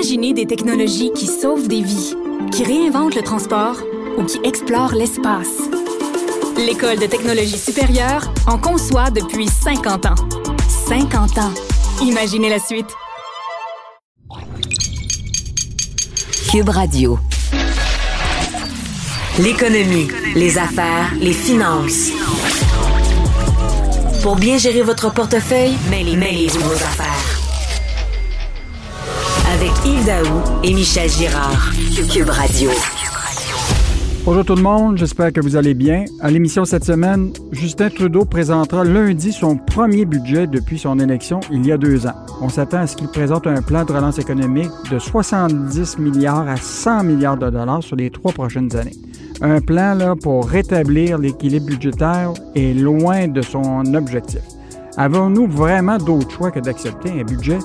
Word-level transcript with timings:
Imaginez 0.00 0.32
des 0.32 0.46
technologies 0.46 1.12
qui 1.12 1.26
sauvent 1.26 1.68
des 1.68 1.82
vies, 1.82 2.14
qui 2.52 2.64
réinventent 2.64 3.14
le 3.14 3.20
transport 3.20 3.76
ou 4.16 4.24
qui 4.24 4.40
explorent 4.44 4.94
l'espace. 4.94 5.58
L'École 6.56 6.98
de 6.98 7.04
technologie 7.04 7.58
supérieure 7.58 8.32
en 8.46 8.56
conçoit 8.56 9.10
depuis 9.10 9.46
50 9.46 10.06
ans. 10.06 10.14
50 10.88 11.36
ans. 11.36 11.52
Imaginez 12.00 12.48
la 12.48 12.58
suite. 12.58 12.86
Cube 16.50 16.70
Radio. 16.70 17.18
L'économie, 19.38 20.08
les 20.34 20.56
affaires, 20.56 21.12
les 21.20 21.34
finances. 21.34 22.08
Pour 24.22 24.36
bien 24.36 24.56
gérer 24.56 24.80
votre 24.80 25.12
portefeuille, 25.12 25.76
mêlez-vous 25.90 26.60
vos 26.60 26.72
affaires. 26.72 27.39
Yves 29.90 30.62
et 30.62 30.72
Michel 30.72 31.10
Girard. 31.10 31.72
Cube 32.12 32.28
Radio. 32.28 32.70
Bonjour 34.24 34.44
tout 34.44 34.54
le 34.54 34.62
monde, 34.62 34.96
j'espère 34.96 35.32
que 35.32 35.40
vous 35.40 35.56
allez 35.56 35.74
bien. 35.74 36.04
À 36.20 36.30
l'émission 36.30 36.64
cette 36.64 36.84
semaine, 36.84 37.32
Justin 37.50 37.90
Trudeau 37.90 38.24
présentera 38.24 38.84
lundi 38.84 39.32
son 39.32 39.56
premier 39.56 40.04
budget 40.04 40.46
depuis 40.46 40.78
son 40.78 41.00
élection 41.00 41.40
il 41.50 41.66
y 41.66 41.72
a 41.72 41.76
deux 41.76 42.06
ans. 42.06 42.14
On 42.40 42.48
s'attend 42.48 42.78
à 42.78 42.86
ce 42.86 42.94
qu'il 42.94 43.08
présente 43.08 43.48
un 43.48 43.62
plan 43.62 43.84
de 43.84 43.92
relance 43.92 44.20
économique 44.20 44.70
de 44.92 45.00
70 45.00 45.98
milliards 45.98 46.48
à 46.48 46.56
100 46.56 47.02
milliards 47.02 47.36
de 47.36 47.50
dollars 47.50 47.82
sur 47.82 47.96
les 47.96 48.10
trois 48.10 48.32
prochaines 48.32 48.76
années. 48.76 48.96
Un 49.40 49.60
plan 49.60 49.94
là, 49.94 50.14
pour 50.14 50.48
rétablir 50.48 51.18
l'équilibre 51.18 51.66
budgétaire 51.66 52.32
est 52.54 52.74
loin 52.74 53.26
de 53.26 53.42
son 53.42 53.92
objectif. 53.94 54.42
Avons-nous 54.96 55.48
vraiment 55.48 55.98
d'autre 55.98 56.30
choix 56.30 56.52
que 56.52 56.60
d'accepter 56.60 57.10
un 57.10 57.24
budget 57.24 57.58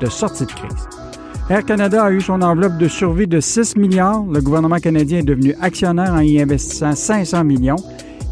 de 0.00 0.06
sortie 0.06 0.46
de 0.46 0.52
crise? 0.52 1.01
Air 1.50 1.64
Canada 1.64 2.04
a 2.04 2.10
eu 2.10 2.20
son 2.20 2.40
enveloppe 2.40 2.78
de 2.78 2.88
survie 2.88 3.26
de 3.26 3.40
6 3.40 3.76
milliards. 3.76 4.22
Le 4.32 4.40
gouvernement 4.40 4.76
canadien 4.76 5.18
est 5.18 5.24
devenu 5.24 5.54
actionnaire 5.60 6.14
en 6.14 6.20
y 6.20 6.40
investissant 6.40 6.94
500 6.94 7.44
millions. 7.44 7.76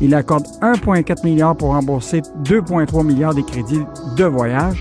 Il 0.00 0.14
accorde 0.14 0.47
1,4 0.62 1.25
milliard 1.25 1.56
pour 1.56 1.70
rembourser 1.70 2.22
2,3 2.44 3.05
milliards 3.05 3.34
des 3.34 3.42
crédits 3.42 3.83
de 4.16 4.25
voyage. 4.25 4.81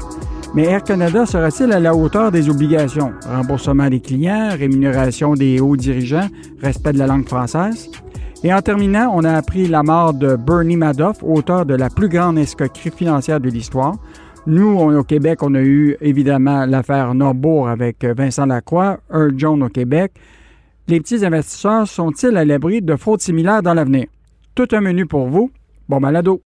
Mais 0.54 0.64
Air 0.64 0.84
Canada 0.84 1.26
sera-t-il 1.26 1.72
à 1.74 1.80
la 1.80 1.94
hauteur 1.94 2.32
des 2.32 2.50
obligations? 2.50 3.12
Remboursement 3.28 3.90
des 3.90 4.00
clients, 4.00 4.50
rémunération 4.58 5.34
des 5.34 5.60
hauts 5.60 5.76
dirigeants, 5.76 6.28
respect 6.62 6.94
de 6.94 7.00
la 7.00 7.08
langue 7.08 7.28
française? 7.28 7.90
Et 8.44 8.54
en 8.54 8.62
terminant, 8.62 9.12
on 9.14 9.26
a 9.26 9.34
appris 9.34 9.68
la 9.68 9.84
mort 9.84 10.14
de 10.14 10.38
Bernie 10.38 10.78
Madoff, 10.78 11.18
auteur 11.24 11.66
de 11.66 11.76
la 11.76 11.90
plus 11.90 12.08
grande 12.08 12.38
escroquerie 12.38 12.92
financière 12.96 13.42
de 13.42 13.50
l'histoire. 13.50 13.96
Nous, 14.50 14.80
au 14.80 15.04
Québec, 15.04 15.44
on 15.44 15.54
a 15.54 15.62
eu 15.62 15.96
évidemment 16.02 16.66
l'affaire 16.66 17.14
Norbourg 17.14 17.70
avec 17.70 18.04
euh, 18.04 18.16
Vincent 18.18 18.48
Lacroix, 18.48 18.98
Earl 19.14 19.34
Jones 19.38 19.62
au 19.62 19.70
Québec. 19.70 20.12
Les 20.88 21.00
petits 21.00 21.24
investisseurs 21.24 21.88
sont-ils 21.88 22.36
à 22.36 22.44
l'abri 22.44 22.82
de 22.82 22.96
fraudes 22.96 23.22
similaires 23.22 23.62
dans 23.62 23.76
l'avenir? 23.76 24.08
Tout 24.56 24.68
un 24.72 24.82
menu 24.82 25.06
pour 25.06 25.28
vous. 25.28 25.52
Bon 25.88 26.00
malado. 26.00 26.42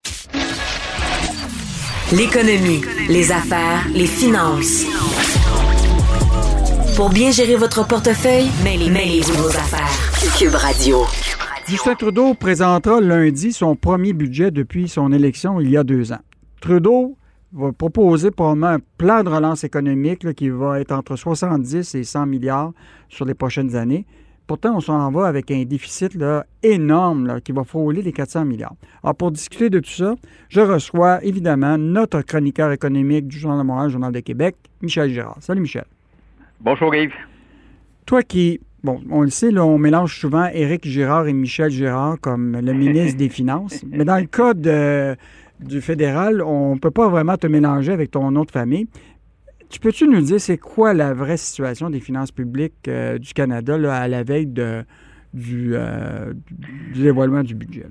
L'économie, 2.12 2.82
les 3.08 3.32
affaires, 3.32 3.86
les 3.94 4.06
finances. 4.06 4.84
Pour 6.96 7.08
bien 7.08 7.30
gérer 7.30 7.56
votre 7.56 7.88
portefeuille, 7.88 8.50
mêlez-vous 8.62 9.32
vos 9.32 9.48
affaires. 9.48 9.88
Cube 10.38 10.54
Radio. 10.54 11.06
Justin 11.66 11.94
Trudeau 11.94 12.34
présentera 12.34 13.00
lundi 13.00 13.54
son 13.54 13.76
premier 13.76 14.12
budget 14.12 14.50
depuis 14.50 14.90
son 14.90 15.10
élection 15.10 15.58
il 15.58 15.70
y 15.70 15.78
a 15.78 15.84
deux 15.84 16.12
ans. 16.12 16.20
Trudeau 16.60 17.16
va 17.54 17.72
proposer 17.72 18.30
probablement 18.30 18.66
un 18.66 18.80
plan 18.98 19.22
de 19.22 19.28
relance 19.28 19.64
économique 19.64 20.34
qui 20.34 20.48
va 20.48 20.80
être 20.80 20.92
entre 20.92 21.16
70 21.16 21.94
et 21.94 22.04
100 22.04 22.26
milliards 22.26 22.72
sur 23.08 23.24
les 23.24 23.34
prochaines 23.34 23.76
années. 23.76 24.04
Pourtant, 24.46 24.76
on 24.76 24.80
s'en 24.80 25.10
va 25.10 25.26
avec 25.26 25.50
un 25.50 25.64
déficit 25.64 26.14
là, 26.14 26.44
énorme 26.62 27.40
qui 27.40 27.52
va 27.52 27.64
frôler 27.64 28.02
les 28.02 28.12
400 28.12 28.44
milliards. 28.44 28.74
Alors, 29.02 29.14
pour 29.14 29.30
discuter 29.30 29.70
de 29.70 29.78
tout 29.78 29.90
ça, 29.90 30.16
je 30.50 30.60
reçois 30.60 31.24
évidemment 31.24 31.78
notre 31.78 32.20
chroniqueur 32.20 32.70
économique 32.72 33.26
du 33.28 33.38
Journal 33.38 33.60
de 33.60 33.64
Montréal, 33.64 33.88
Journal 33.88 34.12
de 34.12 34.20
Québec, 34.20 34.56
Michel 34.82 35.10
Girard. 35.10 35.38
Salut, 35.40 35.62
Michel. 35.62 35.86
Bonjour, 36.60 36.94
Yves. 36.94 37.14
Toi 38.04 38.22
qui, 38.22 38.60
bon, 38.82 39.00
on 39.10 39.22
le 39.22 39.30
sait, 39.30 39.50
là, 39.50 39.64
on 39.64 39.78
mélange 39.78 40.18
souvent 40.18 40.46
Éric 40.52 40.86
Girard 40.86 41.26
et 41.26 41.32
Michel 41.32 41.70
Girard 41.70 42.20
comme 42.20 42.60
le 42.60 42.72
ministre 42.74 43.16
des 43.16 43.30
Finances. 43.30 43.82
Mais 43.90 44.04
dans 44.04 44.18
le 44.18 44.26
cas 44.26 44.52
de, 44.52 45.16
du 45.64 45.80
fédéral, 45.80 46.42
on 46.42 46.74
ne 46.74 46.78
peut 46.78 46.90
pas 46.90 47.08
vraiment 47.08 47.36
te 47.36 47.46
mélanger 47.46 47.92
avec 47.92 48.10
ton 48.10 48.30
de 48.30 48.50
famille. 48.50 48.86
Tu 49.70 49.80
peux-tu 49.80 50.06
nous 50.06 50.20
dire 50.20 50.40
c'est 50.40 50.58
quoi 50.58 50.94
la 50.94 51.14
vraie 51.14 51.36
situation 51.36 51.90
des 51.90 52.00
finances 52.00 52.30
publiques 52.30 52.86
euh, 52.86 53.18
du 53.18 53.32
Canada 53.32 53.74
à 53.92 54.06
la 54.08 54.22
veille 54.22 54.46
du, 54.46 55.72
euh, 55.74 56.32
du 56.50 57.02
dévoilement 57.02 57.42
du 57.42 57.54
budget? 57.54 57.86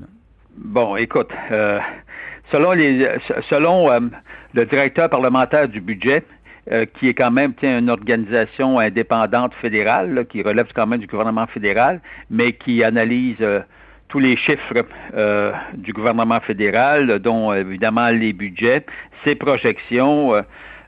Bon, 0.58 0.96
écoute, 0.96 1.32
euh, 1.52 1.80
selon 2.52 2.74
le 2.74 4.66
directeur 4.66 5.10
parlementaire 5.10 5.68
du 5.68 5.82
budget, 5.82 6.24
qui 6.98 7.10
est 7.10 7.14
quand 7.14 7.32
même 7.32 7.54
une 7.62 7.90
organisation 7.90 8.80
indépendante 8.80 9.54
fédérale, 9.56 10.26
qui 10.30 10.42
relève 10.42 10.68
quand 10.74 10.88
même 10.88 11.02
du 11.02 11.08
gouvernement 11.08 11.48
fédéral, 11.48 12.00
mais 12.30 12.54
qui 12.54 12.82
analyse 12.84 13.44
tous 14.14 14.20
les 14.20 14.38
chiffres 14.38 14.86
du 15.74 15.92
gouvernement 15.92 16.40
fédéral, 16.40 17.18
dont 17.18 17.52
évidemment 17.52 18.10
les 18.10 18.32
budgets, 18.32 18.86
ses 19.24 19.34
projections, 19.34 20.36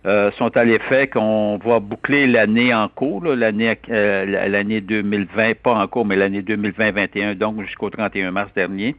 euh, 0.06 0.30
sont 0.34 0.56
à 0.56 0.64
l'effet 0.64 1.08
qu'on 1.08 1.58
va 1.58 1.80
boucler 1.80 2.28
l'année 2.28 2.72
en 2.72 2.88
cours, 2.88 3.26
l'année 3.26 3.76
euh, 3.90 4.48
l'année 4.48 4.80
2020, 4.80 5.64
pas 5.64 5.74
en 5.74 5.88
cours, 5.88 6.06
mais 6.06 6.16
l'année 6.16 6.44
2020-21, 6.44 7.34
donc 7.34 7.64
jusqu'au 7.64 7.90
31 7.90 8.30
mars 8.30 8.52
dernier. 8.56 8.96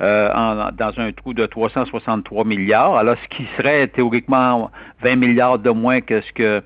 Euh, 0.00 0.28
dans 0.72 0.98
un 0.98 1.12
trou 1.12 1.34
de 1.34 1.44
363 1.44 2.44
milliards. 2.46 2.96
Alors, 2.96 3.16
ce 3.22 3.36
qui 3.36 3.46
serait 3.58 3.86
théoriquement 3.86 4.70
20 5.02 5.16
milliards 5.16 5.58
de 5.58 5.70
moins 5.70 6.00
que 6.00 6.22
ce 6.22 6.32
que 6.32 6.62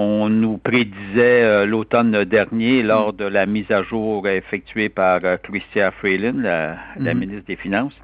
on 0.00 0.28
nous 0.28 0.58
prédisait 0.58 1.66
l'automne 1.66 2.24
dernier 2.24 2.82
lors 2.82 3.12
de 3.12 3.24
la 3.24 3.46
mise 3.46 3.70
à 3.70 3.82
jour 3.82 4.28
effectuée 4.28 4.88
par 4.88 5.20
Christia 5.42 5.90
Freeland, 5.90 6.38
la, 6.40 6.76
la 6.98 7.12
mm-hmm. 7.12 7.18
ministre 7.18 7.46
des 7.46 7.56
Finances. 7.56 7.94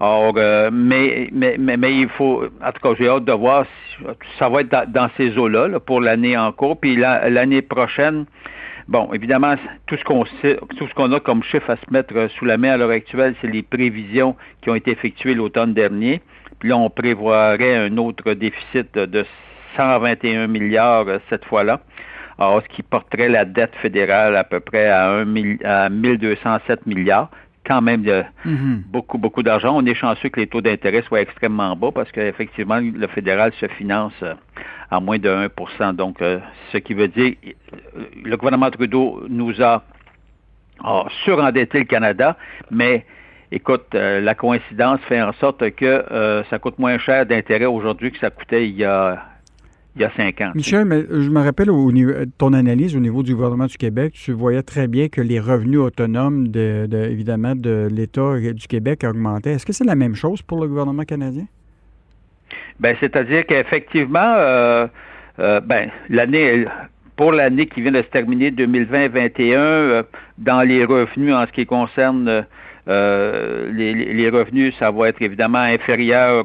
Or, 0.00 0.34
euh, 0.36 0.70
mais, 0.72 1.28
mais, 1.32 1.56
mais, 1.58 1.96
il 1.96 2.08
faut, 2.08 2.44
en 2.44 2.72
tout 2.72 2.80
cas, 2.82 2.94
j'ai 2.98 3.08
hâte 3.08 3.24
de 3.24 3.32
voir 3.32 3.64
si 3.64 4.04
ça 4.38 4.48
va 4.48 4.60
être 4.60 4.90
dans, 4.90 5.08
ces 5.16 5.36
eaux-là 5.38 5.78
pour 5.80 6.00
l'année 6.00 6.36
en 6.36 6.52
cours. 6.52 6.78
Puis 6.78 6.96
l'année 6.96 7.62
prochaine, 7.62 8.26
bon, 8.88 9.12
évidemment, 9.12 9.54
tout 9.86 9.96
ce 9.96 10.04
qu'on 10.04 10.24
sait, 10.42 10.58
tout 10.76 10.88
ce 10.88 10.94
qu'on 10.94 11.12
a 11.12 11.20
comme 11.20 11.42
chiffre 11.44 11.70
à 11.70 11.76
se 11.76 11.92
mettre 11.92 12.28
sous 12.38 12.44
la 12.44 12.58
main 12.58 12.72
à 12.72 12.76
l'heure 12.76 12.90
actuelle, 12.90 13.34
c'est 13.40 13.50
les 13.50 13.62
prévisions 13.62 14.36
qui 14.62 14.70
ont 14.70 14.74
été 14.74 14.90
effectuées 14.90 15.34
l'automne 15.34 15.74
dernier. 15.74 16.20
Puis 16.58 16.70
là, 16.70 16.76
on 16.76 16.90
prévoirait 16.90 17.76
un 17.76 17.96
autre 17.96 18.34
déficit 18.34 18.94
de 18.94 19.24
121 19.76 20.46
milliards 20.46 21.08
euh, 21.08 21.18
cette 21.30 21.44
fois-là. 21.44 21.80
Alors, 22.38 22.62
ce 22.62 22.68
qui 22.68 22.82
porterait 22.82 23.28
la 23.28 23.44
dette 23.44 23.74
fédérale 23.76 24.36
à 24.36 24.44
peu 24.44 24.60
près 24.60 24.88
à, 24.88 25.10
1, 25.10 25.56
à 25.64 25.88
1207 25.88 26.86
milliards 26.86 27.30
quand 27.66 27.80
même 27.80 28.02
de 28.02 28.24
mhm. 28.44 28.82
beaucoup, 28.88 29.16
beaucoup 29.16 29.42
d'argent. 29.42 29.74
On 29.74 29.86
est 29.86 29.94
chanceux 29.94 30.28
que 30.28 30.40
les 30.40 30.46
taux 30.46 30.60
d'intérêt 30.60 31.00
soient 31.02 31.22
extrêmement 31.22 31.74
bas 31.76 31.90
parce 31.94 32.12
qu'effectivement, 32.12 32.78
le 32.78 33.06
fédéral 33.06 33.52
se 33.58 33.66
finance 33.68 34.12
euh, 34.22 34.34
à 34.90 35.00
moins 35.00 35.18
de 35.18 35.30
1% 35.30 35.94
Donc, 35.94 36.20
euh, 36.20 36.40
ce 36.72 36.78
qui 36.78 36.92
veut 36.92 37.08
dire, 37.08 37.34
le 38.22 38.36
gouvernement 38.36 38.70
Trudeau 38.70 39.24
nous 39.28 39.62
a, 39.62 39.82
surendetté 41.24 41.78
le 41.78 41.84
Canada, 41.84 42.36
mais 42.70 43.06
écoute, 43.52 43.94
la 43.94 44.34
coïncidence 44.34 45.00
fait 45.08 45.22
en 45.22 45.32
sorte 45.34 45.70
que 45.70 46.44
ça 46.50 46.58
coûte 46.58 46.80
moins 46.80 46.98
cher 46.98 47.24
d'intérêt 47.24 47.64
aujourd'hui 47.64 48.10
que 48.10 48.18
ça 48.18 48.30
coûtait 48.30 48.68
il 48.68 48.74
y 48.76 48.84
a 48.84 49.33
il 49.96 50.02
y 50.02 50.04
a 50.04 50.10
cinq 50.16 50.40
ans. 50.40 50.50
Michel, 50.54 50.84
mais 50.84 51.02
je 51.08 51.30
me 51.30 51.40
rappelle 51.40 51.70
au 51.70 51.92
niveau, 51.92 52.12
ton 52.36 52.52
analyse 52.52 52.96
au 52.96 53.00
niveau 53.00 53.22
du 53.22 53.34
gouvernement 53.34 53.66
du 53.66 53.76
Québec, 53.76 54.14
tu 54.14 54.32
voyais 54.32 54.62
très 54.62 54.88
bien 54.88 55.08
que 55.08 55.20
les 55.20 55.38
revenus 55.38 55.78
autonomes, 55.78 56.48
de, 56.48 56.88
évidemment, 57.10 57.54
de 57.54 57.88
l'État 57.90 58.38
du 58.38 58.66
Québec 58.66 59.04
augmentaient. 59.04 59.52
Est-ce 59.52 59.66
que 59.66 59.72
c'est 59.72 59.84
la 59.84 59.94
même 59.94 60.14
chose 60.14 60.42
pour 60.42 60.60
le 60.60 60.68
gouvernement 60.68 61.04
canadien? 61.04 61.46
Ben, 62.80 62.96
c'est-à-dire 62.98 63.46
qu'effectivement, 63.46 64.34
euh, 64.36 64.86
euh, 65.38 65.60
ben, 65.60 65.90
l'année, 66.08 66.66
pour 67.16 67.32
l'année 67.32 67.66
qui 67.66 67.82
vient 67.82 67.92
de 67.92 68.02
se 68.02 68.08
terminer, 68.08 68.50
2020-2021, 68.50 69.54
euh, 69.54 70.02
dans 70.38 70.62
les 70.62 70.84
revenus 70.84 71.34
en 71.34 71.46
ce 71.46 71.52
qui 71.52 71.66
concerne 71.66 72.46
les, 72.86 73.94
les, 73.94 74.28
revenus, 74.28 74.74
ça 74.78 74.90
va 74.90 75.08
être 75.08 75.22
évidemment 75.22 75.58
inférieur 75.58 76.44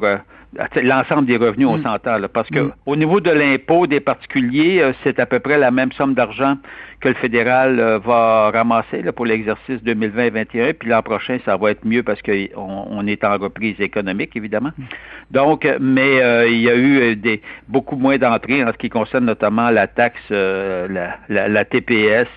l'ensemble 0.82 1.26
des 1.26 1.36
revenus, 1.36 1.68
on 1.68 1.78
mm. 1.78 1.82
s'entend, 1.82 2.18
parce 2.32 2.48
que 2.48 2.60
mm. 2.60 2.72
au 2.86 2.96
niveau 2.96 3.20
de 3.20 3.30
l'impôt 3.30 3.86
des 3.86 4.00
particuliers, 4.00 4.80
euh, 4.80 4.92
c'est 5.02 5.18
à 5.18 5.26
peu 5.26 5.38
près 5.40 5.58
la 5.58 5.70
même 5.70 5.92
somme 5.92 6.14
d'argent 6.14 6.56
que 7.00 7.08
le 7.08 7.14
fédéral 7.14 7.80
euh, 7.80 7.98
va 7.98 8.50
ramasser 8.50 9.02
là, 9.02 9.12
pour 9.12 9.26
l'exercice 9.26 9.78
2020-2021, 9.84 10.74
puis 10.74 10.88
l'an 10.88 11.02
prochain, 11.02 11.38
ça 11.44 11.56
va 11.56 11.70
être 11.70 11.84
mieux 11.84 12.02
parce 12.02 12.20
qu'on 12.22 12.48
on 12.54 13.06
est 13.06 13.24
en 13.24 13.38
reprise 13.38 13.80
économique, 13.80 14.36
évidemment. 14.36 14.70
Mm. 14.76 14.84
Donc, 15.30 15.68
mais 15.80 16.20
euh, 16.20 16.48
il 16.48 16.60
y 16.60 16.68
a 16.68 16.76
eu 16.76 17.16
des 17.16 17.40
beaucoup 17.68 17.96
moins 17.96 18.18
d'entrées 18.18 18.62
en 18.64 18.72
ce 18.72 18.78
qui 18.78 18.88
concerne 18.88 19.24
notamment 19.24 19.70
la 19.70 19.86
taxe, 19.86 20.20
la, 20.30 21.16
la, 21.28 21.64
TPS, 21.64 22.28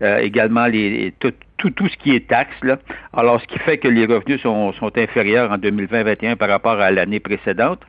également 0.00 0.66
les, 0.66 1.14
tout, 1.18 1.32
tout, 1.56 1.70
tout 1.70 1.88
ce 1.88 1.96
qui 1.96 2.14
est 2.14 2.28
taxe. 2.28 2.56
Là. 2.62 2.78
Alors, 3.12 3.40
ce 3.40 3.46
qui 3.46 3.58
fait 3.58 3.78
que 3.78 3.88
les 3.88 4.06
revenus 4.06 4.40
sont, 4.42 4.72
sont 4.74 4.96
inférieurs 4.96 5.50
en 5.50 5.56
2020-2021 5.56 6.36
par 6.36 6.48
rapport 6.48 6.78
à 6.78 6.90
l'année 6.90 7.20
précédente. 7.20 7.80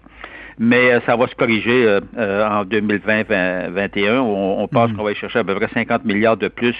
Mais 0.59 0.92
euh, 0.92 1.00
ça 1.06 1.15
va 1.15 1.27
se 1.27 1.36
corriger 1.36 1.86
euh, 1.86 2.00
euh, 2.18 2.48
en 2.48 2.65
2020-2021. 2.65 4.18
On, 4.18 4.63
on 4.63 4.68
pense 4.68 4.92
mm. 4.92 4.95
qu'on 4.95 5.04
va 5.04 5.12
y 5.12 5.15
chercher 5.15 5.39
à 5.39 5.44
peu 5.44 5.56
près 5.56 5.68
50 5.74 6.06
milliards 6.06 6.38
de 6.38 6.48
plus 6.48 6.75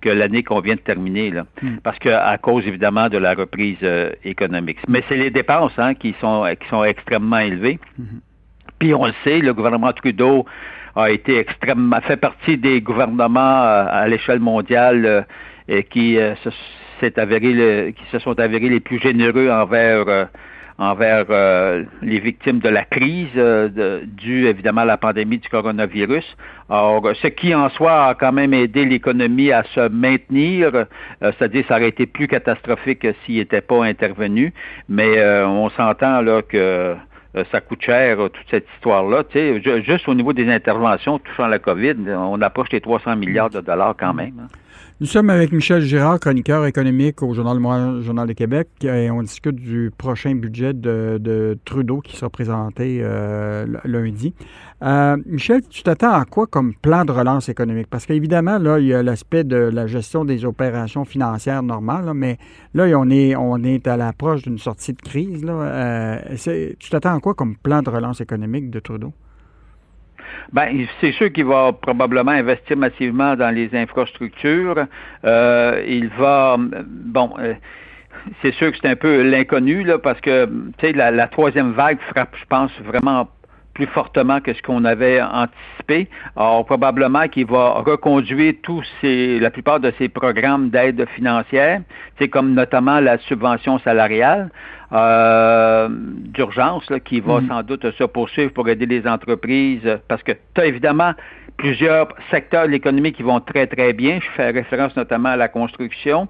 que 0.00 0.08
l'année 0.08 0.42
qu'on 0.42 0.60
vient 0.60 0.74
de 0.74 0.80
terminer. 0.80 1.30
Là. 1.30 1.44
Mm. 1.62 1.76
Parce 1.84 1.98
que 1.98 2.08
à 2.08 2.36
cause 2.38 2.66
évidemment 2.66 3.08
de 3.08 3.18
la 3.18 3.34
reprise 3.34 3.78
économique. 4.24 4.78
Mais 4.88 5.04
c'est 5.08 5.16
les 5.16 5.30
dépenses 5.30 5.78
hein, 5.78 5.94
qui 5.94 6.14
sont 6.20 6.44
qui 6.60 6.68
sont 6.68 6.84
extrêmement 6.84 7.38
élevées. 7.38 7.78
Mm-hmm. 8.00 8.20
Puis 8.78 8.94
on 8.94 9.06
le 9.06 9.14
sait, 9.22 9.38
le 9.38 9.54
gouvernement 9.54 9.92
Trudeau 9.92 10.44
a 10.96 11.10
été 11.10 11.38
extrêmement 11.38 12.00
fait 12.00 12.16
partie 12.16 12.58
des 12.58 12.80
gouvernements 12.80 13.62
à 13.62 14.06
l'échelle 14.08 14.40
mondiale 14.40 15.26
qui 15.90 16.18
euh, 16.18 16.34
se, 16.36 17.20
avéré 17.20 17.94
qui 17.96 18.04
se 18.10 18.18
sont 18.20 18.38
avérés 18.38 18.68
les 18.68 18.80
plus 18.80 19.00
généreux 19.00 19.50
envers 19.50 20.08
euh, 20.08 20.24
envers 20.82 21.26
euh, 21.30 21.84
les 22.02 22.18
victimes 22.18 22.58
de 22.58 22.68
la 22.68 22.84
crise 22.84 23.34
due 24.04 24.46
évidemment 24.46 24.82
à 24.82 24.84
la 24.84 24.96
pandémie 24.96 25.38
du 25.38 25.48
coronavirus. 25.48 26.24
Alors, 26.68 27.06
ce 27.14 27.28
qui 27.28 27.54
en 27.54 27.68
soi 27.70 28.08
a 28.08 28.14
quand 28.14 28.32
même 28.32 28.52
aidé 28.52 28.84
l'économie 28.84 29.52
à 29.52 29.62
se 29.74 29.88
maintenir, 29.88 30.86
c'est-à-dire 31.20 31.64
ça 31.68 31.76
aurait 31.76 31.88
été 31.88 32.06
plus 32.06 32.28
catastrophique 32.28 33.06
s'il 33.24 33.36
n'était 33.36 33.60
pas 33.60 33.84
intervenu, 33.84 34.52
mais 34.88 35.22
on 35.44 35.68
s'entend 35.70 36.20
là 36.22 36.42
que 36.42 36.96
ça 37.50 37.60
coûte 37.60 37.82
cher, 37.82 38.16
toute 38.16 38.46
cette 38.50 38.66
histoire-là. 38.76 39.24
juste 39.82 40.08
au 40.08 40.14
niveau 40.14 40.32
des 40.32 40.48
interventions 40.50 41.18
touchant 41.18 41.46
la 41.46 41.58
COVID, 41.58 41.96
on 42.08 42.40
approche 42.40 42.70
les 42.72 42.80
300 42.80 43.16
milliards 43.16 43.50
de 43.50 43.60
dollars 43.60 43.94
quand 43.98 44.14
même. 44.14 44.34
Hein. 44.40 44.61
Nous 45.02 45.08
sommes 45.08 45.30
avec 45.30 45.50
Michel 45.50 45.82
Girard, 45.82 46.20
chroniqueur 46.20 46.64
économique 46.64 47.24
au 47.24 47.34
Journal 47.34 47.58
Le 47.58 48.02
Journal 48.02 48.28
de 48.28 48.34
Québec, 48.34 48.68
et 48.84 49.10
on 49.10 49.20
discute 49.20 49.56
du 49.56 49.90
prochain 49.98 50.36
budget 50.36 50.74
de, 50.74 51.58
Trudeau 51.64 52.00
qui 52.00 52.16
sera 52.16 52.30
présenté 52.30 53.00
euh, 53.02 53.66
lundi. 53.84 54.32
Euh, 54.80 55.16
Michel, 55.26 55.62
tu 55.68 55.82
t'attends 55.82 56.12
à 56.12 56.24
quoi 56.24 56.46
comme 56.46 56.72
plan 56.76 57.04
de 57.04 57.10
relance 57.10 57.48
économique? 57.48 57.88
Parce 57.90 58.06
qu'évidemment, 58.06 58.58
là, 58.58 58.78
il 58.78 58.86
y 58.86 58.94
a 58.94 59.02
l'aspect 59.02 59.42
de 59.42 59.56
la 59.56 59.88
gestion 59.88 60.24
des 60.24 60.44
opérations 60.44 61.04
financières 61.04 61.64
normales, 61.64 62.08
mais 62.14 62.38
là, 62.72 62.84
on 62.96 63.10
est, 63.10 63.34
on 63.34 63.60
est 63.64 63.88
à 63.88 63.96
l'approche 63.96 64.42
d'une 64.42 64.58
sortie 64.58 64.92
de 64.92 65.02
crise. 65.02 65.44
Euh, 65.44 66.18
tu 66.78 66.90
t'attends 66.90 67.16
à 67.16 67.18
quoi 67.18 67.34
comme 67.34 67.56
plan 67.56 67.82
de 67.82 67.90
relance 67.90 68.20
économique 68.20 68.70
de 68.70 68.78
Trudeau? 68.78 69.12
Ben, 70.52 70.86
c'est 71.00 71.12
sûr 71.12 71.32
qu'il 71.32 71.46
va 71.46 71.72
probablement 71.72 72.32
investir 72.32 72.76
massivement 72.76 73.36
dans 73.36 73.54
les 73.54 73.74
infrastructures. 73.74 74.86
Euh, 75.24 75.84
il 75.86 76.08
va, 76.08 76.56
bon, 76.58 77.30
euh, 77.38 77.54
c'est 78.42 78.52
sûr 78.54 78.70
que 78.70 78.78
c'est 78.80 78.88
un 78.88 78.96
peu 78.96 79.22
l'inconnu 79.22 79.84
là, 79.84 79.98
parce 79.98 80.20
que 80.20 80.46
tu 80.46 80.52
sais 80.80 80.92
la, 80.92 81.10
la, 81.10 81.28
troisième 81.28 81.72
vague 81.72 81.98
frappe, 82.10 82.34
je 82.40 82.44
pense 82.46 82.70
vraiment 82.80 83.28
plus 83.74 83.86
fortement 83.86 84.40
que 84.40 84.52
ce 84.52 84.62
qu'on 84.62 84.84
avait 84.84 85.20
anticipé. 85.22 86.08
Alors, 86.36 86.64
probablement 86.66 87.28
qu'il 87.28 87.46
va 87.46 87.82
reconduire 87.86 88.54
tous 88.62 88.84
ces, 89.00 89.38
la 89.40 89.50
plupart 89.50 89.80
de 89.80 89.92
ces 89.98 90.08
programmes 90.08 90.70
d'aide 90.70 91.06
financière, 91.14 91.80
c'est 92.18 92.28
comme 92.28 92.52
notamment 92.52 93.00
la 93.00 93.18
subvention 93.18 93.78
salariale 93.78 94.50
euh, 94.92 95.88
d'urgence 95.90 96.86
qui 97.04 97.20
va 97.20 97.40
mm. 97.40 97.48
sans 97.48 97.62
doute 97.62 97.90
se 97.92 98.04
poursuivre 98.04 98.52
pour 98.52 98.68
aider 98.68 98.86
les 98.86 99.06
entreprises 99.06 99.98
parce 100.06 100.22
que 100.22 100.32
tu 100.32 100.60
as 100.60 100.66
évidemment 100.66 101.12
plusieurs 101.62 102.08
secteurs 102.32 102.66
de 102.66 102.72
l'économie 102.72 103.12
qui 103.12 103.22
vont 103.22 103.38
très, 103.38 103.68
très 103.68 103.92
bien. 103.92 104.18
Je 104.20 104.28
fais 104.36 104.50
référence 104.50 104.96
notamment 104.96 105.28
à 105.28 105.36
la 105.36 105.46
construction. 105.46 106.26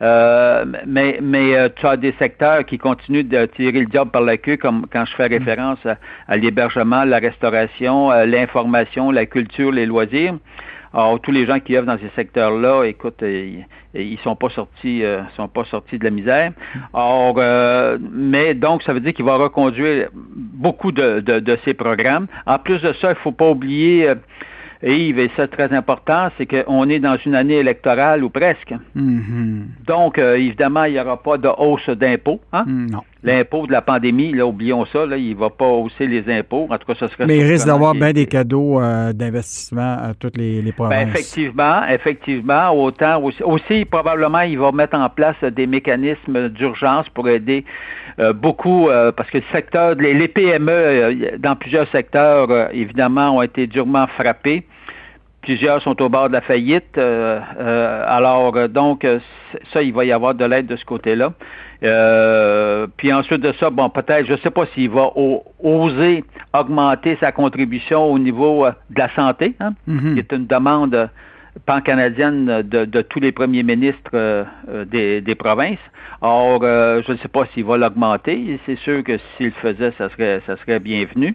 Euh, 0.00 0.64
mais 0.86 1.18
mais 1.20 1.56
euh, 1.56 1.68
tu 1.74 1.84
as 1.86 1.96
des 1.96 2.14
secteurs 2.20 2.64
qui 2.64 2.78
continuent 2.78 3.26
de 3.26 3.46
tirer 3.46 3.80
le 3.80 3.86
diable 3.86 4.12
par 4.12 4.22
la 4.22 4.36
queue, 4.36 4.56
comme 4.56 4.86
quand 4.92 5.04
je 5.04 5.16
fais 5.16 5.26
référence 5.26 5.80
à, 6.28 6.36
l'hébergement, 6.36 7.02
la 7.02 7.18
restauration, 7.18 8.12
euh, 8.12 8.26
l'information, 8.26 9.10
la 9.10 9.26
culture, 9.26 9.72
les 9.72 9.86
loisirs. 9.86 10.34
Alors, 10.94 11.20
tous 11.20 11.32
les 11.32 11.46
gens 11.46 11.58
qui 11.58 11.76
œuvrent 11.76 11.88
dans 11.88 11.98
ces 11.98 12.12
secteurs-là, 12.14 12.84
écoute, 12.84 13.18
ils, 13.22 13.66
ils 13.92 14.18
sont 14.20 14.36
pas 14.36 14.50
sortis, 14.50 15.02
sont 15.36 15.48
pas 15.48 15.64
sortis 15.64 15.98
de 15.98 16.04
la 16.04 16.10
misère. 16.10 16.52
Or, 16.94 17.34
mais 18.12 18.54
donc, 18.54 18.82
ça 18.82 18.94
veut 18.94 19.00
dire 19.00 19.12
qu'il 19.12 19.26
va 19.26 19.36
reconduire 19.36 20.08
beaucoup 20.14 20.92
de, 20.92 21.20
de, 21.20 21.40
de, 21.40 21.58
ces 21.66 21.74
programmes. 21.74 22.28
En 22.46 22.58
plus 22.58 22.80
de 22.80 22.94
ça, 22.94 23.10
il 23.10 23.16
faut 23.16 23.32
pas 23.32 23.50
oublier 23.50 24.14
et 24.82 25.08
Yves, 25.08 25.18
et 25.18 25.30
ça 25.36 25.48
très 25.48 25.72
important, 25.72 26.28
c'est 26.36 26.46
qu'on 26.46 26.88
est 26.88 26.98
dans 26.98 27.16
une 27.24 27.34
année 27.34 27.56
électorale 27.56 28.22
ou 28.24 28.30
presque. 28.30 28.74
Mm-hmm. 28.96 29.62
Donc, 29.86 30.18
euh, 30.18 30.36
évidemment, 30.36 30.84
il 30.84 30.94
n'y 30.94 31.00
aura 31.00 31.22
pas 31.22 31.38
de 31.38 31.48
hausse 31.48 31.88
d'impôts. 31.88 32.40
Hein? 32.52 32.64
Mm, 32.66 32.90
non. 32.90 33.02
L'impôt 33.22 33.66
de 33.66 33.72
la 33.72 33.82
pandémie, 33.82 34.32
là, 34.32 34.46
oublions 34.46 34.84
ça, 34.86 35.04
là, 35.06 35.16
il 35.16 35.30
ne 35.30 35.40
va 35.40 35.50
pas 35.50 35.66
hausser 35.66 36.06
les 36.06 36.30
impôts. 36.32 36.68
En 36.70 36.78
tout 36.78 36.86
cas, 36.86 36.94
ça 36.98 37.08
serait... 37.08 37.26
Mais 37.26 37.38
il 37.38 37.44
risque 37.44 37.66
d'avoir 37.66 37.94
bien 37.94 38.12
des 38.12 38.26
cadeaux 38.26 38.80
euh, 38.80 39.12
d'investissement 39.12 39.96
à 40.00 40.12
toutes 40.18 40.36
les, 40.36 40.62
les 40.62 40.72
provinces. 40.72 41.04
Ben, 41.04 41.08
effectivement, 41.08 41.86
effectivement. 41.88 42.70
Autant 42.70 43.22
aussi, 43.22 43.42
aussi, 43.42 43.84
probablement, 43.84 44.42
il 44.42 44.58
va 44.58 44.70
mettre 44.70 44.96
en 44.96 45.08
place 45.08 45.36
des 45.42 45.66
mécanismes 45.66 46.50
d'urgence 46.50 47.08
pour 47.08 47.28
aider 47.28 47.64
euh, 48.18 48.32
beaucoup, 48.32 48.88
parce 49.16 49.30
que 49.30 49.38
le 49.38 49.44
secteur, 49.50 49.94
les, 49.96 50.14
les 50.14 50.28
PME, 50.28 51.38
dans 51.38 51.56
plusieurs 51.56 51.88
secteurs, 51.90 52.72
évidemment, 52.72 53.36
ont 53.36 53.42
été 53.42 53.66
durement 53.66 54.06
frappés. 54.06 54.64
Plusieurs 55.46 55.80
sont 55.80 56.02
au 56.02 56.08
bord 56.08 56.26
de 56.26 56.32
la 56.32 56.40
faillite. 56.40 56.98
Euh, 56.98 57.38
euh, 57.60 58.04
alors, 58.08 58.56
euh, 58.56 58.66
donc, 58.66 59.06
ça, 59.72 59.80
il 59.80 59.92
va 59.92 60.04
y 60.04 60.10
avoir 60.10 60.34
de 60.34 60.44
l'aide 60.44 60.66
de 60.66 60.74
ce 60.74 60.84
côté-là. 60.84 61.32
Puis 61.80 63.12
ensuite 63.12 63.40
de 63.40 63.52
ça, 63.60 63.70
bon, 63.70 63.90
peut-être, 63.90 64.26
je 64.26 64.32
ne 64.32 64.38
sais 64.38 64.50
pas 64.50 64.66
s'il 64.74 64.90
va 64.90 65.10
oser 65.62 66.24
augmenter 66.54 67.16
sa 67.20 67.32
contribution 67.32 68.04
au 68.04 68.18
niveau 68.18 68.66
de 68.66 68.98
la 68.98 69.14
santé, 69.14 69.54
hein, 69.60 69.72
mm-hmm. 69.88 70.14
qui 70.14 70.18
est 70.18 70.32
une 70.32 70.46
demande 70.46 71.10
pan-canadienne 71.64 72.62
de, 72.62 73.02
tous 73.02 73.20
les 73.20 73.32
premiers 73.32 73.62
ministres 73.62 74.46
des, 74.84 75.20
des, 75.20 75.34
provinces. 75.34 75.78
Or, 76.20 76.60
je 76.62 77.12
ne 77.12 77.16
sais 77.18 77.28
pas 77.28 77.46
s'il 77.52 77.64
va 77.64 77.76
l'augmenter. 77.76 78.58
C'est 78.66 78.78
sûr 78.78 79.02
que 79.04 79.18
s'il 79.36 79.46
le 79.46 79.52
faisait, 79.52 79.92
ça 79.98 80.08
serait, 80.10 80.42
ça 80.46 80.56
serait 80.58 80.80
bienvenu 80.80 81.34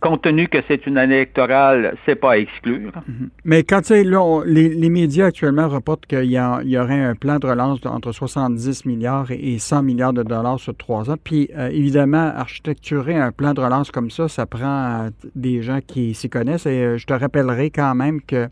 compte 0.00 0.22
tenu 0.22 0.48
que 0.48 0.58
c'est 0.66 0.86
une 0.86 0.98
année 0.98 1.16
électorale, 1.16 1.96
c'est 2.06 2.16
pas 2.16 2.32
à 2.32 2.38
exclure. 2.38 2.92
Mhm. 3.06 3.30
Mais 3.44 3.62
quand 3.62 3.80
tu 3.82 3.88
sais, 3.88 4.04
là, 4.04 4.42
les, 4.44 4.90
médias 4.90 5.26
actuellement 5.26 5.68
reportent 5.68 6.06
qu'il 6.06 6.24
y, 6.24 6.34
y, 6.36 6.78
aurait 6.78 7.00
un 7.00 7.14
plan 7.14 7.38
de 7.38 7.46
relance 7.46 7.84
entre 7.86 8.12
70 8.12 8.86
milliards 8.86 9.30
et 9.30 9.58
100 9.58 9.82
milliards 9.82 10.12
de 10.12 10.22
dollars 10.22 10.58
sur 10.58 10.76
trois 10.76 11.10
ans. 11.10 11.16
Puis, 11.22 11.50
euh, 11.56 11.68
évidemment, 11.68 12.32
architecturer 12.34 13.16
un 13.16 13.30
plan 13.30 13.54
de 13.54 13.60
relance 13.60 13.90
comme 13.90 14.10
ça, 14.10 14.28
ça 14.28 14.46
prend 14.46 15.04
euh, 15.04 15.10
des 15.34 15.62
gens 15.62 15.80
qui 15.86 16.14
s'y 16.14 16.28
connaissent. 16.28 16.66
Et 16.66 16.82
euh, 16.82 16.98
je 16.98 17.06
te 17.06 17.12
rappellerai 17.12 17.70
quand 17.70 17.94
même 17.94 18.20
que 18.20 18.48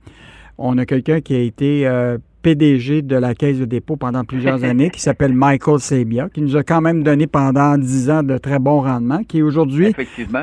on 0.59 0.76
a 0.78 0.87
quelqu'un 0.87 1.21
qui 1.21 1.35
a 1.37 1.38
été 1.38 1.87
PDG 2.49 3.02
de 3.02 3.17
la 3.17 3.35
Caisse 3.35 3.59
de 3.59 3.67
dépôt 3.67 3.97
pendant 3.97 4.25
plusieurs 4.25 4.64
années, 4.71 4.88
qui 4.88 5.02
s'appelle 5.02 5.35
Michael 5.35 5.81
Sabia, 5.81 6.31
qui 6.33 6.40
nous 6.40 6.57
a 6.57 6.62
quand 6.62 6.81
même 6.81 7.02
donné 7.02 7.26
pendant 7.26 7.76
dix 7.76 8.09
ans 8.09 8.23
de 8.23 8.38
très 8.38 8.59
bons 8.59 8.81
rendements, 8.81 9.23
qui 9.23 9.43
aujourd'hui 9.43 9.93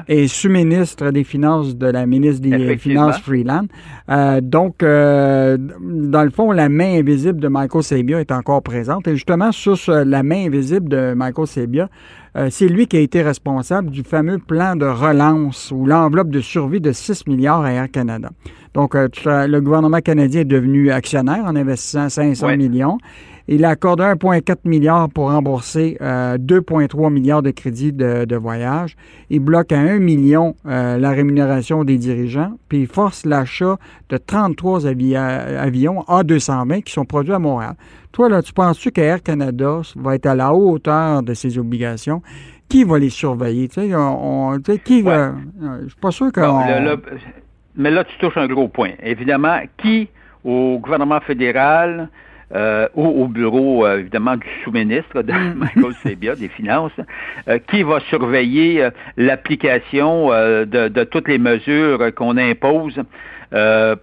est 0.08 0.28
sous-ministre 0.28 1.10
des 1.10 1.24
Finances 1.24 1.76
de 1.76 1.88
la 1.88 2.06
ministre 2.06 2.48
des 2.48 2.78
Finances 2.78 3.18
Freeland. 3.18 3.66
Euh, 4.10 4.40
donc, 4.40 4.84
euh, 4.84 5.58
dans 5.58 6.24
le 6.24 6.30
fond, 6.30 6.52
la 6.52 6.70
main 6.70 7.00
invisible 7.00 7.40
de 7.40 7.48
Michael 7.48 7.82
Sabia 7.82 8.20
est 8.20 8.32
encore 8.32 8.62
présente. 8.62 9.08
Et 9.08 9.16
justement, 9.16 9.52
sur 9.52 9.76
la 9.90 10.22
main 10.22 10.46
invisible 10.46 10.88
de 10.88 11.16
Michael 11.16 11.48
Sabia, 11.48 11.90
euh, 12.38 12.50
c'est 12.52 12.68
lui 12.68 12.86
qui 12.86 12.98
a 12.98 13.00
été 13.00 13.24
responsable 13.24 13.90
du 13.90 14.04
fameux 14.04 14.38
plan 14.38 14.76
de 14.76 14.86
relance 14.86 15.72
ou 15.72 15.86
l'enveloppe 15.86 16.30
de 16.30 16.42
survie 16.42 16.82
de 16.82 16.92
6 16.92 17.26
milliards 17.28 17.62
à 17.62 17.72
Air 17.72 17.90
Canada. 17.90 18.30
Donc, 18.76 18.94
euh, 18.94 19.08
le 19.48 19.62
gouvernement 19.62 20.02
canadien 20.02 20.42
est 20.42 20.46
devenu 20.46 20.92
actionnaire 20.92 21.46
en 21.46 21.56
investissant 21.56 22.10
500 22.10 22.58
millions. 22.58 22.98
Il 23.48 23.64
a 23.64 23.70
accordé 23.70 24.04
1,4 24.04 24.58
milliard 24.66 25.08
pour 25.08 25.32
rembourser 25.32 25.98
2,3 26.02 27.06
euh, 27.06 27.10
milliards 27.10 27.42
de 27.42 27.52
crédits 27.52 27.94
de, 27.94 28.36
voyage. 28.36 28.98
Il 29.30 29.40
bloque 29.40 29.72
à 29.72 29.80
1 29.80 30.00
million 30.00 30.56
la 30.66 31.12
rémunération 31.12 31.84
des 31.84 31.98
dirigeants, 31.98 32.58
puis 32.68 32.82
il 32.82 32.88
force 32.88 33.26
l'achat 33.26 33.78
de 34.10 34.18
33 34.18 34.88
avions 34.88 36.02
A220 36.08 36.82
qui 36.82 36.92
sont 36.92 37.06
produits 37.06 37.34
à 37.34 37.40
Montréal. 37.40 37.76
Toi, 38.12 38.30
là, 38.30 38.42
tu 38.42 38.52
penses-tu 38.52 38.92
qu'Air 38.92 39.22
Canada 39.22 39.82
va 39.96 40.16
être 40.16 40.26
à 40.26 40.36
la 40.36 40.54
hauteur 40.54 41.22
de 41.22 41.34
ses 41.34 41.58
obligations? 41.60 42.22
Qui 42.68 42.84
va 42.84 42.98
les 42.98 43.12
surveiller? 43.12 43.68
Tu 43.68 43.82
sais, 43.82 43.96
on, 43.96 44.60
qui 44.84 45.04
va. 45.04 45.36
Je 45.84 45.90
suis 45.90 46.00
pas 46.02 46.12
sûr 46.12 46.32
que. 46.32 46.42
Mais 47.76 47.92
là, 47.92 48.04
tu 48.04 48.18
touches 48.18 48.38
un 48.38 48.48
gros 48.48 48.68
point. 48.68 48.92
Évidemment, 49.04 49.60
qui 49.78 50.10
au 50.44 50.80
gouvernement 50.80 51.20
fédéral 51.22 52.10
euh, 52.54 52.88
ou 52.94 53.24
au 53.24 53.28
bureau, 53.28 53.86
euh, 53.86 54.00
évidemment, 54.00 54.38
du 54.38 54.48
sous-ministre 54.64 55.24
de 55.24 55.34
mm. 55.34 55.54
Michael 55.76 55.94
Sebia, 56.04 56.36
des 56.36 56.48
Finances, 56.48 56.92
euh, 57.48 57.58
qui 57.70 57.82
va 57.82 58.00
surveiller 58.02 58.88
l'application 59.18 60.30
de, 60.30 60.88
de, 60.88 61.04
toutes 61.04 61.28
les 61.28 61.40
mesures 61.40 62.14
qu'on 62.16 62.38
impose 62.38 63.02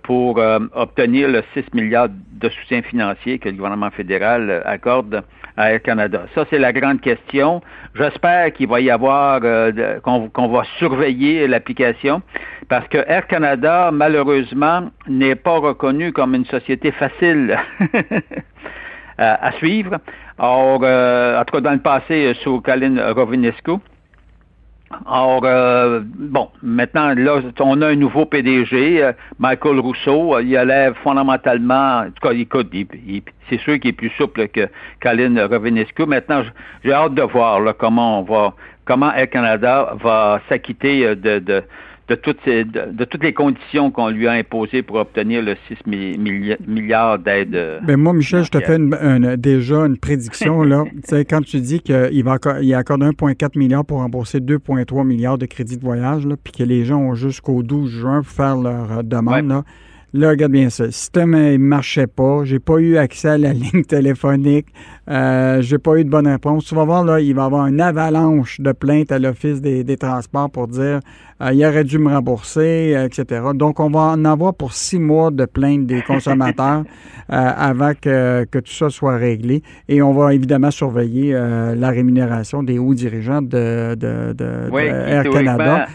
pour 0.02 0.38
obtenir 0.74 1.28
le 1.28 1.42
6 1.54 1.74
milliards 1.74 2.08
de 2.08 2.48
soutien 2.48 2.82
financier 2.82 3.38
que 3.38 3.48
le 3.48 3.56
gouvernement 3.56 3.90
fédéral 3.90 4.62
accorde 4.64 5.22
à 5.56 5.72
Air 5.72 5.82
Canada. 5.82 6.22
Ça, 6.34 6.44
c'est 6.50 6.58
la 6.58 6.72
grande 6.72 7.00
question. 7.00 7.60
J'espère 7.94 8.52
qu'il 8.52 8.68
va 8.68 8.80
y 8.80 8.90
avoir, 8.90 9.40
euh, 9.44 10.00
qu'on 10.00 10.48
va 10.48 10.64
surveiller 10.78 11.46
l'application, 11.46 12.22
parce 12.68 12.86
que 12.88 12.98
Air 13.06 13.26
Canada, 13.26 13.90
malheureusement, 13.92 14.90
n'est 15.08 15.34
pas 15.34 15.58
reconnu 15.58 16.12
comme 16.12 16.34
une 16.34 16.46
société 16.46 16.90
facile 16.92 17.58
à, 19.18 19.52
suivre. 19.52 19.98
Or, 20.38 20.80
euh, 20.82 21.40
en 21.40 21.44
tout 21.44 21.54
cas, 21.56 21.60
dans 21.60 21.72
le 21.72 21.80
passé, 21.80 22.34
sous 22.42 22.60
Colin 22.60 23.12
Rovinescu, 23.12 23.72
Or, 25.06 25.42
euh, 25.44 26.00
bon, 26.04 26.48
maintenant, 26.62 27.14
là, 27.14 27.40
on 27.60 27.82
a 27.82 27.88
un 27.88 27.96
nouveau 27.96 28.24
PDG, 28.24 29.02
euh, 29.02 29.12
Michael 29.38 29.80
Rousseau. 29.80 30.38
il 30.40 30.56
a 30.56 30.94
fondamentalement, 30.94 32.00
en 32.00 32.10
tout 32.10 32.28
cas, 32.28 32.32
écoute, 32.34 32.72
c'est 33.48 33.58
sûr 33.60 33.78
qu'il 33.80 33.90
est 33.90 33.92
plus 33.92 34.10
souple 34.10 34.48
que 34.48 34.68
Colin 35.00 35.46
Rovinescu. 35.46 36.06
Maintenant, 36.06 36.42
j'ai 36.84 36.92
hâte 36.92 37.14
de 37.14 37.22
voir 37.22 37.60
comment 37.78 38.20
on 38.20 38.22
va, 38.22 38.54
comment 38.84 39.12
Air 39.14 39.30
Canada 39.30 39.94
va 40.02 40.40
s'acquitter 40.48 41.06
euh, 41.06 41.14
de 41.14 41.62
de 42.12 42.16
toutes, 42.16 42.44
de, 42.46 43.04
toutes 43.04 43.22
les 43.22 43.32
conditions 43.32 43.90
qu'on 43.90 44.08
lui 44.08 44.28
a 44.28 44.32
imposées 44.32 44.82
pour 44.82 44.96
obtenir 44.96 45.42
le 45.42 45.56
6 45.68 45.78
milliards 45.86 47.18
d'aides. 47.18 47.54
Euh, 47.54 47.80
ben 47.82 47.96
moi, 47.96 48.12
Michel, 48.12 48.44
je 48.44 48.50
te 48.50 48.60
fais 48.60 48.78
déjà 49.38 49.86
une 49.86 49.96
prédiction. 49.96 50.62
là. 50.62 50.84
quand 51.30 51.40
tu 51.42 51.60
dis 51.60 51.80
qu'il 51.80 52.24
va 52.24 52.36
il 52.60 52.74
accorde 52.74 53.02
1,4 53.02 53.58
milliard 53.58 53.84
pour 53.84 53.98
rembourser 53.98 54.40
2,3 54.40 55.06
milliards 55.06 55.38
de 55.38 55.46
crédits 55.46 55.78
de 55.78 55.82
voyage, 55.82 56.26
puis 56.44 56.52
que 56.52 56.64
les 56.64 56.84
gens 56.84 56.98
ont 56.98 57.14
jusqu'au 57.14 57.62
12 57.62 57.90
juin 57.90 58.22
pour 58.22 58.32
faire 58.32 58.56
leur 58.56 58.98
euh, 58.98 59.02
demande, 59.02 59.48
là, 59.48 59.64
Là, 60.14 60.28
regarde 60.28 60.52
bien 60.52 60.68
ça. 60.68 60.84
Le 60.84 60.90
système 60.90 61.30
ne 61.30 61.56
marchait 61.56 62.06
pas. 62.06 62.44
J'ai 62.44 62.58
pas 62.58 62.76
eu 62.76 62.98
accès 62.98 63.28
à 63.28 63.38
la 63.38 63.52
ligne 63.54 63.82
téléphonique. 63.84 64.66
Euh, 65.08 65.62
j'ai 65.62 65.78
pas 65.78 65.96
eu 65.96 66.04
de 66.04 66.10
bonne 66.10 66.28
réponse. 66.28 66.66
Tu 66.66 66.74
vas 66.74 66.84
voir, 66.84 67.02
là, 67.02 67.18
il 67.18 67.34
va 67.34 67.42
y 67.42 67.44
avoir 67.46 67.66
une 67.66 67.80
avalanche 67.80 68.60
de 68.60 68.72
plaintes 68.72 69.10
à 69.10 69.18
l'Office 69.18 69.62
des, 69.62 69.96
transports 69.96 70.50
pour 70.50 70.68
dire 70.68 71.00
euh, 71.40 71.52
il 71.52 71.64
aurait 71.64 71.84
dû 71.84 71.98
me 71.98 72.10
rembourser, 72.10 72.94
euh, 72.94 73.06
etc. 73.06 73.40
Donc, 73.54 73.80
on 73.80 73.88
va 73.88 74.00
en 74.00 74.24
avoir 74.26 74.52
pour 74.52 74.74
six 74.74 74.98
mois 74.98 75.30
de 75.30 75.46
plaintes 75.46 75.86
des 75.86 76.02
consommateurs 76.02 76.84
avant 77.28 77.92
que, 77.98 78.44
tout 78.44 78.72
ça 78.72 78.90
soit 78.90 79.16
réglé. 79.16 79.62
Et 79.88 80.02
on 80.02 80.12
va 80.12 80.34
évidemment 80.34 80.70
surveiller 80.70 81.32
la 81.32 81.88
rémunération 81.88 82.62
des 82.62 82.78
hauts 82.78 82.94
dirigeants 82.94 83.40
de, 83.40 83.96
Air 84.76 85.24
Canada. 85.30 85.86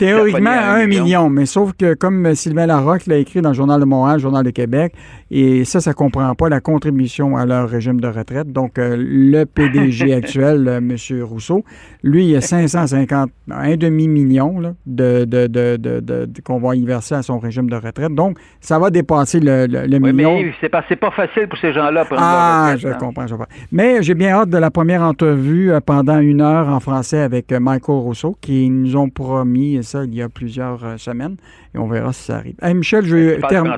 Théoriquement, 0.00 0.50
un 0.50 0.86
million. 0.86 1.28
mais 1.28 1.44
sauf 1.44 1.72
que 1.74 1.94
comme 1.94 2.34
Sylvain 2.34 2.66
Larocque 2.66 3.06
l'a 3.06 3.18
écrit 3.18 3.42
dans 3.42 3.50
le 3.50 3.54
Journal 3.54 3.78
de 3.78 3.84
Montréal, 3.84 4.16
le 4.16 4.22
Journal 4.22 4.44
de 4.44 4.50
Québec, 4.50 4.94
et 5.30 5.64
ça, 5.64 5.80
ça 5.80 5.90
ne 5.90 5.94
comprend 5.94 6.34
pas 6.34 6.48
la 6.48 6.60
contribution 6.60 7.36
à 7.36 7.46
leur 7.46 7.68
régime 7.68 8.00
de 8.00 8.08
retraite. 8.08 8.50
Donc, 8.50 8.78
euh, 8.78 8.96
le 8.98 9.44
PDG 9.44 10.12
actuel, 10.14 10.66
euh, 10.66 10.78
M. 10.78 10.96
Rousseau, 11.22 11.64
lui, 12.02 12.26
il 12.26 12.36
a 12.36 12.40
550, 12.40 13.30
un 13.50 13.76
demi-million 13.76 14.74
de, 14.86 15.24
de, 15.24 15.46
de, 15.46 16.28
qu'on 16.42 16.58
va 16.58 16.74
y 16.74 16.84
verser 16.84 17.14
à 17.14 17.22
son 17.22 17.38
régime 17.38 17.70
de 17.70 17.76
retraite. 17.76 18.12
Donc, 18.12 18.38
ça 18.60 18.78
va 18.78 18.90
dépasser 18.90 19.38
le, 19.38 19.66
le, 19.66 19.98
oui, 19.98 20.12
million. 20.12 20.40
Mais 20.40 20.52
c'est 20.60 20.68
pas, 20.68 20.82
pas 20.82 21.10
facile 21.12 21.46
pour 21.46 21.58
ces 21.58 21.72
gens-là. 21.72 22.04
Ah, 22.16 22.74
je 22.76 22.88
comprends, 22.88 23.26
je 23.26 23.34
comprends. 23.34 23.54
Mais 23.70 24.02
j'ai 24.02 24.14
bien 24.14 24.30
hâte 24.30 24.50
de 24.50 24.58
la 24.58 24.70
première 24.72 25.02
entrevue 25.02 25.70
euh, 25.70 25.80
pendant 25.80 26.18
une 26.18 26.40
heure 26.40 26.68
en 26.68 26.80
français 26.80 27.20
avec 27.20 27.52
Michael 27.52 27.96
Rousseau, 27.96 28.36
qui 28.40 28.68
nous 28.68 28.96
ont 28.96 29.10
promis 29.10 29.82
ça 29.90 30.04
il 30.04 30.14
y 30.14 30.22
a 30.22 30.28
plusieurs 30.28 30.84
euh, 30.84 30.96
semaines 30.96 31.36
et 31.74 31.78
on 31.78 31.88
verra 31.88 32.12
si 32.12 32.24
ça 32.24 32.36
arrive. 32.36 32.54
Michel, 32.74 33.04
je 33.04 33.16
vais 33.16 33.40
terminer. 33.48 33.76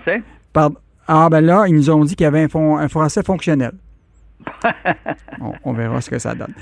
Ah, 1.08 1.28
ben 1.28 1.40
là, 1.40 1.64
ils 1.66 1.74
nous 1.74 1.90
ont 1.90 2.04
dit 2.04 2.14
qu'il 2.14 2.24
y 2.24 2.26
avait 2.28 2.46
un, 2.54 2.88
français 2.88 3.22
fonctionnel. 3.22 3.72
on, 5.64 5.72
verra 5.72 6.00
ce 6.00 6.10
que 6.10 6.18
ça 6.18 6.34
donne. 6.34 6.54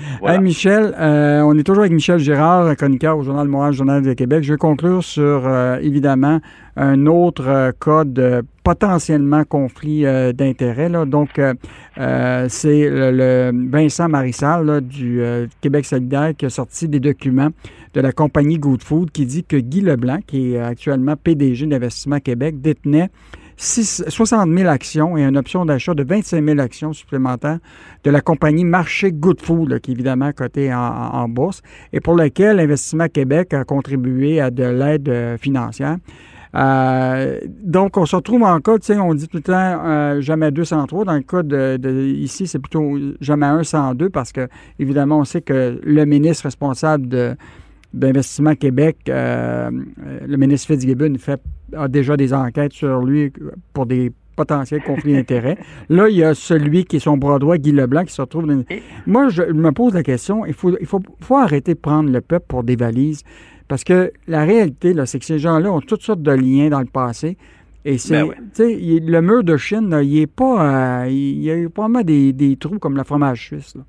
Michel, 0.43 0.95
euh, 0.99 1.41
on 1.43 1.57
est 1.57 1.63
toujours 1.63 1.83
avec 1.83 1.93
Michel 1.93 2.19
Girard, 2.19 2.75
chroniqueur 2.77 3.17
au 3.19 3.23
Journal 3.23 3.47
de 3.47 3.51
Montréal, 3.51 3.73
Journal 3.73 4.03
de 4.03 4.13
Québec. 4.13 4.43
Je 4.43 4.55
vais 4.55 4.59
conclure 4.59 5.05
sur, 5.05 5.43
euh, 5.47 5.79
évidemment, 5.81 6.41
un 6.77 7.07
autre 7.07 7.73
cas 7.81 8.05
de 8.05 8.43
potentiellement 8.65 9.45
conflit 9.45 10.05
d'intérêts. 10.35 10.91
Donc, 11.07 11.31
c'est 11.37 12.89
le, 12.91 13.51
Vincent 13.71 14.09
Marissal 14.09 14.81
du 14.81 15.23
Québec 15.61 15.85
solidaire 15.85 16.33
qui 16.37 16.47
a 16.47 16.51
sorti 16.51 16.89
des 16.89 17.01
documents 17.01 17.51
de 17.95 18.01
la 18.01 18.13
compagnie 18.13 18.59
Good 18.59 18.83
Food 18.83 19.11
qui 19.11 19.27
dit 19.27 19.45
que 19.45 19.57
Guy 19.57 19.81
Leblanc, 19.81 20.21
qui 20.27 20.55
est 20.55 20.61
actuellement 20.61 21.17
PDG 21.17 21.67
d'Investissement 21.67 22.21
Québec, 22.21 22.61
détenait 22.61 23.11
60 23.57 24.49
000 24.57 24.71
actions 24.71 25.19
et 25.19 25.25
une 25.25 25.37
option 25.37 25.67
d'achat 25.67 25.93
de 25.93 26.03
25 26.03 26.43
000 26.43 26.59
actions 26.61 26.93
supplémentaires 26.95 27.59
de 28.05 28.11
la 28.11 28.23
compagnie 28.23 28.65
Marché 28.65 29.13
Good 29.13 29.43
Food, 29.43 29.81
qui 29.81 29.91
est 29.91 29.95
évidemment 29.95 30.33
cotée 30.33 30.73
en, 30.73 31.29
bourse, 31.29 31.61
et 31.93 32.01
pour 32.01 32.17
laquelle 32.17 32.59
Investissement 32.59 33.09
Québec 33.09 33.53
a 33.53 33.65
contribué 33.65 34.41
à 34.41 34.51
de 34.51 34.65
l'aide 34.65 35.09
euh, 35.11 35.37
financière. 35.37 35.99
Euh, 36.55 37.39
donc, 37.49 37.97
on 37.97 38.07
se 38.07 38.17
retrouve 38.17 38.43
en 38.43 38.59
cas, 38.61 38.79
tu 38.79 38.87
sais, 38.87 38.99
on 38.99 39.15
dit 39.15 39.29
tout 39.29 39.37
le 39.37 39.43
temps 39.43 39.53
euh, 39.55 40.21
jamais 40.21 40.51
203. 40.51 41.05
Dans 41.05 41.15
le 41.15 41.21
cas 41.21 41.43
de, 41.43 41.79
ici, 42.07 42.47
c'est 42.47 42.59
plutôt 42.59 42.99
jamais 43.21 43.47
1 43.47 43.63
102 43.63 44.09
parce 44.09 44.33
que, 44.33 44.49
évidemment, 44.79 45.19
on 45.19 45.25
sait 45.25 45.43
que 45.43 45.79
le 45.83 46.05
ministre 46.07 46.45
responsable 46.45 47.09
de, 47.09 47.37
d'Investissement 47.93 48.55
Québec, 48.55 48.99
euh, 49.09 49.71
le 50.27 50.37
ministre 50.37 50.69
Fitzgibbon 50.69 51.15
fait, 51.19 51.41
a 51.77 51.89
déjà 51.89 52.17
des 52.17 52.33
enquêtes 52.33 52.73
sur 52.73 53.01
lui 53.03 53.33
pour 53.73 53.87
des 53.87 54.13
potentiels 54.37 54.83
conflits 54.83 55.15
d'intérêts. 55.15 55.59
Là, 55.89 56.09
il 56.09 56.17
y 56.17 56.25
a 56.25 56.35
celui 56.35 56.85
qui 56.85 56.97
est 56.97 57.01
son 57.01 57.17
bras 57.17 57.39
droit, 57.39 57.59
Guy 57.59 57.73
Leblanc, 57.73 58.05
qui 58.05 58.15
se 58.15 58.23
retrouve 58.23 58.47
dans... 58.47 58.63
Moi, 59.07 59.29
je 59.29 59.43
me 59.43 59.73
pose 59.73 59.95
la 59.95 60.03
question, 60.03 60.47
il 60.47 60.55
faut, 60.55 60.77
il 60.81 60.87
faut, 60.87 61.03
faut 61.21 61.37
arrêter 61.37 61.75
de 61.75 61.79
prendre 61.79 62.11
le 62.11 62.21
peuple 62.21 62.47
pour 62.49 62.65
des 62.65 62.77
valises. 62.77 63.23
Parce 63.69 63.85
que 63.85 64.13
la 64.27 64.45
réalité, 64.45 64.95
là, 64.95 65.07
c'est 65.07 65.19
que 65.19 65.25
ces 65.25 65.39
gens-là 65.39 65.71
ont 65.71 65.81
toutes 65.81 66.03
sortes 66.03 66.23
de 66.23 66.33
liens 66.33 66.71
dans 66.71 66.81
le 66.81 66.87
passé. 66.87 67.37
Et 67.85 67.99
c'est, 67.99 68.23
ben 68.23 68.35
le 68.59 69.21
mur 69.21 69.43
de 69.43 69.57
Chine, 69.57 69.99
il 70.03 70.19
est 70.19 70.27
pas, 70.27 71.05
euh, 71.05 71.09
il 71.09 71.43
y 71.43 71.51
a 71.51 71.69
pas 71.71 71.83
vraiment 71.83 72.03
des, 72.03 72.33
des, 72.33 72.57
trous 72.57 72.79
comme 72.79 72.97
le 72.97 73.05
fromage 73.05 73.47
suisse. 73.47 73.75
Là. 73.75 73.83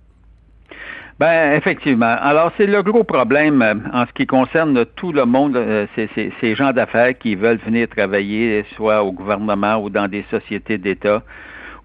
Ben 1.20 1.54
effectivement. 1.54 2.16
Alors 2.20 2.52
c'est 2.58 2.66
le 2.66 2.82
gros 2.82 3.04
problème 3.04 3.62
euh, 3.62 3.76
en 3.94 4.06
ce 4.06 4.14
qui 4.14 4.26
concerne 4.26 4.86
tout 4.96 5.12
le 5.12 5.26
monde, 5.26 5.56
euh, 5.56 5.86
c'est 5.96 6.10
ces 6.16 6.56
gens 6.56 6.72
d'affaires 6.72 7.18
qui 7.18 7.36
veulent 7.36 7.60
venir 7.66 7.88
travailler 7.90 8.66
soit 8.76 9.04
au 9.04 9.12
gouvernement 9.12 9.78
ou 9.78 9.90
dans 9.90 10.08
des 10.08 10.26
sociétés 10.32 10.78
d'État 10.78 11.22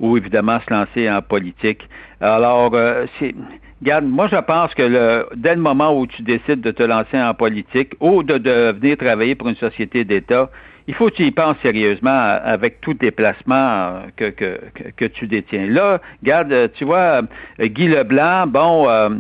ou 0.01 0.17
évidemment 0.17 0.59
se 0.61 0.73
lancer 0.73 1.11
en 1.11 1.23
politique. 1.23 1.89
Alors 2.21 2.71
euh, 2.75 3.07
c'est 3.19 3.35
Regarde, 3.83 4.07
moi 4.07 4.27
je 4.29 4.37
pense 4.37 4.73
que 4.73 4.83
le, 4.83 5.27
dès 5.37 5.55
le 5.55 5.61
moment 5.61 5.99
où 5.99 6.07
tu 6.07 6.23
décides 6.23 6.63
de 6.63 6.71
te 6.71 6.83
lancer 6.83 7.21
en 7.21 7.35
politique 7.35 7.93
ou 8.01 8.23
de, 8.23 8.39
de 8.39 8.73
venir 8.73 8.97
travailler 8.97 9.35
pour 9.35 9.49
une 9.49 9.57
société 9.57 10.03
d'État, 10.05 10.49
il 10.89 10.95
faut 10.95 11.09
que 11.11 11.17
tu 11.17 11.25
y 11.25 11.31
penses 11.31 11.57
sérieusement 11.63 12.39
avec 12.45 12.81
tous 12.81 12.95
tes 12.95 13.11
placements 13.11 14.03
que, 14.17 14.31
que, 14.31 14.61
que 14.97 15.05
tu 15.05 15.27
détiens. 15.27 15.67
Là, 15.67 16.01
regarde, 16.23 16.71
tu 16.75 16.85
vois, 16.85 17.23
Guy 17.59 17.89
Leblanc, 17.89 18.47
bon, 18.47 18.89
euh, 18.89 19.11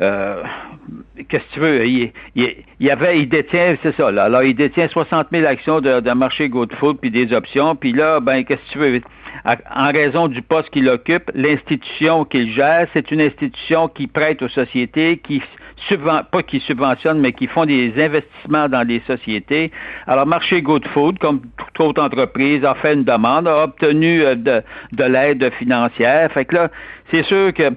euh, 0.00 0.42
qu'est-ce 1.28 1.44
que 1.44 1.54
tu 1.54 1.60
veux? 1.60 1.86
Il, 1.86 2.12
il, 2.80 2.90
avait, 2.90 3.20
il 3.20 3.28
détient, 3.28 3.76
c'est 3.82 3.94
ça, 3.96 4.10
là. 4.10 4.24
Alors, 4.24 4.42
il 4.42 4.54
détient 4.54 4.88
60 4.88 5.28
000 5.30 5.46
actions 5.46 5.80
de, 5.80 6.00
de 6.00 6.12
marché 6.12 6.48
GoFood 6.48 6.98
puis 7.00 7.10
des 7.10 7.32
options. 7.32 7.76
Puis 7.76 7.92
là, 7.92 8.18
ben, 8.20 8.44
qu'est-ce 8.44 8.62
que 8.62 8.72
tu 8.72 8.78
veux? 8.78 9.00
En 9.44 9.92
raison 9.92 10.28
du 10.28 10.42
poste 10.42 10.70
qu'il 10.70 10.88
occupe, 10.88 11.30
l'institution 11.34 12.24
qu'il 12.24 12.52
gère, 12.52 12.88
c'est 12.92 13.10
une 13.10 13.20
institution 13.20 13.88
qui 13.88 14.06
prête 14.06 14.42
aux 14.42 14.48
sociétés, 14.48 15.18
qui 15.18 15.42
pas 16.30 16.42
qui 16.42 16.60
subventionnent, 16.60 17.20
mais 17.20 17.32
qui 17.32 17.46
font 17.46 17.66
des 17.66 17.92
investissements 17.96 18.68
dans 18.68 18.86
des 18.86 19.02
sociétés. 19.06 19.70
Alors, 20.06 20.26
Marché 20.26 20.62
Good 20.62 20.86
Food, 20.88 21.18
comme 21.18 21.40
toute 21.56 21.80
autre 21.80 22.02
entreprise, 22.02 22.64
a 22.64 22.74
fait 22.74 22.94
une 22.94 23.04
demande, 23.04 23.48
a 23.48 23.64
obtenu 23.64 24.22
euh, 24.22 24.34
de, 24.34 24.62
de 24.92 25.04
l'aide 25.04 25.50
financière. 25.58 26.30
Fait 26.32 26.44
que 26.44 26.54
là, 26.54 26.70
c'est 27.10 27.24
sûr 27.24 27.52
que 27.52 27.70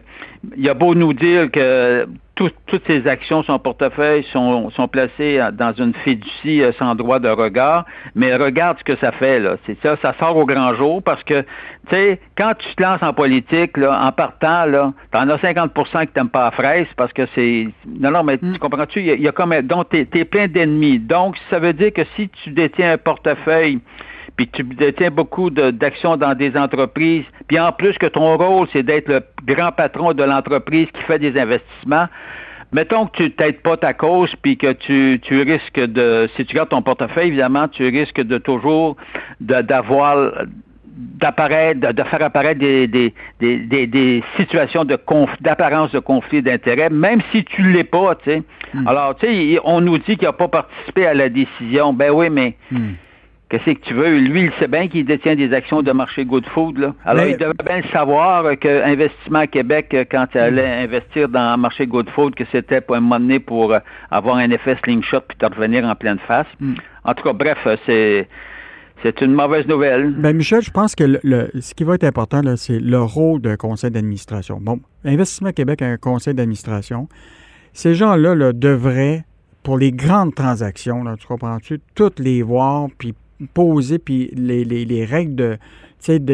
il 0.56 0.64
y 0.64 0.70
a 0.70 0.74
beau 0.74 0.94
nous 0.96 1.14
dire 1.14 1.50
que 1.52 2.08
toutes 2.38 2.86
ces 2.86 3.08
actions, 3.08 3.44
son 3.44 3.58
portefeuille 3.58 4.24
sont, 4.32 4.70
sont 4.72 4.88
placées 4.88 5.40
dans 5.54 5.74
une 5.74 5.94
fiducie 5.96 6.62
euh, 6.62 6.72
sans 6.78 6.96
droit 6.96 7.20
de 7.20 7.30
regard, 7.30 7.86
mais 8.16 8.36
regarde 8.36 8.78
ce 8.80 8.84
que 8.84 8.96
ça 8.98 9.12
fait, 9.12 9.40
là. 9.40 9.58
C'est 9.66 9.78
ça, 9.82 9.98
ça 10.02 10.14
sort 10.20 10.38
au 10.38 10.46
grand 10.46 10.74
jour 10.76 11.02
parce 11.02 11.24
que, 11.24 11.42
tu 11.42 11.48
sais, 11.90 12.20
quand 12.38 12.54
tu 12.58 12.76
te 12.76 12.84
lances 12.84 13.02
en 13.02 13.14
politique, 13.14 13.76
là, 13.78 14.00
en 14.06 14.12
partant, 14.12 14.66
là, 14.66 14.94
t'en 15.12 15.28
as 15.30 15.38
50% 15.38 16.06
qui 16.06 16.14
t'aiment 16.14 16.30
pas 16.30 16.46
la 16.46 16.52
fraise 16.52 16.88
parce 16.96 17.12
que 17.14 17.26
c'est. 17.34 17.68
Non, 17.88 18.12
non, 18.12 18.24
mais 18.24 18.38
tu 18.38 18.46
mm. 18.46 18.58
comprends-tu? 18.60 19.02
Il 19.02 19.22
y, 19.22 19.28
a, 19.28 19.32
comme. 19.32 19.60
Donc, 19.62 19.90
t'es 19.90 20.08
es 20.14 20.26
plein 20.26 20.48
d'ennemis. 20.48 21.00
Donc, 21.00 21.36
ça 21.50 21.60
veut 21.60 21.74
dire 21.74 21.94
que 21.94 22.04
si 22.16 22.30
tu 22.30 22.52
détiens 22.52 22.94
un 22.94 22.98
portefeuille 22.98 23.80
puis 24.38 24.48
tu 24.48 24.64
détiens 24.64 25.10
beaucoup 25.10 25.50
d'actions 25.50 26.16
dans 26.16 26.36
des 26.36 26.56
entreprises, 26.56 27.26
puis 27.48 27.60
en 27.60 27.72
plus 27.72 27.98
que 27.98 28.06
ton 28.06 28.38
rôle, 28.38 28.68
c'est 28.72 28.84
d'être 28.84 29.10
le 29.10 29.22
grand 29.46 29.72
patron 29.72 30.14
de 30.14 30.24
l'entreprise 30.24 30.88
qui 30.94 31.02
fait 31.04 31.20
des 31.20 31.38
investissements, 31.40 32.08
mettons 32.72 33.08
que 33.08 33.24
tu 33.24 33.32
t'aides 33.32 33.62
pas 33.62 33.78
ta 33.78 33.94
cause, 33.94 34.34
puis 34.42 34.56
que 34.56 34.74
tu, 34.74 35.20
tu 35.24 35.42
risques 35.42 35.80
de, 35.80 36.30
si 36.36 36.46
tu 36.46 36.56
gardes 36.56 36.70
ton 36.70 36.84
portefeuille, 36.84 37.30
évidemment, 37.30 37.68
tu 37.68 37.84
risques 37.88 38.22
de 38.22 38.38
toujours 38.38 38.96
d'avoir 39.42 40.32
d'apparaître, 40.98 41.80
de, 41.80 42.04
faire 42.04 42.24
apparaître 42.24 42.60
des, 42.60 42.88
des, 42.88 43.14
des, 43.40 43.88
des, 43.88 44.24
situations 44.36 44.84
de 44.84 44.98
d'apparence 45.42 45.92
de 45.92 46.00
conflit 46.00 46.42
d'intérêts, 46.42 46.90
même 46.90 47.22
si 47.32 47.44
tu 47.44 47.72
l'es 47.72 47.84
pas, 47.84 48.16
tu 48.16 48.32
sais. 48.32 48.44
Hmm. 48.74 48.88
Alors, 48.88 49.16
tu 49.16 49.28
sais, 49.28 49.60
on 49.64 49.80
nous 49.80 50.00
dit 50.00 50.18
qu'il 50.18 50.28
n'a 50.28 50.34
pas 50.34 50.48
participé 50.48 51.06
à 51.06 51.14
la 51.14 51.30
décision. 51.30 51.94
Ben 51.94 52.12
oui, 52.12 52.30
mais 52.32 52.56
hmm. 52.72 52.94
Qu'est-ce 53.50 53.64
que 53.64 53.80
tu 53.80 53.94
veux? 53.94 54.18
Lui, 54.18 54.44
il 54.44 54.52
sait 54.60 54.68
bien 54.68 54.90
qu'il 54.90 55.06
détient 55.06 55.36
des 55.36 55.54
actions 55.54 55.82
de 55.82 55.92
marché 55.94 56.26
Good 56.26 56.46
Food. 56.48 56.80
Là. 56.80 56.94
Alors, 57.06 57.26
il 57.26 57.38
devait 57.38 57.54
bien 57.66 57.82
savoir 57.94 58.44
que 58.60 58.84
Investissement 58.84 59.48
Québec, 59.48 59.96
quand 60.12 60.28
il 60.36 60.38
allait 60.38 60.84
investir 60.84 61.30
dans 61.30 61.56
le 61.56 61.62
marché 61.62 61.88
Good 61.88 62.10
Food, 62.10 62.36
que 62.36 62.44
c'était 62.52 62.82
pour 62.82 62.98
un 62.98 63.00
moment 63.00 63.22
donné 63.22 63.40
pour 63.40 63.72
euh, 63.72 63.80
avoir 64.12 64.36
un 64.36 64.50
effet 64.52 64.78
slingshot 64.84 65.22
puis 65.22 65.38
te 65.38 65.46
revenir 65.46 65.86
en 65.86 65.96
pleine 65.96 66.20
face. 66.28 66.48
Hmm. 66.60 66.74
En 67.06 67.14
tout 67.14 67.24
cas, 67.24 67.34
bref, 67.34 67.58
c'est... 67.86 68.28
C'est 69.04 69.22
une 69.22 69.34
mauvaise 69.34 69.68
nouvelle. 69.68 70.16
Ben 70.18 70.36
Michel, 70.36 70.64
je 70.64 70.72
pense 70.72 70.96
que 70.96 71.04
le, 71.04 71.52
ce 71.60 71.76
qui 71.76 71.84
va 71.84 71.94
être 71.94 72.04
important, 72.04 72.42
c'est 72.56 72.80
le 72.80 73.00
rôle 73.00 73.40
d'un 73.42 73.56
conseil 73.56 73.92
d'administration. 73.92 74.58
Bon, 74.60 74.80
Investissement 75.06 75.52
Québec 75.52 75.84
a 75.84 75.86
un 75.86 75.98
conseil 75.98 76.34
d'administration. 76.34 77.08
Ces 77.74 77.94
gens-là 77.94 78.34
là, 78.34 78.54
devraient, 78.54 79.24
pour 79.62 79.78
les 79.78 79.92
grandes 79.92 80.34
transactions, 80.34 81.04
là, 81.04 81.14
tu 81.16 81.28
comprends-tu, 81.28 81.80
toutes 81.94 82.18
les 82.18 82.42
voir, 82.42 82.88
puis 82.98 83.14
poser, 83.54 84.00
puis 84.00 84.32
les, 84.36 84.64
les, 84.64 84.86
les 84.86 85.06
règles 85.06 85.36
de, 85.36 85.58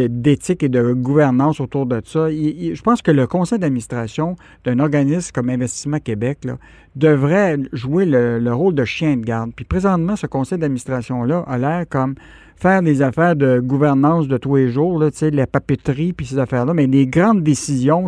d'éthique 0.07 0.63
et 0.63 0.69
de 0.69 0.93
gouvernance 0.93 1.59
autour 1.59 1.85
de 1.85 2.01
ça. 2.05 2.29
je 2.29 2.81
pense 2.81 3.01
que 3.01 3.11
le 3.11 3.27
conseil 3.27 3.59
d'administration 3.59 4.35
d'un 4.65 4.79
organisme 4.79 5.31
comme 5.33 5.49
Investissement 5.49 5.99
Québec 5.99 6.39
là, 6.43 6.57
devrait 6.95 7.57
jouer 7.71 8.05
le, 8.05 8.53
rôle 8.53 8.75
de 8.75 8.85
chien 8.85 9.17
de 9.17 9.23
garde. 9.23 9.51
Puis 9.55 9.65
présentement, 9.65 10.15
ce 10.15 10.27
conseil 10.27 10.59
d'administration-là 10.59 11.43
a 11.47 11.57
l'air 11.57 11.85
comme 11.89 12.15
faire 12.55 12.81
des 12.81 13.01
affaires 13.01 13.35
de 13.35 13.59
gouvernance 13.59 14.27
de 14.27 14.37
tous 14.37 14.55
les 14.57 14.69
jours, 14.69 14.99
là, 14.99 15.09
la 15.31 15.47
papeterie, 15.47 16.13
puis 16.13 16.25
ces 16.25 16.37
affaires-là, 16.37 16.73
mais 16.73 16.87
les 16.87 17.07
grandes 17.07 17.43
décisions 17.43 18.07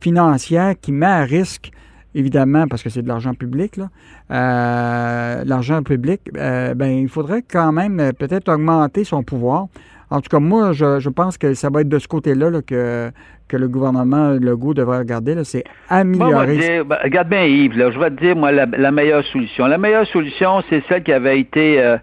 financières 0.00 0.74
qui 0.80 0.92
mettent 0.92 1.08
à 1.08 1.24
risque 1.24 1.70
évidemment, 2.14 2.66
parce 2.68 2.82
que 2.82 2.90
c'est 2.90 3.02
de 3.02 3.08
l'argent 3.08 3.34
public, 3.34 3.76
là, 3.76 3.88
euh, 4.30 5.44
l'argent 5.44 5.82
public, 5.82 6.20
euh, 6.36 6.74
ben, 6.74 6.90
il 6.90 7.08
faudrait 7.08 7.42
quand 7.42 7.72
même 7.72 8.00
euh, 8.00 8.12
peut-être 8.12 8.48
augmenter 8.48 9.04
son 9.04 9.22
pouvoir. 9.22 9.66
En 10.10 10.20
tout 10.20 10.28
cas, 10.28 10.40
moi, 10.40 10.72
je, 10.72 11.08
pense 11.08 11.38
que 11.38 11.54
ça 11.54 11.70
va 11.70 11.80
être 11.80 11.88
de 11.88 11.98
ce 11.98 12.06
côté-là 12.06 12.50
que, 12.60 13.10
que 13.48 13.56
le 13.56 13.66
gouvernement 13.66 14.32
Legault 14.32 14.74
devrait 14.74 14.98
regarder. 14.98 15.42
C'est 15.44 15.64
améliorer. 15.88 16.82
Ben, 16.84 16.98
regarde 17.02 17.28
bien, 17.28 17.44
Yves, 17.44 17.72
je 17.72 17.98
vais 17.98 18.10
te 18.10 18.20
dire, 18.20 18.36
moi, 18.36 18.52
la, 18.52 18.90
meilleure 18.90 19.24
solution. 19.24 19.66
La 19.66 19.78
meilleure 19.78 20.06
solution, 20.08 20.62
c'est 20.68 20.82
celle 20.86 21.02
qui 21.02 21.14
avait 21.14 21.40
été 21.40 21.96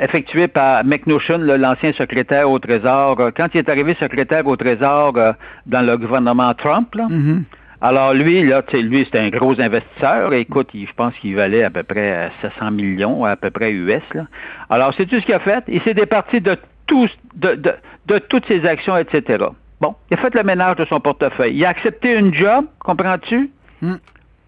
effectuée 0.00 0.48
par 0.48 0.84
McNotion, 0.84 1.38
l'ancien 1.38 1.92
secrétaire 1.92 2.50
au 2.50 2.58
Trésor. 2.58 3.30
Quand 3.36 3.46
il 3.54 3.58
est 3.58 3.68
arrivé 3.68 3.94
secrétaire 4.00 4.44
au 4.48 4.56
Trésor 4.56 5.12
dans 5.66 5.82
le 5.82 5.96
gouvernement 5.98 6.52
Trump, 6.54 6.92
là, 6.96 7.06
mm-hmm. 7.08 7.42
Alors 7.80 8.12
lui, 8.12 8.42
là, 8.42 8.62
tu 8.62 8.76
sais, 8.76 8.82
lui, 8.82 9.06
c'est 9.10 9.18
un 9.18 9.28
gros 9.28 9.60
investisseur. 9.60 10.32
Écoute, 10.32 10.70
je 10.74 10.92
pense 10.96 11.14
qu'il 11.14 11.36
valait 11.36 11.62
à 11.62 11.70
peu 11.70 11.84
près 11.84 12.30
700 12.42 12.72
millions, 12.72 13.24
à 13.24 13.36
peu 13.36 13.50
près 13.50 13.72
US. 13.72 14.02
Là. 14.14 14.26
Alors, 14.68 14.92
c'est 14.96 15.06
tout 15.06 15.20
ce 15.20 15.24
qu'il 15.24 15.34
a 15.34 15.38
fait? 15.38 15.62
Il 15.68 15.80
s'est 15.82 15.94
départi 15.94 16.40
de, 16.40 16.56
tous, 16.86 17.10
de, 17.36 17.54
de, 17.54 17.74
de 18.06 18.18
toutes 18.18 18.46
ses 18.46 18.66
actions, 18.66 18.96
etc. 18.96 19.44
Bon, 19.80 19.94
il 20.10 20.14
a 20.14 20.16
fait 20.20 20.34
le 20.34 20.42
ménage 20.42 20.76
de 20.76 20.84
son 20.86 20.98
portefeuille. 20.98 21.54
Il 21.54 21.64
a 21.64 21.68
accepté 21.68 22.18
une 22.18 22.34
job, 22.34 22.64
comprends-tu, 22.80 23.50
hmm. 23.80 23.94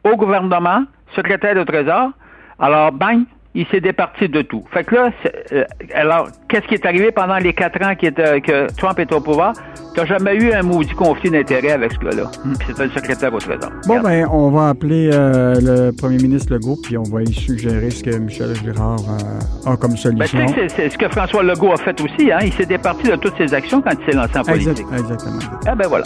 au 0.03 0.17
gouvernement, 0.17 0.83
secrétaire 1.15 1.55
de 1.55 1.63
Trésor. 1.63 2.11
Alors, 2.59 2.91
bang, 2.91 3.23
il 3.55 3.67
s'est 3.67 3.81
départi 3.81 4.29
de 4.29 4.43
tout. 4.43 4.65
Fait 4.73 4.85
que 4.85 4.95
là, 4.95 5.11
euh, 5.53 5.65
alors, 5.95 6.29
qu'est-ce 6.49 6.67
qui 6.67 6.75
est 6.75 6.87
arrivé 6.87 7.11
pendant 7.11 7.39
les 7.39 7.53
quatre 7.53 7.83
ans 7.85 7.95
que 7.97 8.73
Trump 8.77 8.99
est 8.99 9.13
au 9.13 9.21
pouvoir? 9.21 9.55
T'as 9.95 10.05
jamais 10.05 10.37
eu 10.37 10.53
un 10.53 10.63
maudit 10.63 10.95
conflit 10.95 11.31
d'intérêt 11.31 11.73
avec 11.73 11.93
ce 11.93 11.99
gars-là. 11.99 12.31
Hmm. 12.45 12.55
C'est 12.65 12.81
un 12.81 12.89
secrétaire 12.91 13.35
au 13.35 13.39
Trésor. 13.39 13.71
Bon, 13.89 14.01
ben, 14.01 14.25
on 14.31 14.51
va 14.51 14.69
appeler 14.69 15.11
euh, 15.13 15.55
le 15.61 15.91
premier 15.91 16.19
ministre 16.19 16.53
Legault, 16.53 16.79
puis 16.81 16.97
on 16.97 17.03
va 17.03 17.21
lui 17.21 17.35
suggérer 17.35 17.91
ce 17.91 18.05
que 18.05 18.17
Michel 18.17 18.55
Girard 18.55 19.01
euh, 19.01 19.73
a 19.73 19.77
comme 19.77 19.97
solution. 19.97 20.39
Ben, 20.39 20.47
tu 20.47 20.55
sais, 20.55 20.69
c'est 20.69 20.91
ce 20.91 20.99
que 20.99 21.09
François 21.09 21.43
Legault 21.43 21.73
a 21.73 21.77
fait 21.77 22.01
aussi. 22.01 22.31
Hein? 22.31 22.39
Il 22.45 22.53
s'est 22.53 22.67
départi 22.67 23.09
de 23.09 23.17
toutes 23.17 23.37
ses 23.37 23.53
actions 23.53 23.83
quand 23.83 23.91
il 23.99 24.13
s'est 24.13 24.17
lancé 24.17 24.39
en 24.39 24.45
politique. 24.45 24.87
exactement. 24.93 25.39
Ah, 25.67 25.75
ben 25.75 25.89
voilà. 25.89 26.05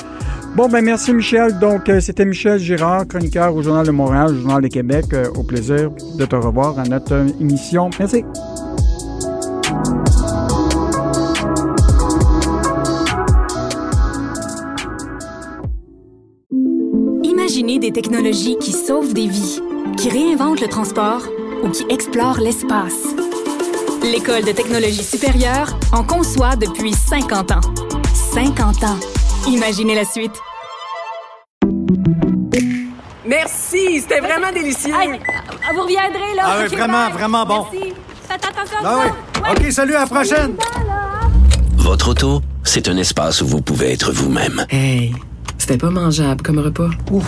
Bon, 0.57 0.69
ben 0.69 0.85
merci 0.85 1.13
Michel. 1.13 1.59
Donc, 1.59 1.89
euh, 1.89 2.01
c'était 2.01 2.25
Michel 2.25 2.61
Girard, 2.61 3.09
chroniqueur 3.09 3.57
au 3.57 3.63
Journal 3.63 3.85
de 3.85 3.91
Montréal, 3.91 4.31
au 4.31 4.35
Journal 4.35 4.63
de 4.63 4.69
Québec. 4.69 5.07
au 5.35 5.43
plaisir 5.43 5.91
de 6.17 6.25
te 6.25 6.37
revoir 6.37 6.79
à 6.79 6.85
notre 6.85 7.27
émission. 7.41 7.91
Merci. 7.99 8.25
Imaginez 17.25 17.81
des 17.81 17.91
technologies 17.91 18.57
qui 18.59 18.71
sauvent 18.71 19.13
des 19.13 19.27
vies, 19.27 19.61
qui 19.99 20.09
réinventent 20.09 20.61
le 20.61 20.69
transport 20.69 21.23
ou 21.65 21.69
qui 21.71 21.85
explorent 21.91 22.41
l'espace. 22.41 23.05
L'École 24.03 24.45
de 24.45 24.53
technologie 24.53 25.03
supérieure 25.03 25.77
en 25.93 26.05
conçoit 26.05 26.55
depuis 26.55 26.93
50 26.93 27.51
ans. 27.51 27.61
50 28.35 28.85
ans. 28.85 29.24
Imaginez 29.47 29.95
la 29.95 30.05
suite. 30.05 30.33
Merci, 33.27 34.01
c'était 34.01 34.21
vraiment 34.21 34.53
délicieux. 34.53 34.93
vous 34.93 35.83
reviendrez, 35.83 36.35
là. 36.37 36.43
Ah 36.45 36.59
oui, 36.63 36.77
vraiment, 36.77 37.11
vraiment 37.11 37.47
bon. 37.47 37.67
Merci. 37.73 37.93
Faites 38.29 38.45
attention 38.45 38.79
ah 38.85 39.01
oui. 39.05 39.51
OK, 39.51 39.73
salut, 39.73 39.95
à 39.95 40.01
la 40.01 40.07
prochaine. 40.07 40.57
Votre 41.77 42.11
auto, 42.11 42.41
c'est 42.63 42.89
un 42.89 42.97
espace 42.97 43.43
où 43.43 43.47
vous 43.47 43.61
pouvez 43.61 43.93
être 43.93 44.13
vous-même. 44.13 44.67
Hey. 44.71 45.15
C'était 45.59 45.79
pas 45.79 45.91
mangeable 45.91 46.43
comme 46.43 46.59
repas. 46.59 46.91
Ouf. 47.11 47.25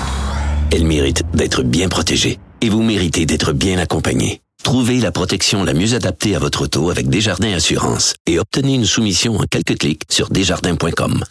Elle 0.72 0.84
mérite 0.84 1.22
d'être 1.34 1.62
bien 1.62 1.88
protégée 1.88 2.38
et 2.60 2.68
vous 2.68 2.82
méritez 2.82 3.26
d'être 3.26 3.52
bien 3.52 3.78
accompagné. 3.78 4.40
Trouvez 4.66 4.98
la 4.98 5.12
protection 5.12 5.62
la 5.62 5.74
mieux 5.74 5.94
adaptée 5.94 6.34
à 6.34 6.40
votre 6.40 6.64
auto 6.64 6.90
avec 6.90 7.08
Desjardins 7.08 7.52
Assurance 7.52 8.16
et 8.26 8.40
obtenez 8.40 8.74
une 8.74 8.84
soumission 8.84 9.36
en 9.36 9.44
quelques 9.48 9.78
clics 9.78 10.02
sur 10.10 10.28
desjardins.com. 10.28 11.22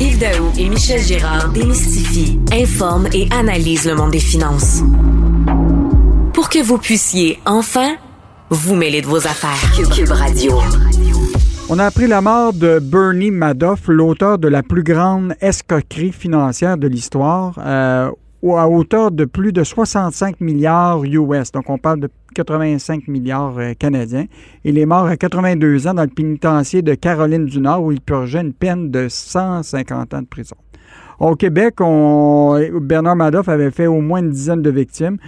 Yves 0.00 0.18
Daou 0.20 0.52
et 0.56 0.68
Michel 0.68 1.02
Gérard 1.02 1.48
démystifient, 1.48 2.38
informent 2.52 3.08
et 3.12 3.26
analysent 3.32 3.86
le 3.86 3.96
monde 3.96 4.12
des 4.12 4.20
finances. 4.20 4.84
Pour 6.32 6.48
que 6.48 6.62
vous 6.62 6.78
puissiez 6.78 7.40
enfin 7.46 7.96
vous 8.50 8.76
mêler 8.76 9.02
de 9.02 9.08
vos 9.08 9.26
affaires. 9.26 9.72
Cube 9.92 10.12
Radio. 10.12 10.52
On 11.68 11.80
a 11.80 11.86
appris 11.86 12.06
la 12.06 12.20
mort 12.20 12.52
de 12.52 12.78
Bernie 12.78 13.32
Madoff, 13.32 13.88
l'auteur 13.88 14.38
de 14.38 14.46
la 14.46 14.62
plus 14.62 14.84
grande 14.84 15.34
escroquerie 15.40 16.12
financière 16.12 16.76
de 16.76 16.86
l'histoire, 16.86 17.58
euh, 17.58 18.10
à 18.52 18.68
hauteur 18.68 19.10
de 19.10 19.24
plus 19.24 19.52
de 19.52 19.64
65 19.64 20.40
milliards 20.40 21.02
US. 21.04 21.50
Donc, 21.52 21.70
on 21.70 21.78
parle 21.78 22.00
de 22.00 22.10
85 22.34 23.08
milliards 23.08 23.58
euh, 23.58 23.72
canadiens. 23.72 24.26
Il 24.64 24.78
est 24.78 24.86
mort 24.86 25.06
à 25.06 25.16
82 25.16 25.86
ans 25.86 25.94
dans 25.94 26.02
le 26.02 26.08
pénitencier 26.08 26.82
de 26.82 26.94
Caroline 26.94 27.46
du 27.46 27.60
Nord 27.60 27.82
où 27.82 27.92
il 27.92 28.00
purgeait 28.00 28.42
une 28.42 28.52
peine 28.52 28.90
de 28.90 29.08
150 29.08 30.14
ans 30.14 30.22
de 30.22 30.26
prison. 30.26 30.56
Au 31.20 31.36
Québec, 31.36 31.76
Bernard 31.78 33.16
Madoff 33.16 33.48
avait 33.48 33.70
fait 33.70 33.86
au 33.86 34.00
moins 34.00 34.20
une 34.20 34.30
dizaine 34.30 34.62
de 34.62 34.70
victimes. 34.70 35.18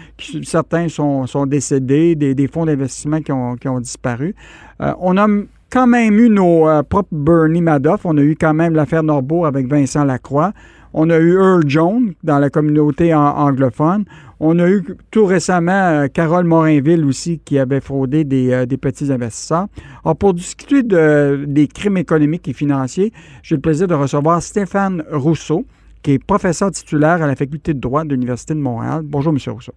certains 0.43 0.89
sont, 0.89 1.47
décédés, 1.47 2.15
des, 2.17 2.49
fonds 2.49 2.67
d'investissement 2.67 3.21
qui 3.21 3.33
ont, 3.33 3.81
disparu. 3.81 4.35
Euh, 4.81 4.93
on 5.01 5.17
a 5.17 5.27
quand 5.71 5.87
même 5.87 6.19
eu 6.19 6.29
nos 6.29 6.69
euh, 6.69 6.83
propres 6.83 7.09
Bernie 7.13 7.61
Madoff. 7.61 8.05
On 8.05 8.17
a 8.19 8.23
eu 8.23 8.37
quand 8.37 8.55
même 8.55 8.75
l'affaire 8.75 9.03
Norbeau 9.03 9.45
avec 9.45 9.69
Vincent 9.69 10.05
Lacroix. 10.05 10.53
On 10.99 11.11
a 11.11 11.19
eu 11.19 11.35
Earl 11.35 11.63
Jones 11.67 12.15
dans 12.25 12.39
la 12.39 12.49
communauté 12.49 13.15
anglophone. 13.15 14.07
On 14.41 14.59
a 14.59 14.67
eu 14.67 14.83
tout 15.11 15.27
récemment 15.27 15.73
euh, 15.73 16.07
Carole 16.07 16.47
Morinville 16.47 17.05
aussi 17.05 17.39
qui 17.39 17.59
avait 17.59 17.83
fraudé 17.83 18.25
des, 18.25 18.51
euh, 18.51 18.65
petits 18.81 19.13
investisseurs. 19.13 19.67
Alors, 20.07 20.17
pour 20.17 20.33
discuter 20.33 20.83
des 20.83 21.69
crimes 21.69 21.99
économiques 21.99 22.49
et 22.49 22.55
financiers, 22.55 23.13
j'ai 23.43 23.57
le 23.57 23.61
plaisir 23.61 23.87
de 23.89 23.93
recevoir 23.93 24.41
Stéphane 24.41 25.05
Rousseau, 25.13 25.67
qui 26.03 26.13
est 26.13 26.19
professeur 26.19 26.71
titulaire 26.71 27.23
à 27.23 27.27
la 27.27 27.37
faculté 27.37 27.75
de 27.75 27.79
droit 27.79 28.03
de 28.05 28.15
l'Université 28.15 28.55
de 28.55 28.61
Montréal. 28.61 29.03
Bonjour, 29.05 29.35
M. 29.35 29.53
Rousseau. 29.53 29.75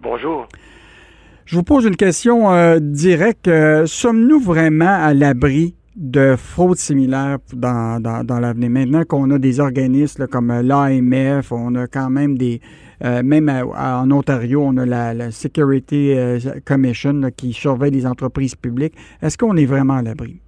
Bonjour. 0.00 0.48
Je 1.44 1.54
vous 1.54 1.64
pose 1.64 1.84
une 1.84 1.96
question 1.96 2.50
euh, 2.50 2.78
directe. 2.80 3.50
Sommes-nous 3.84 4.40
vraiment 4.40 4.86
à 4.86 5.12
l'abri 5.12 5.74
de 5.96 6.36
fraudes 6.36 6.76
similaires 6.76 7.38
dans, 7.52 8.00
dans, 8.00 8.38
l'avenir. 8.38 8.70
Maintenant 8.70 9.04
qu'on 9.04 9.30
a 9.30 9.38
des 9.38 9.60
organismes 9.60 10.26
comme 10.26 10.52
l'AMF, 10.52 11.52
on 11.52 11.74
a 11.74 11.86
quand 11.86 12.10
même 12.10 12.36
des... 12.36 12.60
Euh, 13.04 13.22
même 13.22 13.48
en 13.48 14.10
Ontario, 14.10 14.62
on 14.64 14.76
a 14.76 14.86
la, 14.86 15.30
Security 15.30 16.14
euh, 16.16 16.38
Commission 16.64 17.30
qui 17.36 17.52
surveille 17.52 17.90
les 17.90 18.06
entreprises 18.06 18.54
publiques. 18.54 18.94
Est-ce 19.22 19.36
qu'on 19.36 19.56
est 19.56 19.66
vraiment 19.66 19.94
à 19.94 20.02
l'abri? 20.02 20.40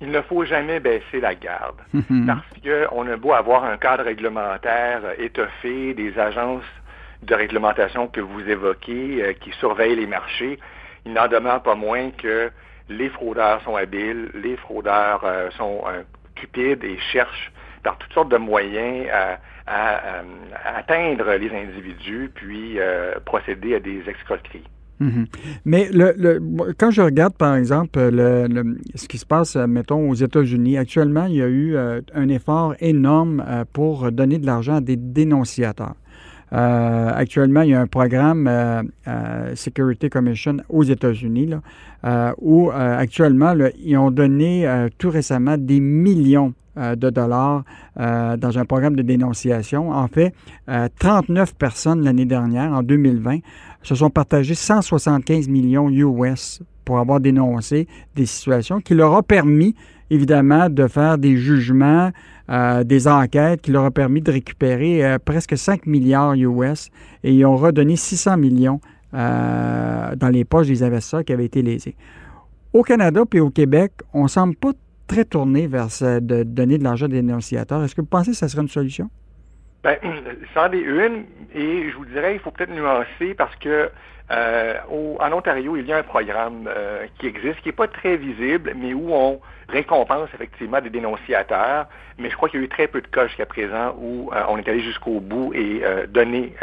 Il 0.00 0.10
ne 0.10 0.20
faut 0.22 0.44
jamais 0.44 0.80
baisser 0.80 1.20
la 1.20 1.34
garde 1.34 1.76
parce 2.26 2.46
qu'on 2.62 3.06
a 3.06 3.16
beau 3.16 3.32
avoir 3.32 3.64
un 3.64 3.76
cadre 3.76 4.04
réglementaire 4.04 5.02
étoffé, 5.18 5.94
des 5.94 6.18
agences 6.18 6.64
de 7.22 7.34
réglementation 7.34 8.08
que 8.08 8.20
vous 8.20 8.40
évoquez 8.40 9.22
euh, 9.22 9.32
qui 9.34 9.52
surveillent 9.52 9.96
les 9.96 10.06
marchés, 10.06 10.58
il 11.06 11.12
n'en 11.12 11.28
demeure 11.28 11.62
pas 11.62 11.74
moins 11.74 12.10
que 12.10 12.50
les 12.88 13.08
fraudeurs 13.08 13.62
sont 13.62 13.76
habiles, 13.76 14.30
les 14.34 14.56
fraudeurs 14.56 15.22
euh, 15.24 15.50
sont 15.56 15.82
euh, 15.86 16.02
cupides 16.34 16.84
et 16.84 16.98
cherchent 17.12 17.52
par 17.82 17.98
toutes 17.98 18.12
sortes 18.12 18.30
de 18.30 18.36
moyens 18.36 19.08
à, 19.10 19.38
euh, 19.68 20.22
atteindre 20.64 21.32
les 21.34 21.50
individus, 21.50 22.30
puis 22.32 22.78
procéder 23.24 23.74
à 23.74 23.80
des 23.80 24.02
escroqueries. 24.06 24.64
Mhm. 25.00 25.26
Mais 25.64 25.88
le, 25.92 26.38
quand 26.78 26.92
je 26.92 27.02
regarde, 27.02 27.36
par 27.36 27.56
exemple, 27.56 27.98
ce 27.98 29.08
qui 29.08 29.18
se 29.18 29.26
passe, 29.26 29.56
mettons, 29.56 30.08
aux 30.08 30.14
États-Unis, 30.14 30.78
actuellement, 30.78 31.26
il 31.26 31.34
y 31.34 31.42
a 31.42 31.48
eu 31.48 31.76
un 31.76 32.28
effort 32.28 32.76
énorme 32.78 33.44
pour 33.72 34.12
donner 34.12 34.38
de 34.38 34.46
l'argent 34.46 34.76
à 34.76 34.80
des 34.80 34.96
dénonciateurs. 34.96 35.94
Euh, 36.52 37.10
actuellement, 37.14 37.62
il 37.62 37.70
y 37.70 37.74
a 37.74 37.80
un 37.80 37.86
programme 37.86 38.46
euh, 38.46 38.82
euh, 39.08 39.54
Security 39.54 40.10
Commission 40.10 40.58
aux 40.68 40.82
États-Unis 40.82 41.50
où 42.40 42.70
actuellement, 42.70 43.54
ils 43.78 43.96
ont 43.96 44.10
donné 44.10 44.88
tout 44.98 45.10
récemment 45.10 45.56
des 45.56 45.78
millions 45.80 46.52
de 46.76 47.10
dollars 47.10 47.62
dans 47.96 48.58
un 48.58 48.64
programme 48.64 48.96
de 48.96 49.02
dénonciation. 49.02 49.92
En 49.92 50.08
fait, 50.08 50.34
39 50.98 51.54
personnes 51.54 52.02
l'année 52.02 52.24
dernière, 52.24 52.72
en 52.72 52.82
2020, 52.82 53.38
se 53.82 53.94
sont 53.94 54.10
partagées 54.10 54.54
175 54.56 55.48
millions 55.48 55.88
US 55.90 56.60
pour 56.84 56.98
avoir 56.98 57.20
dénoncé 57.20 57.86
des 58.16 58.26
situations 58.26 58.80
qui 58.80 58.94
leur 58.94 59.12
ont 59.12 59.22
permis, 59.22 59.76
évidemment, 60.12 60.68
de 60.68 60.86
faire 60.88 61.16
des 61.16 61.36
jugements, 61.36 62.10
euh, 62.50 62.84
des 62.84 63.08
enquêtes 63.08 63.62
qui 63.62 63.72
leur 63.72 63.84
ont 63.84 63.90
permis 63.90 64.20
de 64.20 64.30
récupérer 64.30 65.04
euh, 65.04 65.18
presque 65.18 65.56
5 65.56 65.86
milliards 65.86 66.34
US 66.34 66.90
et 67.24 67.32
ils 67.32 67.46
ont 67.46 67.56
redonné 67.56 67.96
600 67.96 68.36
millions 68.36 68.80
euh, 69.14 70.14
dans 70.14 70.28
les 70.28 70.44
poches 70.44 70.66
des 70.66 70.82
investisseurs 70.82 71.24
qui 71.24 71.32
avaient 71.32 71.46
été 71.46 71.62
lésés. 71.62 71.96
Au 72.74 72.82
Canada 72.82 73.22
puis 73.28 73.40
au 73.40 73.48
Québec, 73.48 73.92
on 74.12 74.24
ne 74.24 74.28
semble 74.28 74.54
pas 74.54 74.72
très 75.06 75.24
tourné 75.24 75.66
vers 75.66 75.88
de 76.20 76.42
donner 76.42 76.76
de 76.76 76.84
l'argent 76.84 77.08
des 77.08 77.22
dénonciateurs. 77.22 77.82
Est-ce 77.82 77.94
que 77.94 78.02
vous 78.02 78.06
pensez 78.06 78.32
que 78.32 78.36
ça 78.36 78.48
serait 78.48 78.62
une 78.62 78.68
solution? 78.68 79.10
Bien, 79.82 79.96
ça 80.54 80.68
en 80.68 80.72
est 80.72 80.78
une, 80.78 81.24
et 81.54 81.90
je 81.90 81.96
vous 81.96 82.04
dirais, 82.04 82.34
il 82.34 82.38
faut 82.38 82.50
peut-être 82.50 82.70
nuancer 82.70 83.34
parce 83.34 83.56
que 83.56 83.90
euh, 84.32 84.74
en 85.18 85.32
Ontario, 85.32 85.76
il 85.76 85.86
y 85.86 85.92
a 85.92 85.98
un 85.98 86.02
programme 86.02 86.66
euh, 86.66 87.06
qui 87.18 87.26
existe, 87.26 87.60
qui 87.60 87.68
n'est 87.68 87.74
pas 87.74 87.88
très 87.88 88.16
visible, 88.16 88.72
mais 88.76 88.94
où 88.94 89.12
on 89.12 89.40
récompense 89.68 90.28
effectivement 90.34 90.80
des 90.80 90.90
dénonciateurs. 90.90 91.86
Mais 92.18 92.30
je 92.30 92.36
crois 92.36 92.48
qu'il 92.48 92.60
y 92.60 92.62
a 92.62 92.66
eu 92.66 92.68
très 92.68 92.86
peu 92.86 93.00
de 93.00 93.06
cas 93.06 93.26
jusqu'à 93.26 93.46
présent 93.46 93.94
où 93.98 94.30
euh, 94.32 94.42
on 94.48 94.56
est 94.56 94.68
allé 94.68 94.80
jusqu'au 94.80 95.20
bout 95.20 95.52
et 95.54 95.82
donné 96.08 96.54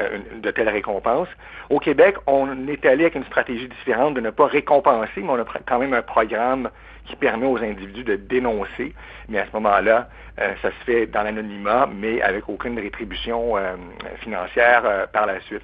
de 0.41 0.51
telles 0.51 0.69
récompenses. 0.69 1.27
Au 1.69 1.79
Québec, 1.79 2.15
on 2.27 2.67
est 2.67 2.85
allé 2.85 3.03
avec 3.03 3.15
une 3.15 3.25
stratégie 3.25 3.67
différente 3.67 4.15
de 4.15 4.21
ne 4.21 4.29
pas 4.29 4.47
récompenser, 4.47 5.21
mais 5.21 5.29
on 5.29 5.39
a 5.39 5.45
quand 5.65 5.79
même 5.79 5.93
un 5.93 6.01
programme 6.01 6.69
qui 7.05 7.15
permet 7.15 7.47
aux 7.47 7.57
individus 7.57 8.03
de 8.03 8.15
dénoncer. 8.15 8.93
Mais 9.27 9.39
à 9.39 9.45
ce 9.45 9.51
moment-là, 9.53 10.09
ça 10.37 10.69
se 10.69 10.85
fait 10.85 11.07
dans 11.07 11.23
l'anonymat, 11.23 11.89
mais 11.91 12.21
avec 12.21 12.47
aucune 12.47 12.79
rétribution 12.79 13.55
financière 14.21 15.07
par 15.11 15.25
la 15.25 15.39
suite. 15.41 15.61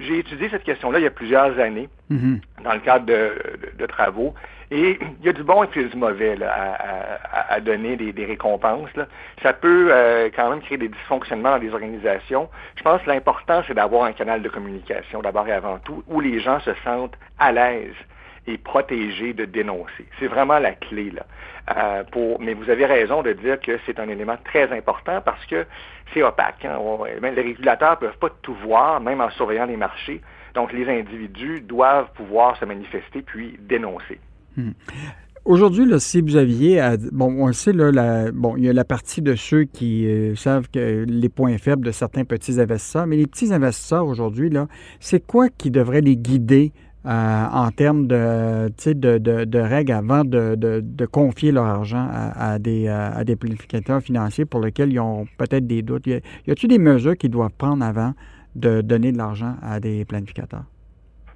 J'ai 0.00 0.18
étudié 0.18 0.48
cette 0.48 0.64
question-là 0.64 0.98
il 0.98 1.02
y 1.02 1.06
a 1.06 1.10
plusieurs 1.10 1.58
années 1.58 1.88
mhm. 2.10 2.40
dans 2.64 2.72
le 2.72 2.80
cadre 2.80 3.06
de, 3.06 3.86
travaux. 3.86 4.34
Et 4.70 4.98
il 5.20 5.26
y 5.26 5.28
a 5.28 5.34
du 5.34 5.42
bon 5.42 5.62
et 5.64 5.66
puis 5.66 5.84
du 5.84 5.96
mauvais 5.96 6.36
à, 6.42 7.60
donner 7.60 7.96
des, 7.96 8.24
récompenses. 8.24 8.88
Ça 9.42 9.52
peut 9.52 9.88
euh, 9.90 10.30
quand 10.34 10.48
même 10.48 10.62
créer 10.62 10.78
des 10.78 10.88
dysfonctionnements 10.88 11.50
dans 11.50 11.62
les 11.62 11.72
organisations. 11.72 12.48
Je 12.76 12.82
pense 12.82 13.02
que 13.02 13.10
l'important, 13.10 13.62
c'est 13.66 13.74
d'avoir 13.74 14.04
un 14.04 14.12
canal 14.12 14.40
de 14.40 14.48
communication, 14.48 15.20
d'abord 15.20 15.46
et 15.46 15.52
avant 15.52 15.78
tout, 15.78 16.02
où 16.08 16.20
les 16.20 16.40
gens 16.40 16.58
se 16.60 16.70
sentent 16.84 17.18
à 17.38 17.52
l'aise 17.52 17.94
et 18.46 18.58
protégés 18.58 19.32
de 19.32 19.44
dénoncer. 19.44 20.06
C'est 20.18 20.26
vraiment 20.26 20.58
la 20.58 20.72
clé. 20.72 21.10
Là. 21.10 21.26
Euh, 21.76 22.02
mais 22.40 22.54
vous 22.54 22.68
avez 22.70 22.86
raison 22.86 23.22
de 23.22 23.32
dire 23.32 23.60
que 23.60 23.78
c'est 23.86 24.00
un 24.00 24.08
élément 24.08 24.36
très 24.44 24.72
important 24.76 25.20
parce 25.24 25.44
que 25.46 25.64
c'est 26.12 26.22
opaque. 26.22 26.64
Hein. 26.64 26.78
les 27.22 27.42
régulateurs 27.42 27.92
ne 27.92 28.06
peuvent 28.06 28.18
pas 28.18 28.30
tout 28.42 28.54
voir, 28.54 29.00
même 29.00 29.20
en 29.20 29.30
surveillant 29.30 29.66
les 29.66 29.76
marchés. 29.76 30.20
Donc, 30.54 30.72
les 30.72 30.86
individus 30.88 31.60
doivent 31.60 32.12
pouvoir 32.14 32.58
se 32.58 32.64
manifester 32.64 33.22
puis 33.22 33.58
dénoncer. 33.60 34.18
Hmm. 34.56 34.72
Aujourd'hui, 35.44 35.88
si 35.98 36.20
vous 36.20 36.36
aviez, 36.36 36.80
bon, 37.10 37.34
on 37.36 37.48
le 37.48 37.52
sait, 37.52 37.72
là, 37.72 38.30
bon, 38.32 38.56
il 38.56 38.64
y 38.64 38.68
a 38.68 38.72
la 38.72 38.84
partie 38.84 39.22
de 39.22 39.34
ceux 39.34 39.64
qui 39.64 40.06
euh, 40.06 40.36
savent 40.36 40.68
que 40.70 41.04
les 41.08 41.28
points 41.28 41.58
faibles 41.58 41.84
de 41.84 41.90
certains 41.90 42.24
petits 42.24 42.60
investisseurs, 42.60 43.08
mais 43.08 43.16
les 43.16 43.26
petits 43.26 43.52
investisseurs 43.52 44.06
aujourd'hui, 44.06 44.50
là, 44.50 44.68
c'est 45.00 45.26
quoi 45.26 45.48
qui 45.48 45.72
devrait 45.72 46.00
les 46.00 46.16
guider 46.16 46.72
euh, 47.04 47.44
en 47.52 47.70
termes 47.72 48.06
de, 48.06 48.68
de, 48.68 49.58
règles 49.58 49.92
avant 49.92 50.24
de, 50.24 51.06
confier 51.06 51.50
leur 51.50 51.64
argent 51.64 52.08
à, 52.12 52.58
des, 52.58 52.86
euh, 52.86 53.10
à 53.12 53.24
des 53.24 53.36
planificateurs 53.36 54.00
financiers 54.00 54.44
pour 54.44 54.60
lesquels 54.60 54.92
ils 54.92 55.00
ont 55.00 55.26
peut-être 55.36 55.66
des 55.66 55.82
doutes. 55.82 56.06
Y 56.06 56.20
a-t-il 56.48 56.68
des 56.68 56.78
mesures 56.78 57.16
qu'ils 57.16 57.30
doivent 57.30 57.54
prendre 57.58 57.84
avant 57.84 58.12
de 58.54 58.82
donner 58.82 59.12
de 59.12 59.18
l'argent 59.18 59.56
à 59.62 59.80
des 59.80 60.04
planificateurs? 60.04 60.64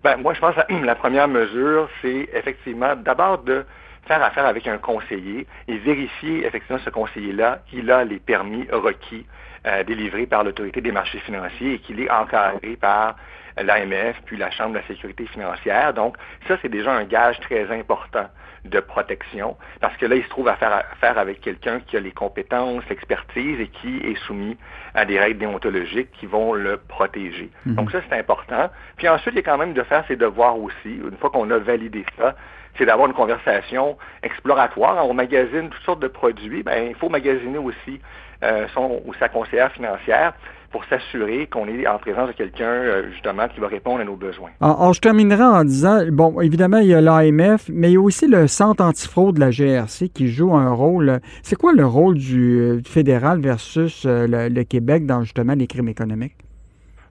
Ben, 0.05 0.19
moi, 0.19 0.35
je 0.35 0.41
pense 0.41 0.55
que 0.55 0.85
la 0.85 0.95
première 0.95 1.27
mesure, 1.27 1.89
c'est 2.01 2.29
effectivement 2.33 2.95
d'abord 2.95 3.43
de 3.43 3.65
faire 4.07 4.23
affaire 4.23 4.47
avec 4.47 4.69
un 4.69 4.79
conseiller 4.79 5.47
et 5.67 5.79
vérifier 5.79 6.47
effectivement 6.47 6.81
ce 6.85 6.91
conseiller-là, 6.91 7.59
qu'il 7.69 7.91
a 7.91 8.05
les 8.05 8.21
permis 8.21 8.67
requis 8.71 9.27
euh, 9.67 9.83
délivrés 9.83 10.27
par 10.27 10.45
l'autorité 10.45 10.81
des 10.81 10.93
marchés 10.93 11.19
financiers 11.19 11.75
et 11.75 11.79
qu'il 11.81 11.99
est 12.01 12.11
encadré 12.11 12.77
par 12.77 13.17
l'AMF, 13.57 14.17
puis 14.25 14.37
la 14.37 14.51
Chambre 14.51 14.75
de 14.75 14.79
la 14.79 14.87
sécurité 14.87 15.27
financière. 15.27 15.95
Donc, 15.95 16.17
ça, 16.49 16.57
c'est 16.63 16.69
déjà 16.69 16.93
un 16.93 17.05
gage 17.05 17.39
très 17.41 17.71
important 17.71 18.27
de 18.65 18.81
protection, 18.81 19.57
parce 19.81 19.97
que 19.97 20.07
là, 20.07 20.17
il 20.17 20.25
se 20.25 20.29
trouve 20.29 20.49
à 20.49 20.57
faire 20.57 20.73
affaire 20.73 21.19
avec 21.19 21.41
quelqu'un 21.41 21.81
qui 21.81 21.97
a 21.97 22.01
les 22.01 22.11
compétences, 22.11 22.83
l'expertise 22.91 23.61
et 23.61 23.69
qui 23.69 23.99
est 23.99 24.17
soumis 24.27 24.57
à 24.95 25.05
des 25.05 25.19
règles 25.19 25.39
déontologiques 25.39 26.11
qui 26.13 26.27
vont 26.27 26.53
le 26.53 26.77
protéger. 26.77 27.51
Mhm. 27.65 27.75
Donc 27.75 27.93
ça, 27.93 28.01
c'est 28.09 28.19
important. 28.19 28.69
Puis 28.97 29.09
ensuite, 29.09 29.35
il 29.35 29.37
y 29.37 29.41
a 29.41 29.43
quand 29.45 29.59
même 29.59 29.73
de 29.73 29.83
faire 29.85 30.05
ses 30.09 30.17
devoirs 30.17 30.59
aussi. 30.59 30.97
Une 30.97 31.17
fois 31.19 31.31
qu'on 31.31 31.49
a 31.51 31.59
validé 31.59 32.05
ça, 32.19 32.35
c'est 32.77 32.87
d'avoir 32.87 33.09
une 33.09 33.15
conversation 33.15 33.97
exploratoire. 34.23 35.07
On 35.09 35.15
magasine 35.15 35.71
toutes 35.71 35.85
sortes 35.85 36.01
de 36.01 36.09
produits. 36.09 36.63
Ben, 36.63 36.89
il 36.89 36.95
faut 36.95 37.09
magasiner 37.09 37.59
aussi 37.59 38.01
euh, 38.43 38.67
son 38.75 39.01
ou 39.05 39.15
sa 39.15 39.29
conseillère 39.29 39.73
financière 39.73 40.35
pour 40.77 40.85
s'assurer 40.91 41.47
qu'on 41.47 41.67
est 41.69 41.87
en 41.87 41.97
présence 41.97 42.29
de 42.29 42.35
quelqu'un, 42.35 42.67
euh, 42.67 43.11
justement, 43.11 43.49
qui 43.49 43.61
va 43.61 43.67
répondre 43.67 44.03
à 44.03 44.05
nos 44.05 44.15
besoins. 44.15 44.51
Alors, 44.61 44.93
je 44.93 45.01
terminerai 45.01 45.43
en 45.43 45.65
disant, 45.65 46.01
bon, 46.13 46.39
évidemment, 46.43 46.77
il 46.77 46.89
y 46.89 46.95
a 46.95 47.01
l'AMF, 47.01 47.71
mais 47.73 47.89
il 47.89 47.95
y 47.95 47.97
a 47.97 48.01
aussi 48.03 48.27
le 48.27 48.47
Centre 48.47 48.85
antifraude 48.85 49.37
de 49.37 49.41
la 49.41 49.51
GRC 49.51 50.11
qui 50.11 50.29
joue 50.29 50.55
un 50.55 50.71
rôle. 50.71 51.21
C'est 51.43 51.57
quoi 51.57 51.73
le 51.73 51.87
rôle 51.87 52.17
du 52.17 52.61
euh, 52.61 52.81
fédéral 52.85 53.41
versus 53.41 54.05
euh, 54.05 54.27
le, 54.29 54.65
Québec 54.65 55.07
dans, 55.07 55.23
justement, 55.23 55.55
les 55.55 55.67
crimes 55.67 55.89
économiques? 55.89 56.37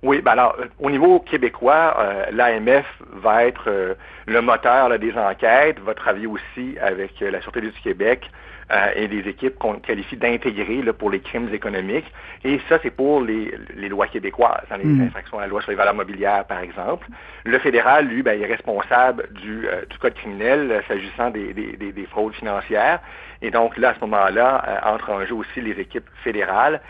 Oui, 0.04 0.22
ben 0.22 0.34
alors, 0.34 0.56
au 0.80 0.92
niveau 0.92 1.20
québécois, 1.20 1.98
l'AMF 2.32 2.86
va 3.24 3.46
être 3.46 3.96
le 4.28 4.42
moteur 4.42 4.90
là, 4.90 5.00
des 5.00 5.14
enquêtes 5.18 5.80
va 5.80 5.96
travailler 5.96 6.28
aussi 6.28 6.78
avec 6.80 7.20
la 7.22 7.42
Sûreté 7.42 7.62
du 7.62 7.72
Québec 7.82 8.30
euh, 8.72 8.90
et 8.96 9.08
des 9.08 9.30
équipes 9.30 9.60
qu'on 9.60 9.76
qualifie 9.76 10.18
d'intégrer 10.18 10.82
pour 10.94 11.12
les 11.12 11.20
crimes 11.20 11.54
économiques. 11.54 12.12
Et 12.44 12.60
ça, 12.68 12.80
c'est 12.82 12.90
pour 12.90 13.22
les, 13.22 13.54
les, 13.76 13.90
lois 13.90 14.08
québécoises, 14.08 14.66
hein, 14.72 14.78
les 14.78 14.86
mm. 14.86 15.02
infractions 15.02 15.38
à 15.38 15.42
la 15.42 15.48
loi 15.48 15.62
sur 15.62 15.70
les 15.70 15.78
valeurs 15.78 15.94
mobilières, 15.94 16.46
par 16.46 16.62
exemple. 16.62 17.06
Le 17.44 17.60
fédéral, 17.60 18.08
lui, 18.08 18.24
ben, 18.24 18.42
est 18.42 18.46
responsable 18.48 19.30
du, 19.34 19.68
euh, 19.68 19.86
du 19.88 20.00
code 20.00 20.16
criminel 20.16 20.72
euh, 20.72 20.82
s'agissant 20.88 21.30
des, 21.30 21.54
des, 21.54 21.92
des, 21.92 22.06
fraudes 22.08 22.34
financières. 22.34 23.02
Et 23.44 23.52
donc 23.52 23.78
là, 23.78 23.90
à 23.90 23.94
ce 23.94 24.00
moment-là, 24.00 24.82
entrent 24.84 25.12
en 25.12 25.24
jeu 25.28 25.36
aussi 25.36 25.62
les 25.62 25.80
équipes 25.80 26.10
fédérales. 26.24 26.82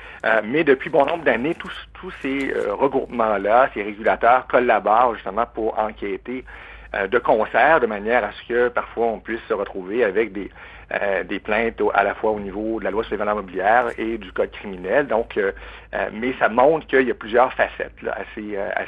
mais 0.46 0.64
depuis 0.64 0.90
bon 0.90 1.06
nombre 1.06 1.26
d'années, 1.26 1.56
tous, 1.56 1.76
tous 1.94 2.12
ces 2.22 2.54
regroupements-là, 2.70 3.70
ces 3.74 3.82
régulateurs 3.82 4.48
collaborent 4.48 5.16
justement 5.16 5.46
pour 5.54 5.78
enquêter 5.78 6.46
de 6.94 7.18
concert, 7.18 7.80
de 7.80 7.88
manière 7.88 8.24
à 8.24 8.32
ce 8.32 8.48
que 8.48 8.68
parfois 8.70 9.08
on 9.08 9.20
puisse 9.20 9.42
se 9.50 9.54
retrouver 9.54 10.04
avec 10.04 10.32
des, 10.32 10.50
euh, 10.94 11.24
des 11.24 11.40
plaintes 11.40 11.82
à 11.96 12.04
la 12.04 12.14
fois 12.14 12.30
au 12.30 12.40
niveau 12.40 12.80
de 12.80 12.84
la 12.84 12.92
loi 12.92 13.04
sur 13.04 13.14
les 13.14 13.18
valeurs 13.18 13.36
mobilières 13.36 13.88
et 13.98 14.20
du 14.20 14.32
code 14.32 14.52
criminel. 14.52 15.08
Donc, 15.08 15.36
euh, 15.36 15.52
euh, 15.96 16.10
mais 16.14 16.36
ça 16.38 16.48
montre 16.48 16.86
qu'il 16.86 17.08
y 17.08 17.12
a 17.12 17.16
plusieurs 17.16 17.52
facettes 17.54 17.96
à 18.08 18.24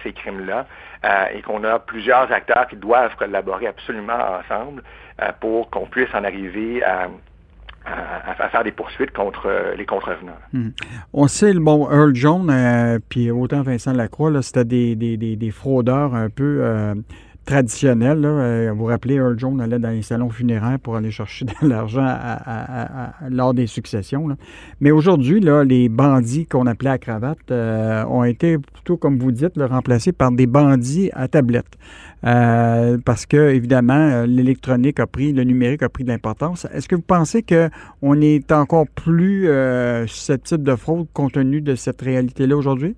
ces, 0.03 0.13
crimes-là 0.13 0.67
et 1.33 1.41
qu'on 1.41 1.63
a 1.63 1.79
plusieurs 1.79 2.31
acteurs 2.31 2.67
qui 2.67 2.75
doivent 2.75 3.15
collaborer 3.15 3.67
absolument 3.67 4.17
ensemble 4.39 4.83
pour 5.39 5.69
qu'on 5.71 5.87
puisse 5.87 6.13
en 6.13 6.23
arriver 6.23 6.83
à, 6.83 7.07
faire 8.49 8.63
des 8.63 8.71
poursuites 8.71 9.11
contre 9.11 9.73
les 9.75 9.85
contrevenants. 9.85 10.37
Hmm. 10.53 10.69
On 11.13 11.27
sait, 11.27 11.53
bon, 11.53 11.89
Earl 11.89 12.13
Jones, 12.13 12.99
puis 13.09 13.31
autant 13.31 13.61
Vincent 13.61 13.93
Lacroix, 13.93 14.41
c'était 14.41 14.65
des, 14.65 15.51
fraudeurs 15.51 16.13
un 16.13 16.29
peu 16.29 16.95
traditionnel. 17.47 18.23
Euh, 18.25 18.71
vous 18.71 18.79
vous 18.79 18.85
rappelez, 18.85 19.15
Earl 19.15 19.39
Jones 19.39 19.59
allait 19.61 19.79
dans 19.79 19.89
les 19.89 20.03
salons 20.03 20.29
funéraires 20.29 20.77
pour 20.79 20.97
aller 20.97 21.09
chercher 21.09 21.45
de 21.61 21.67
l'argent 21.67 22.05
lors 23.31 23.55
des 23.55 23.65
successions. 23.65 24.27
Mais 24.81 24.91
aujourd'hui, 24.91 25.39
les 25.39 25.89
bandits 25.89 26.45
qu'on 26.45 26.67
appelait 26.67 26.91
à 26.91 26.97
cravate 26.99 27.39
euh, 27.49 28.03
ont 28.05 28.23
été 28.23 28.57
plutôt, 28.59 28.97
comme 28.97 29.17
vous 29.17 29.31
dites, 29.31 29.53
remplacés 29.57 30.11
par 30.11 30.31
des 30.31 30.45
bandits 30.45 31.09
à 31.13 31.27
tablette. 31.27 31.77
Euh, 32.25 32.97
parce 33.03 33.25
que, 33.25 33.49
évidemment, 33.51 34.25
l'électronique 34.27 34.99
a 34.99 35.07
pris, 35.07 35.31
le 35.31 35.43
numérique 35.43 35.83
a 35.83 35.89
pris 35.89 36.03
de 36.03 36.09
l'importance. 36.09 36.67
Est-ce 36.73 36.87
que 36.87 36.95
vous 36.95 37.01
pensez 37.01 37.43
qu'on 37.43 38.21
est 38.21 38.51
encore 38.51 38.87
plus 38.87 39.49
susceptible 40.07 40.63
de 40.63 40.75
fraude 40.75 41.07
compte 41.13 41.33
tenu 41.33 41.61
de 41.61 41.75
cette 41.75 42.01
réalité-là 42.01 42.57
aujourd'hui? 42.57 42.95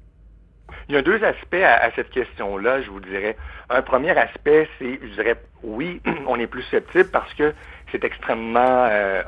Il 0.89 0.95
y 0.95 0.97
a 0.97 1.03
deux 1.03 1.23
aspects 1.23 1.53
à, 1.53 1.91
cette 1.95 2.09
question-là, 2.09 2.81
je 2.81 2.89
vous 2.89 2.99
dirais. 2.99 3.37
Un 3.69 3.81
premier 3.81 4.17
aspect, 4.17 4.67
c'est, 4.79 4.99
je 5.01 5.13
dirais, 5.13 5.35
oui, 5.63 6.01
on 6.27 6.39
est 6.39 6.47
plus 6.47 6.63
susceptible 6.63 7.09
parce 7.11 7.33
que 7.33 7.53
c'est 7.91 8.03
extrêmement 8.03 8.87
euh, 8.89 9.21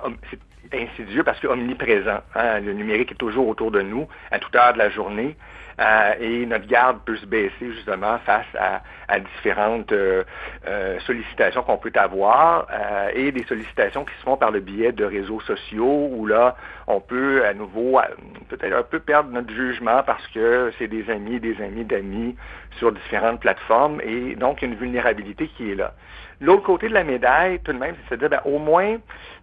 insidieux, 0.74 1.24
parce 1.24 1.40
que 1.40 1.48
omniprésent. 1.48 2.22
Hein. 2.36 2.60
Le 2.60 2.74
numérique 2.74 3.12
est 3.12 3.16
toujours 3.16 3.48
autour 3.48 3.72
de 3.72 3.82
nous, 3.82 4.08
à 4.32 4.40
toute 4.40 4.56
heure 4.56 4.74
de 4.74 4.80
la 4.80 4.90
journée. 4.90 5.36
Euh, 5.80 6.14
et 6.20 6.46
notre 6.46 6.68
garde 6.68 7.00
peut 7.06 7.16
se 7.16 7.26
baisser 7.26 7.72
justement 7.74 8.18
face 8.20 8.46
à, 8.58 8.82
différentes 9.20 9.92
euh, 9.92 10.24
euh, 10.68 11.00
sollicitations 11.02 11.64
qu'on 11.64 11.78
peut 11.78 11.92
avoir 11.96 12.68
et 13.14 13.32
des 13.32 13.44
sollicitations 13.44 14.06
qui 14.06 14.14
se 14.16 14.24
font 14.24 14.38
par 14.38 14.52
le 14.52 14.62
biais 14.62 14.94
de 14.94 15.04
réseaux 15.04 15.42
sociaux 15.42 16.10
où 16.12 16.26
là, 16.26 16.56
on 16.88 17.02
peut 17.02 17.46
à 17.46 17.54
nouveau 17.54 18.00
peut-être 18.48 18.74
un 18.74 18.84
peu 18.84 19.00
perdre 19.00 19.32
notre 19.32 19.54
jugement 19.54 20.02
parce 20.04 20.26
que 20.28 20.72
c'est 20.80 20.88
des 20.88 21.10
amis, 21.10 21.40
des 21.40 21.62
amis 21.62 21.84
d'amis 21.84 22.36
sur 22.78 22.92
différentes 22.92 23.42
plateformes 23.42 24.00
et 24.02 24.36
donc 24.36 24.62
une 24.62 24.76
vulnérabilité 24.76 25.48
qui 25.48 25.72
est 25.72 25.76
là. 25.76 25.94
L'autre 26.42 26.64
côté 26.64 26.90
de 26.90 26.94
la 26.94 27.04
médaille, 27.04 27.60
tout 27.60 27.72
de 27.72 27.78
même, 27.78 27.96
c'est 28.10 28.16
de 28.16 28.28
dire, 28.28 28.30
ben, 28.30 28.42
au 28.46 28.58
moins, 28.58 28.98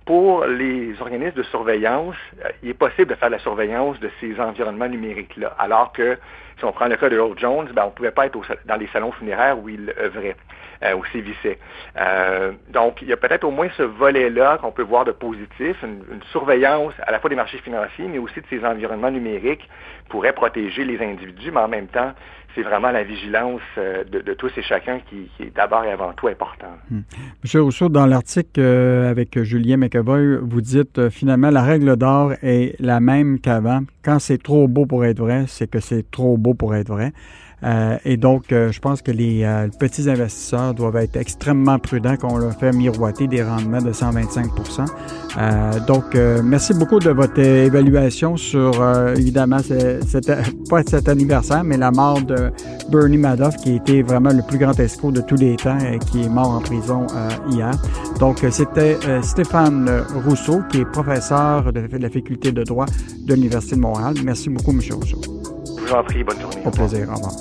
pour 0.09 0.47
les 0.47 0.95
organismes 1.03 1.37
de 1.37 1.43
surveillance, 1.43 2.17
euh, 2.43 2.49
il 2.63 2.71
est 2.71 2.75
possible 2.75 3.09
de 3.09 3.15
faire 3.15 3.29
la 3.29 3.39
surveillance 3.41 4.01
de 4.01 4.11
ces 4.21 4.41
environnements 4.41 4.89
numériques-là. 4.89 5.55
Alors 5.59 5.93
que, 5.93 6.17
si 6.59 6.65
on 6.65 6.73
prend 6.73 6.87
le 6.87 6.97
cas 6.97 7.11
de 7.11 7.17
Earl 7.17 7.35
Jones, 7.37 7.69
ben, 7.75 7.83
on 7.83 7.87
ne 7.89 7.91
pouvait 7.91 8.11
pas 8.11 8.25
être 8.25 8.39
dans 8.65 8.77
les 8.77 8.87
salons 8.87 9.13
funéraires 9.13 9.59
où 9.59 9.69
il 9.69 9.93
œuvrait, 10.01 10.35
euh, 10.83 10.95
où 10.95 11.05
sévissait. 11.13 11.59
Euh, 11.99 12.53
donc, 12.71 13.03
il 13.03 13.09
y 13.09 13.13
a 13.13 13.19
peut-être 13.19 13.45
au 13.45 13.51
moins 13.51 13.69
ce 13.77 13.83
volet-là 13.83 14.57
qu'on 14.63 14.73
peut 14.73 14.83
voir 14.83 15.05
de 15.05 15.13
positif, 15.13 15.77
une, 15.83 16.03
une, 16.11 16.23
surveillance 16.33 16.95
à 17.03 17.13
la 17.13 17.21
fois 17.21 17.29
des 17.29 17.37
marchés 17.37 17.59
financiers, 17.59 18.07
mais 18.09 18.17
aussi 18.17 18.41
de 18.41 18.47
ces 18.49 18.65
environnements 18.65 19.11
numériques 19.11 19.69
pourrait 20.09 20.33
protéger 20.33 20.87
les 20.87 21.05
individus, 21.05 21.51
mais 21.51 21.61
en 21.61 21.69
même 21.69 21.89
temps, 21.89 22.15
c'est 22.59 22.65
vraiment 22.65 22.91
la 22.91 23.05
vigilance 23.05 23.61
euh, 23.79 24.03
de, 24.03 24.35
tous 24.35 24.51
et 24.57 24.63
chacun 24.63 24.99
qui, 25.09 25.31
est 25.39 25.55
d'abord 25.55 25.85
et 25.85 25.93
avant 25.93 26.13
tout 26.13 26.27
important. 26.27 26.67
Hmm. 26.91 27.03
Monsieur 27.45 27.63
Rousseau, 27.63 27.89
dans 27.89 28.05
l'article 28.05 28.59
euh, 28.59 29.09
avec 29.09 29.41
Julien 29.45 29.77
McEvoy, 29.77 30.39
vous 30.43 30.61
dites 30.61 30.99
euh, 30.99 31.09
finalement 31.09 31.51
la 31.51 31.63
règle 31.63 31.97
d'or 31.97 32.33
est 32.43 32.75
la 32.81 32.99
même 32.99 33.39
qu'avant. 33.39 33.83
Quand 34.03 34.19
c'est 34.19 34.43
trop 34.43 34.67
beau 34.67 34.87
pour 34.87 35.05
être 35.05 35.21
vrai, 35.21 35.45
c'est 35.47 35.71
que 35.71 35.79
c'est 35.79 36.11
trop 36.11 36.37
beau 36.37 36.55
pour 36.55 36.75
être 36.75 36.89
vrai. 36.89 37.13
Euh, 37.65 37.97
et 38.05 38.17
donc, 38.17 38.53
euh, 38.53 38.71
je 38.71 38.81
pense 38.81 39.03
que 39.03 39.11
les 39.11 39.43
euh, 39.45 39.69
petits 39.79 40.09
investisseurs 40.09 40.75
doivent 40.75 40.97
être 40.97 41.17
extrêmement 41.17 41.79
prudents 41.79 42.17
quand 42.17 42.33
on 42.33 42.39
leur 42.39 42.55
fait 42.55 42.73
miroiter 42.73 43.27
des 43.27 43.43
rendements 43.43 43.83
de 43.83 43.93
125% 43.93 44.87
Donc, 45.87 46.15
merci 46.45 46.75
beaucoup 46.75 46.99
de 46.99 47.11
votre 47.11 47.39
évaluation 47.39 48.37
sur, 48.37 48.73
évidemment, 49.17 49.59
c'était 49.59 50.37
pas 50.69 50.83
cet 50.87 51.09
anniversaire, 51.09 51.65
mais 51.65 51.77
la 51.77 51.91
mort 51.91 52.23
de 52.23 52.51
Bernie 52.91 53.19
Madoff, 53.19 53.57
qui 53.57 53.77
été 53.77 54.03
vraiment 54.03 54.31
le 54.31 54.43
plus 54.43 54.59
grand 54.59 54.79
escroc 54.79 55.13
de 55.13 55.21
tous 55.21 55.37
les 55.37 55.57
temps 55.57 55.79
et 55.79 55.99
qui 55.99 56.23
est 56.23 56.29
mort 56.29 56.51
en 56.51 56.61
prison 56.61 57.07
hier. 57.51 57.71
Donc, 58.19 58.45
c'était 58.51 58.97
Stéphane 59.23 59.89
Rousseau, 60.27 60.63
qui 60.71 60.81
est 60.81 60.85
professeur 60.85 61.73
de 61.73 61.97
la 61.99 62.11
faculté 62.11 62.53
de 62.53 62.65
droit 62.65 62.87
de 63.27 63.35
l'Université 63.35 63.77
de 63.77 63.81
Montréal. 63.81 64.15
Merci 64.25 64.51
beaucoup, 64.51 64.73
M. 64.73 64.81
Rousseau. 64.93 65.38
Je 65.89 65.95
vous 65.95 65.99
en 66.01 66.05
prie, 66.05 66.23
bonne 66.23 66.39
journée. 66.39 66.61
Au 66.67 66.71
plaisir, 66.71 67.09
au 67.09 67.15
revoir. 67.15 67.33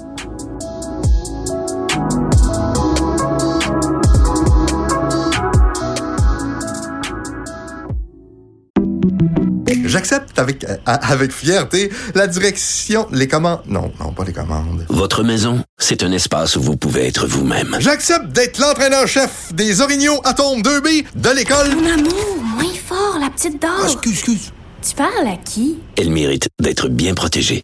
J'accepte 9.83 10.39
avec, 10.39 10.63
euh, 10.63 10.77
avec 10.85 11.33
fierté 11.33 11.91
la 12.15 12.27
direction, 12.27 13.07
les 13.11 13.27
commandes. 13.27 13.59
Non, 13.67 13.91
non, 13.99 14.13
pas 14.13 14.23
les 14.23 14.31
commandes. 14.31 14.85
Votre 14.87 15.23
maison, 15.23 15.61
c'est 15.77 16.03
un 16.03 16.11
espace 16.13 16.55
où 16.55 16.61
vous 16.61 16.77
pouvez 16.77 17.05
être 17.05 17.27
vous-même. 17.27 17.75
J'accepte 17.79 18.27
d'être 18.27 18.59
l'entraîneur-chef 18.59 19.53
des 19.53 19.81
Orignaux 19.81 20.21
Atomes 20.23 20.61
2B 20.61 21.03
de 21.15 21.29
l'école. 21.31 21.75
Mon 21.75 21.91
amour, 21.91 22.37
moins 22.55 22.73
fort, 22.85 23.17
la 23.19 23.29
petite 23.29 23.61
dame. 23.61 23.71
Ah, 23.81 23.87
excuse, 23.87 24.13
excuse. 24.13 24.53
Tu 24.87 24.95
parles 24.95 25.27
à 25.27 25.35
qui? 25.35 25.79
Elle 25.97 26.11
mérite 26.11 26.47
d'être 26.61 26.87
bien 26.87 27.13
protégée 27.13 27.63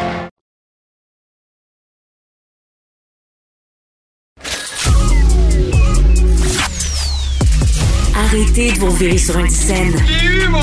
Arrêtez 8.33 8.71
de 8.71 8.79
vous 8.79 8.91
virer 8.91 9.17
sur 9.17 9.37
une 9.39 9.49
scène. 9.49 9.91
J'ai 10.07 10.45
eu 10.45 10.47
mon 10.47 10.61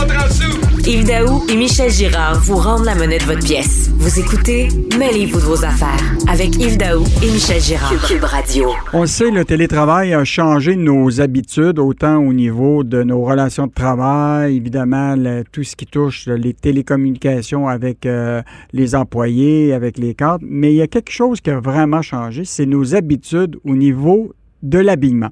Yves 0.87 1.07
Daou 1.07 1.45
et 1.51 1.55
Michel 1.55 1.91
Girard 1.91 2.41
vous 2.41 2.57
rendent 2.57 2.87
la 2.87 2.95
monnaie 2.95 3.19
de 3.19 3.25
votre 3.25 3.45
pièce. 3.45 3.91
Vous 3.99 4.19
écoutez 4.19 4.69
Mêlez-vous 4.99 5.39
de 5.39 5.45
vos 5.45 5.65
affaires 5.67 6.17
avec 6.29 6.57
Yves 6.57 6.79
Daou 6.79 7.05
et 7.23 7.31
Michel 7.31 7.61
Girard. 7.61 7.93
Cube 8.07 8.25
Radio. 8.25 8.71
On 8.95 9.05
sait, 9.05 9.31
le 9.31 9.45
télétravail 9.45 10.15
a 10.15 10.25
changé 10.25 10.77
nos 10.77 11.21
habitudes, 11.21 11.79
autant 11.79 12.17
au 12.17 12.33
niveau 12.33 12.85
de 12.85 13.03
nos 13.03 13.23
relations 13.23 13.67
de 13.67 13.75
travail, 13.75 14.57
évidemment, 14.57 15.15
tout 15.53 15.63
ce 15.63 15.77
qui 15.77 15.85
touche 15.85 16.27
les 16.27 16.55
télécommunications 16.55 17.69
avec 17.69 18.07
euh, 18.07 18.41
les 18.73 18.95
employés, 18.95 19.75
avec 19.75 19.99
les 19.99 20.15
cadres. 20.15 20.47
Mais 20.49 20.73
il 20.73 20.77
y 20.77 20.83
a 20.83 20.87
quelque 20.87 21.13
chose 21.13 21.43
qui 21.43 21.51
a 21.51 21.61
vraiment 21.61 22.01
changé, 22.01 22.47
c'est 22.47 22.65
nos 22.65 22.95
habitudes 22.95 23.57
au 23.63 23.75
niveau 23.75 24.33
de 24.63 24.79
l'habillement. 24.79 25.31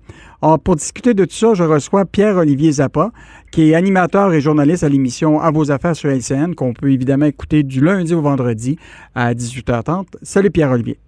Pour 0.64 0.76
discuter 0.76 1.14
de 1.14 1.24
tout 1.24 1.34
ça, 1.34 1.54
je 1.54 1.64
reçois 1.64 2.04
Pierre-Olivier 2.04 2.72
Zappa, 2.72 3.10
qui 3.50 3.70
est 3.70 3.74
animateur 3.74 4.32
et 4.32 4.40
journaliste 4.40 4.84
à 4.84 4.88
l'émission 4.88 5.40
À 5.40 5.50
vos 5.50 5.70
affaires 5.70 5.96
sur 5.96 6.10
LCN, 6.10 6.54
qu'on 6.54 6.72
peut 6.72 6.92
évidemment 6.92 7.26
écouter 7.26 7.62
du 7.62 7.80
lundi 7.80 8.14
au 8.14 8.22
vendredi 8.22 8.78
à 9.14 9.34
18h30. 9.34 10.06
Salut 10.22 10.50
Pierre-Olivier. 10.50 10.98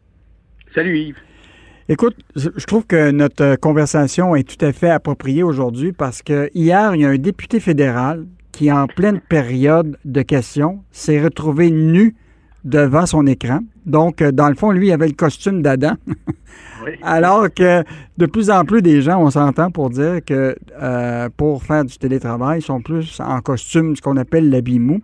Salut 0.75 0.99
Yves. 0.99 1.17
Écoute, 1.91 2.17
je 2.37 2.67
trouve 2.67 2.85
que 2.85 3.11
notre 3.11 3.57
conversation 3.57 4.37
est 4.37 4.43
tout 4.43 4.63
à 4.63 4.73
fait 4.73 4.91
appropriée 4.91 5.43
aujourd'hui 5.43 5.93
parce 5.93 6.21
que 6.21 6.51
hier, 6.55 6.95
il 6.95 7.01
y 7.01 7.05
a 7.07 7.09
un 7.09 7.17
député 7.17 7.61
fédéral 7.61 8.27
qui, 8.53 8.71
en 8.71 8.87
pleine 8.87 9.21
période 9.21 9.97
de 10.05 10.21
questions, 10.21 10.83
s'est 10.91 11.23
retrouvé 11.23 11.71
nu 11.71 12.15
devant 12.65 13.07
son 13.07 13.27
écran. 13.27 13.61
Donc, 13.87 14.21
euh, 14.21 14.33
dans 14.33 14.49
le 14.49 14.55
fond, 14.55 14.71
lui, 14.71 14.89
il 14.89 14.93
avait 14.93 15.09
le 15.09 15.15
costume 15.15 15.63
d'Adam. 15.63 15.95
Alors 17.03 17.53
que 17.53 17.83
de 18.17 18.27
plus 18.27 18.51
en 18.51 18.65
plus 18.65 18.83
des 18.83 19.03
gens, 19.03 19.21
on 19.21 19.31
s'entend 19.31 19.71
pour 19.71 19.91
dire 19.91 20.21
que 20.25 20.57
euh, 20.81 21.29
pour 21.37 21.63
faire 21.63 21.85
du 21.85 21.97
télétravail, 21.99 22.61
ils 22.61 22.63
sont 22.63 22.81
plus 22.81 23.21
en 23.21 23.41
costume, 23.41 23.95
ce 23.97 24.01
qu'on 24.01 24.17
appelle 24.17 24.49
l'habit 24.49 24.79
mou. 24.79 25.01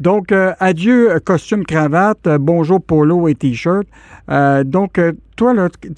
Donc, 0.00 0.32
euh, 0.32 0.52
adieu 0.60 1.18
costume, 1.24 1.64
cravate, 1.64 2.28
bonjour 2.38 2.80
polo 2.80 3.26
et 3.28 3.34
t-shirt. 3.34 3.86
donc, 4.64 5.00
toi, 5.36 5.54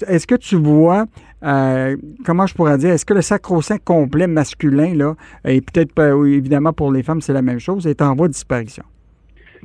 est-ce 0.07 0.25
que 0.25 0.35
tu 0.35 0.55
vois, 0.55 1.05
comment 1.41 2.47
je 2.47 2.53
pourrais 2.55 2.77
dire, 2.77 2.91
est-ce 2.91 3.05
que 3.05 3.13
le 3.13 3.21
sacro-saint 3.21 3.77
complet 3.77 4.27
masculin, 4.27 4.95
là, 4.95 5.15
et 5.45 5.61
peut-être 5.61 5.99
évidemment 6.25 6.73
pour 6.73 6.91
les 6.91 7.03
femmes, 7.03 7.21
c'est 7.21 7.33
la 7.33 7.43
même 7.43 7.59
chose, 7.59 7.85
est 7.85 8.01
en 8.01 8.15
voie 8.15 8.27
de 8.27 8.33
disparition? 8.33 8.83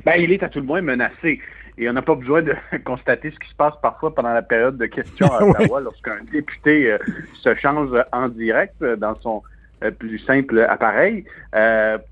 Ben, 0.05 0.15
il 0.17 0.31
est 0.31 0.43
à 0.43 0.49
tout 0.49 0.59
le 0.59 0.65
moins 0.65 0.81
menacé. 0.81 1.39
Et 1.77 1.89
on 1.89 1.93
n'a 1.93 2.01
pas 2.01 2.15
besoin 2.15 2.41
de 2.41 2.53
constater 2.85 3.31
ce 3.31 3.39
qui 3.39 3.49
se 3.49 3.55
passe 3.55 3.73
parfois 3.81 4.13
pendant 4.13 4.33
la 4.33 4.41
période 4.41 4.77
de 4.77 4.85
questions 4.85 5.31
à 5.31 5.43
Ottawa 5.47 5.81
lorsqu'un 5.81 6.17
député 6.31 6.91
euh, 6.91 6.97
se 7.41 7.55
change 7.55 7.89
en 8.11 8.29
direct 8.29 8.75
euh, 8.81 8.95
dans 8.95 9.15
son 9.21 9.41
euh, 9.83 9.91
plus 9.91 10.19
simple 10.19 10.59
appareil 10.69 11.25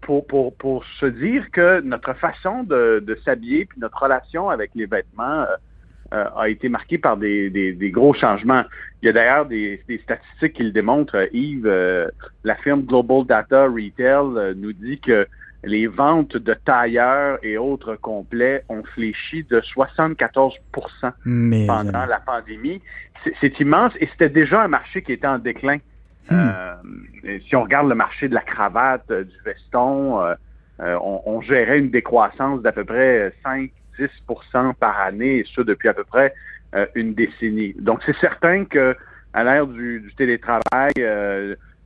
pour, 0.01 0.25
pour, 0.25 0.55
pour 0.55 0.85
se 0.99 1.05
dire 1.05 1.49
que 1.51 1.81
notre 1.81 2.13
façon 2.13 2.63
de, 2.63 3.03
de 3.05 3.15
s'habiller 3.23 3.65
puis 3.65 3.79
notre 3.79 4.01
relation 4.01 4.49
avec 4.49 4.71
les 4.75 4.85
vêtements 4.85 5.45
a 6.11 6.49
été 6.49 6.67
marquée 6.67 6.97
par 6.97 7.15
des, 7.15 7.49
des, 7.49 7.71
des, 7.71 7.89
gros 7.89 8.13
changements. 8.13 8.63
Il 9.01 9.05
y 9.05 9.09
a 9.09 9.13
d'ailleurs 9.13 9.45
des, 9.45 9.81
des, 9.87 9.97
statistiques 9.99 10.53
qui 10.53 10.63
le 10.63 10.71
démontrent. 10.71 11.29
Yves, 11.31 11.65
la 12.43 12.55
firme 12.55 12.81
Global 12.81 13.25
Data 13.25 13.63
Retail 13.63 14.55
nous 14.57 14.73
dit 14.73 14.99
que 14.99 15.25
les 15.63 15.87
ventes 15.87 16.37
de 16.37 16.53
tailleurs 16.53 17.37
et 17.43 17.57
autres 17.57 17.95
complets 17.95 18.63
ont 18.69 18.83
fléchi 18.83 19.43
de 19.43 19.59
74% 19.61 20.57
pendant 21.67 22.05
la 22.05 22.19
pandémie. 22.19 22.81
C'est 23.39 23.59
immense 23.59 23.93
et 23.99 24.07
c'était 24.07 24.29
déjà 24.29 24.63
un 24.63 24.67
marché 24.67 25.03
qui 25.03 25.13
était 25.13 25.27
en 25.27 25.37
déclin. 25.37 25.77
Hmm. 26.29 26.49
Euh, 27.25 27.39
si 27.47 27.55
on 27.55 27.63
regarde 27.63 27.89
le 27.89 27.95
marché 27.95 28.27
de 28.27 28.33
la 28.33 28.41
cravate, 28.41 29.09
euh, 29.11 29.23
du 29.23 29.35
veston, 29.45 30.21
euh, 30.21 30.35
on, 30.79 31.41
gérait 31.41 31.77
une 31.77 31.91
décroissance 31.91 32.61
d'à 32.61 32.71
peu 32.71 32.83
près 32.83 33.31
5-10% 33.45 34.73
par 34.75 34.99
année, 34.99 35.39
et 35.39 35.45
ça 35.55 35.63
depuis 35.63 35.89
à 35.89 35.93
peu 35.93 36.03
près 36.03 36.33
une 36.95 37.13
décennie. 37.13 37.75
Donc 37.77 38.01
c'est 38.05 38.15
certain 38.17 38.65
que 38.65 38.95
à 39.33 39.43
l'ère 39.43 39.67
du, 39.67 39.99
du, 39.99 40.13
télétravail, 40.15 40.93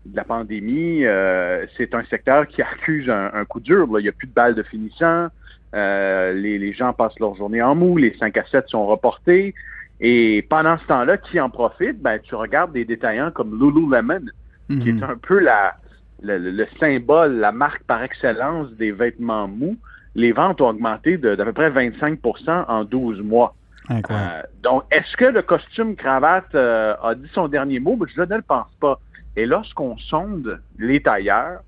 de 0.05 0.15
la 0.15 0.23
pandémie, 0.23 1.03
euh, 1.03 1.65
c'est 1.77 1.93
un 1.95 2.03
secteur 2.05 2.47
qui 2.47 2.61
accuse 2.61 3.09
un, 3.09 3.45
coup 3.45 3.59
dur. 3.59 3.87
Il 3.99 4.03
n'y 4.03 4.09
a 4.09 4.11
plus 4.11 4.27
de 4.27 4.33
balles 4.33 4.55
de 4.55 4.63
finissant. 4.63 5.27
Euh, 5.73 6.33
les, 6.33 6.73
gens 6.73 6.93
passent 6.93 7.19
leur 7.19 7.35
journée 7.35 7.61
en 7.61 7.75
mou. 7.75 7.97
Les 7.97 8.15
5 8.17 8.37
à 8.37 8.45
7 8.45 8.69
sont 8.69 8.85
reportés. 8.85 9.53
Et 9.99 10.45
pendant 10.49 10.77
ce 10.77 10.85
temps-là, 10.85 11.17
qui 11.17 11.39
en 11.39 11.49
profite? 11.49 12.01
Ben, 12.01 12.19
tu 12.19 12.35
regardes 12.35 12.73
des 12.73 12.85
détaillants 12.85 13.31
comme 13.31 13.59
Lululemon, 13.59 14.25
qui 14.69 14.89
est 14.89 14.93
mhm. 14.93 15.03
un 15.03 15.17
peu 15.17 15.39
la, 15.39 15.75
le, 16.21 16.65
symbole, 16.79 17.37
la 17.37 17.51
marque 17.51 17.83
par 17.83 18.03
excellence 18.03 18.71
des 18.73 18.91
vêtements 18.91 19.47
mous. 19.47 19.77
Les 20.13 20.31
ventes 20.31 20.61
ont 20.61 20.69
augmenté 20.69 21.17
d'à 21.17 21.35
peu 21.35 21.53
près 21.53 21.69
25% 21.69 22.65
en 22.67 22.83
12 22.83 23.21
mois. 23.21 23.55
Euh, 23.91 24.41
donc, 24.63 24.83
est-ce 24.91 25.15
que 25.17 25.25
le 25.25 25.41
costume 25.41 25.95
cravate 25.95 26.53
a 26.55 27.15
dit 27.15 27.29
son 27.33 27.47
dernier 27.47 27.79
mot? 27.79 27.95
Ben, 27.95 28.07
je 28.13 28.21
ne 28.21 28.35
le 28.35 28.41
pense 28.41 28.67
pas. 28.79 28.99
Et 29.35 29.45
lorsqu'on 29.45 29.97
sonde 29.97 30.61
les 30.79 31.01
tailleurs, 31.01 31.61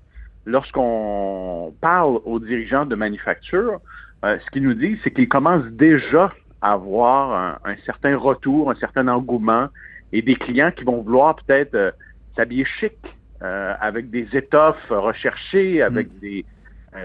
lorsqu'on 0.46 1.74
parle 1.80 2.20
aux 2.24 2.38
dirigeants 2.38 2.86
de 2.86 2.94
manufacture, 2.94 3.80
euh, 4.24 4.38
ce 4.44 4.50
qu'ils 4.50 4.62
nous 4.62 4.74
disent, 4.74 4.98
c'est 5.04 5.10
qu'ils 5.10 5.28
commencent 5.28 5.70
déjà 5.72 6.32
à 6.60 6.72
avoir 6.72 7.58
un, 7.64 7.76
certain 7.84 8.16
retour, 8.16 8.70
un 8.70 8.74
certain 8.74 9.06
engouement 9.06 9.68
et 10.12 10.22
des 10.22 10.34
clients 10.34 10.72
qui 10.72 10.84
vont 10.84 11.02
vouloir 11.02 11.36
peut-être 11.36 11.74
euh, 11.74 11.90
s'habiller 12.36 12.64
chic, 12.64 12.96
euh, 13.42 13.74
avec 13.80 14.10
des 14.10 14.26
étoffes 14.32 14.88
recherchées, 14.88 15.82
avec 15.82 16.08
mm. 16.08 16.18
des, 16.20 16.44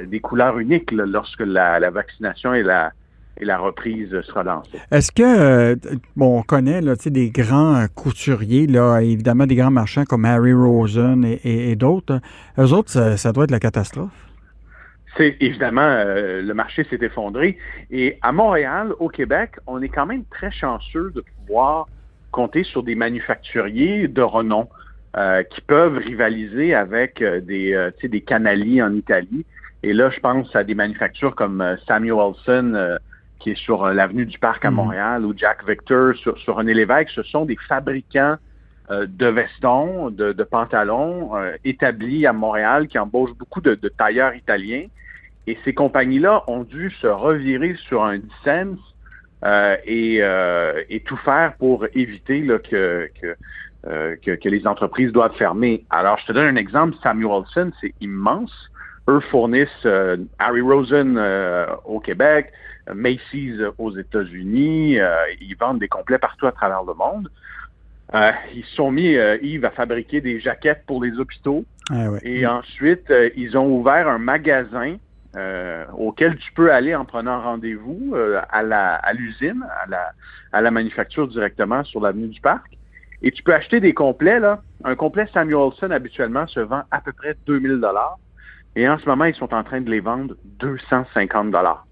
des 0.07 0.19
couleurs 0.21 0.57
uniques 0.57 0.91
lorsque 0.91 1.41
la, 1.41 1.79
la 1.79 1.91
vaccination 1.91 2.53
et 2.53 2.63
la, 2.63 2.93
et 3.37 3.45
la 3.45 3.57
reprise 3.57 4.09
sera 4.21 4.43
lancée. 4.43 4.79
Est-ce 4.91 5.11
que, 5.11 5.23
euh, 5.23 5.75
bon, 6.15 6.39
on 6.39 6.43
connaît 6.43 6.81
là, 6.81 6.95
des 7.05 7.31
grands 7.31 7.85
couturiers, 7.93 8.67
là, 8.67 8.99
évidemment 8.99 9.47
des 9.47 9.55
grands 9.55 9.71
marchands 9.71 10.05
comme 10.05 10.25
Harry 10.25 10.53
Rosen 10.53 11.25
et, 11.43 11.75
d'autres. 11.75 12.19
Eux 12.59 12.71
autres, 12.73 12.91
ça, 12.91 13.31
doit 13.31 13.45
être 13.45 13.51
la 13.51 13.59
catastrophe. 13.59 14.11
C'est 15.17 15.37
évidemment, 15.39 15.81
euh, 15.81 16.41
le 16.41 16.53
marché 16.53 16.85
s'est 16.89 16.99
effondré. 17.01 17.57
Et 17.91 18.17
à 18.21 18.31
Montréal, 18.31 18.93
au 18.99 19.09
Québec, 19.09 19.51
on 19.67 19.81
est 19.81 19.89
quand 19.89 20.05
même 20.05 20.23
très 20.25 20.51
chanceux 20.51 21.11
de 21.15 21.23
pouvoir 21.45 21.87
compter 22.31 22.63
sur 22.63 22.81
des 22.81 22.95
manufacturiers 22.95 24.07
de 24.07 24.21
renom 24.21 24.67
euh, 25.15 25.43
qui 25.43 25.61
peuvent 25.61 25.97
rivaliser 25.97 26.73
avec 26.73 27.23
des, 27.23 27.89
des 28.03 28.21
canaliers 28.21 28.81
en 28.81 28.93
Italie. 28.93 29.45
Et 29.83 29.93
là, 29.93 30.09
je 30.09 30.19
pense 30.19 30.55
à 30.55 30.63
des 30.63 30.73
manufactures 30.75 31.35
comme 31.35 31.63
Samuelson, 31.87 32.97
qui 33.43 33.51
est 33.51 33.57
sur 33.57 33.83
euh, 33.83 33.93
l'avenue 33.93 34.25
du 34.25 34.39
Parc 34.39 34.63
à 34.63 34.71
mhm. 34.71 34.77
Montréal, 34.77 35.25
ou 35.25 35.33
Jack 35.35 35.67
Victor 35.67 36.15
sur, 36.15 36.37
sur 36.39 36.55
René 36.55 36.73
Lévesque, 36.73 37.09
ce 37.09 37.23
sont 37.23 37.45
des 37.45 37.57
fabricants 37.67 38.37
euh, 38.89 39.05
de 39.07 39.27
vestons, 39.27 40.09
de, 40.09 40.31
pantalons 40.43 41.35
euh, 41.35 41.55
établis 41.65 42.25
à 42.25 42.33
Montréal 42.33 42.87
qui 42.87 42.97
embauchent 42.97 43.35
beaucoup 43.37 43.61
de, 43.61 43.75
tailleurs 43.75 44.33
italiens. 44.33 44.85
Et 45.45 45.57
ces 45.65 45.73
compagnies-là 45.73 46.43
ont 46.47 46.63
dû 46.63 46.89
se 47.01 47.07
revirer 47.07 47.75
sur 47.87 48.03
un 48.03 48.17
dissens 48.17 48.77
et, 49.85 51.03
tout 51.05 51.17
faire 51.17 51.53
pour 51.59 51.85
éviter 51.93 52.47
que, 52.47 53.09
que, 53.21 54.35
que, 54.35 54.49
les 54.49 54.65
entreprises 54.65 55.11
doivent 55.11 55.35
fermer. 55.35 55.83
Alors, 55.89 56.17
je 56.19 56.27
te 56.27 56.31
donne 56.31 56.45
un 56.45 56.55
exemple. 56.55 56.95
Samuelson, 57.03 57.73
c'est 57.81 57.93
immense. 57.99 58.53
Eux 59.09 59.19
fournissent 59.19 59.85
Harry 60.39 60.61
Rosen 60.61 61.19
au 61.83 61.99
Québec, 61.99 62.53
Macy's 62.93 63.61
aux 63.77 63.95
États-Unis. 63.95 64.99
Euh, 64.99 65.15
ils 65.41 65.55
vendent 65.55 65.79
des 65.79 65.87
complets 65.87 66.17
partout 66.17 66.47
à 66.47 66.51
travers 66.51 66.83
le 66.83 66.93
monde. 66.93 67.29
Euh, 68.13 68.31
ils 68.53 68.65
se 68.65 68.75
sont 68.75 68.91
mis, 68.91 69.15
euh, 69.15 69.37
Yves, 69.41 69.65
à 69.65 69.71
fabriquer 69.71 70.21
des 70.21 70.39
jaquettes 70.39 70.83
pour 70.85 71.03
les 71.03 71.17
hôpitaux. 71.17 71.65
Ah 71.89 72.07
Et 72.23 72.45
ensuite, 72.45 73.11
ils 73.35 73.57
ont 73.57 73.67
ouvert 73.67 74.07
un 74.07 74.19
magasin 74.19 74.97
auquel 75.97 76.37
tu 76.37 76.51
peux 76.53 76.71
aller 76.71 76.93
en 76.93 77.05
prenant 77.05 77.41
rendez-vous 77.41 78.15
à 78.15 79.13
l'usine, 79.13 79.65
à 79.83 79.89
la, 79.89 80.11
à 80.51 80.61
la 80.61 80.71
manufacture 80.71 81.27
directement 81.27 81.83
sur 81.83 81.99
l'avenue 82.01 82.27
du 82.27 82.39
Parc. 82.39 82.77
Et 83.23 83.31
tu 83.31 83.41
peux 83.41 83.53
acheter 83.53 83.79
des 83.79 83.93
complets, 83.93 84.39
là. 84.39 84.61
Un 84.83 84.95
complet 84.95 85.27
Samuelson 85.33 85.91
habituellement 85.91 86.45
se 86.45 86.59
vend 86.59 86.83
à 86.91 87.01
peu 87.01 87.13
près 87.13 87.35
2000 87.47 87.79
dollars. 87.79 88.17
Et 88.75 88.87
en 88.87 88.97
ce 88.97 89.07
moment, 89.07 89.25
ils 89.25 89.35
sont 89.35 89.53
en 89.53 89.63
train 89.63 89.81
de 89.81 89.89
les 89.89 90.01
vendre 90.01 90.35
250 90.59 91.51
dollars. 91.51 91.85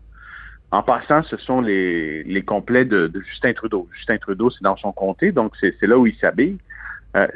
En 0.72 0.84
passant, 0.84 1.22
ce 1.24 1.36
sont 1.36 1.60
les, 1.60 2.24
les 2.24 2.42
complets 2.44 2.86
de, 2.86 3.12
Justin 3.28 3.54
Trudeau. 3.54 3.90
Justin 3.94 4.18
Trudeau, 4.18 4.50
c'est 4.50 4.64
dans 4.64 4.78
son 4.78 4.94
comté, 4.94 5.34
donc 5.34 5.54
c'est 5.60 5.82
là 5.82 5.98
où 5.98 6.08
il 6.08 6.16
s'habille. 6.16 6.58
Euh, 7.18 7.28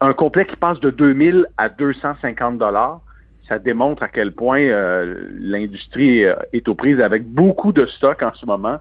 un 0.00 0.12
complet 0.12 0.44
qui 0.44 0.56
passe 0.56 0.78
de 0.80 0.90
2000 0.90 1.46
à 1.56 1.70
250 1.70 2.58
dollars, 2.58 3.00
ça 3.48 3.58
démontre 3.58 4.02
à 4.02 4.08
quel 4.08 4.32
point 4.32 4.60
euh, 4.60 5.28
l'industrie 5.38 6.24
euh, 6.24 6.34
est 6.52 6.68
aux 6.68 6.74
prises 6.74 7.00
avec 7.00 7.24
beaucoup 7.24 7.72
de 7.72 7.86
stocks 7.86 8.22
en 8.22 8.34
ce 8.34 8.44
moment 8.44 8.78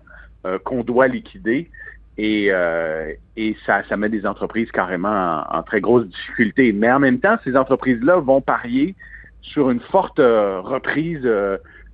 qu'on 0.63 0.83
doit 0.83 1.07
liquider. 1.07 1.71
Et, 2.19 2.51
et 3.35 3.57
ça, 3.65 3.81
ça 3.89 3.97
met 3.97 4.09
des 4.09 4.27
entreprises 4.27 4.69
carrément 4.69 5.43
en, 5.49 5.63
très 5.63 5.81
grosse 5.81 6.05
difficulté. 6.05 6.71
Mais 6.71 6.91
en 6.91 6.99
même 6.99 7.19
temps, 7.19 7.35
ces 7.43 7.57
entreprises-là 7.57 8.17
vont 8.17 8.41
parier 8.41 8.93
sur 9.41 9.71
une 9.71 9.79
forte 9.79 10.19
reprise 10.19 11.27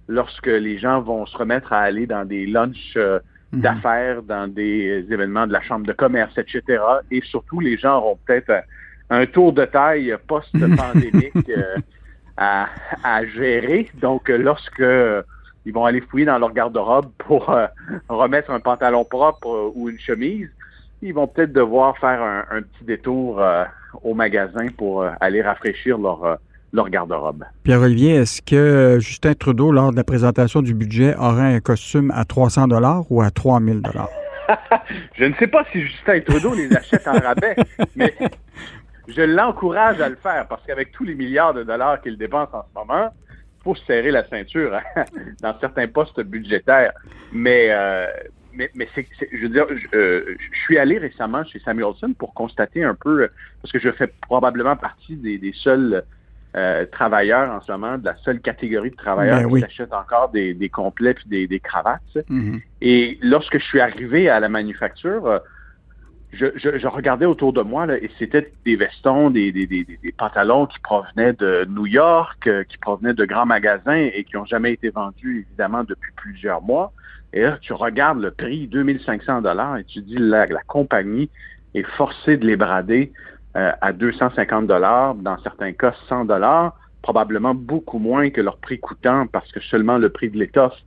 lorsque 0.07 0.47
les 0.47 0.77
gens 0.77 1.01
vont 1.01 1.25
se 1.25 1.37
remettre 1.37 1.73
à 1.73 1.79
aller 1.79 2.05
dans 2.05 2.25
des 2.25 2.45
lunchs 2.45 2.93
euh, 2.97 3.19
mhm. 3.51 3.61
d'affaires, 3.61 4.23
dans 4.23 4.47
des 4.47 5.05
événements 5.09 5.47
de 5.47 5.53
la 5.53 5.61
chambre 5.61 5.85
de 5.85 5.93
commerce, 5.93 6.37
etc. 6.37 6.81
Et 7.09 7.21
surtout, 7.21 7.59
les 7.59 7.77
gens 7.77 7.97
auront 7.97 8.17
peut-être 8.25 8.63
un, 9.09 9.25
tour 9.25 9.53
de 9.53 9.65
taille 9.65 10.15
post-pandémique 10.27 11.49
euh, 11.49 11.75
à, 12.37 13.25
gérer. 13.25 13.89
Donc, 14.01 14.29
lorsque 14.29 14.83
ils 15.65 15.73
vont 15.73 15.85
aller 15.85 16.01
fouiller 16.01 16.25
dans 16.25 16.39
leur 16.39 16.53
garde-robe 16.53 17.11
pour 17.17 17.49
euh, 17.49 17.67
remettre 18.09 18.51
un 18.51 18.59
pantalon 18.59 19.05
propre 19.05 19.71
ou 19.75 19.89
une 19.89 19.99
chemise, 19.99 20.49
ils 21.01 21.13
vont 21.13 21.27
peut-être 21.27 21.53
devoir 21.53 21.97
faire 21.97 22.21
un, 22.21 22.61
petit 22.61 22.83
détour 22.83 23.41
au 24.03 24.13
magasin 24.13 24.67
pour 24.77 25.03
aller 25.19 25.41
rafraîchir 25.41 25.97
leur 25.97 26.37
leur 26.73 26.89
garde-robe. 26.89 27.43
Pierre-Olivier, 27.63 28.15
est-ce 28.15 28.41
que 28.41 28.97
Justin 28.99 29.34
Trudeau, 29.34 29.71
lors 29.71 29.91
de 29.91 29.97
la 29.97 30.03
présentation 30.03 30.62
du 30.62 30.73
budget, 30.73 31.15
aurait 31.17 31.55
un 31.55 31.60
costume 31.60 32.12
à 32.15 32.25
300 32.25 32.67
dollars 32.67 33.03
ou 33.10 33.21
à 33.21 33.29
3000 33.29 33.81
dollars? 33.81 34.10
je 35.17 35.25
ne 35.25 35.34
sais 35.36 35.47
pas 35.47 35.65
si 35.71 35.81
Justin 35.81 36.19
Trudeau 36.21 36.53
les 36.53 36.73
achète 36.75 37.07
en 37.07 37.19
rabais, 37.19 37.55
mais 37.95 38.13
je 39.07 39.21
l'encourage 39.21 39.99
à 40.01 40.10
le 40.10 40.15
faire 40.15 40.47
parce 40.47 40.65
qu'avec 40.65 40.91
tous 40.91 41.03
les 41.03 41.15
milliards 41.15 41.53
de 41.53 41.63
dollars 41.63 42.01
qu'il 42.01 42.17
dépense 42.17 42.49
en 42.53 42.63
ce 42.63 42.79
moment, 42.79 43.10
faut 43.63 43.75
se 43.75 43.86
serrer 43.86 44.12
la 44.12 44.27
ceinture 44.27 44.73
hein, 44.73 45.03
dans 45.41 45.57
certains 45.60 45.88
postes 45.88 46.21
budgétaires. 46.21 46.93
Mais, 47.31 47.67
euh, 47.69 48.07
mais, 48.53 48.69
mais 48.73 48.88
c'est, 48.95 49.07
je 49.31 49.43
veux 49.43 49.49
dire, 49.49 49.65
je, 49.69 49.97
euh, 49.97 50.36
je, 50.38 50.60
suis 50.60 50.77
allé 50.77 50.97
récemment 50.97 51.43
chez 51.45 51.60
Samuelson 51.60 52.13
pour 52.17 52.34
constater 52.34 52.84
un 52.84 52.95
peu, 52.95 53.29
parce 53.62 53.71
que 53.71 53.79
je 53.79 53.91
fais 53.91 54.07
probablement 54.21 54.75
partie 54.75 55.15
des, 55.15 55.38
des 55.38 55.53
seuls 55.53 56.03
euh, 56.55 56.85
travailleurs 56.85 57.49
en 57.51 57.61
ce 57.61 57.71
moment, 57.71 57.97
de 57.97 58.05
la 58.05 58.15
seule 58.17 58.41
catégorie 58.41 58.91
de 58.91 58.95
travailleurs 58.95 59.37
Ben 59.39 59.47
qui 59.47 59.53
oui. 59.53 59.63
achètent 59.63 59.93
encore 59.93 60.29
des, 60.29 60.53
des 60.53 60.69
complets 60.69 61.13
puis 61.13 61.25
des, 61.27 61.47
des 61.47 61.59
cravates. 61.59 62.01
Mhm. 62.27 62.59
Et 62.81 63.17
lorsque 63.21 63.57
je 63.57 63.63
suis 63.63 63.79
arrivé 63.79 64.29
à 64.29 64.39
la 64.39 64.49
manufacture, 64.49 65.25
euh, 65.27 65.39
je, 66.33 66.47
je, 66.55 66.77
je 66.77 66.87
regardais 66.87 67.25
autour 67.25 67.53
de 67.53 67.61
moi 67.61 67.85
là, 67.85 67.97
et 67.97 68.09
c'était 68.17 68.51
des 68.65 68.75
vestons, 68.75 69.29
des, 69.29 69.52
des, 69.52 69.65
des, 69.65 69.85
des 69.85 70.12
pantalons 70.12 70.65
qui 70.65 70.79
provenaient 70.79 71.33
de 71.33 71.65
New 71.69 71.87
York, 71.87 72.47
euh, 72.47 72.63
qui 72.63 72.77
provenaient 72.77 73.13
de 73.13 73.25
grands 73.25 73.45
magasins 73.45 74.10
et 74.13 74.23
qui 74.23 74.35
n'ont 74.35 74.45
jamais 74.45 74.73
été 74.73 74.89
vendus 74.89 75.45
évidemment 75.47 75.83
depuis 75.83 76.12
plusieurs 76.15 76.62
mois. 76.62 76.93
Et 77.33 77.41
là, 77.43 77.58
tu 77.62 77.73
regardes 77.73 78.21
le 78.21 78.31
prix, 78.31 78.67
2500 78.67 79.41
dollars, 79.41 79.77
et 79.77 79.83
tu 79.85 80.02
dis 80.02 80.17
la, 80.17 80.45
la 80.47 80.62
compagnie 80.67 81.29
est 81.73 81.87
forcée 81.95 82.35
de 82.35 82.45
les 82.45 82.58
brader 82.58 83.13
euh, 83.56 83.71
à 83.81 83.93
250 83.93 84.67
dollars, 84.67 85.15
dans 85.15 85.37
certains 85.41 85.73
cas 85.73 85.93
100 86.08 86.25
dollars, 86.25 86.75
probablement 87.02 87.54
beaucoup 87.54 87.99
moins 87.99 88.29
que 88.29 88.41
leur 88.41 88.58
prix 88.58 88.79
coûtant 88.79 89.27
parce 89.27 89.52
que 89.52 89.60
seulement 89.60 89.97
le 89.97 90.10
prix 90.10 90.29
de 90.29 90.37
l'étoffe 90.37 90.77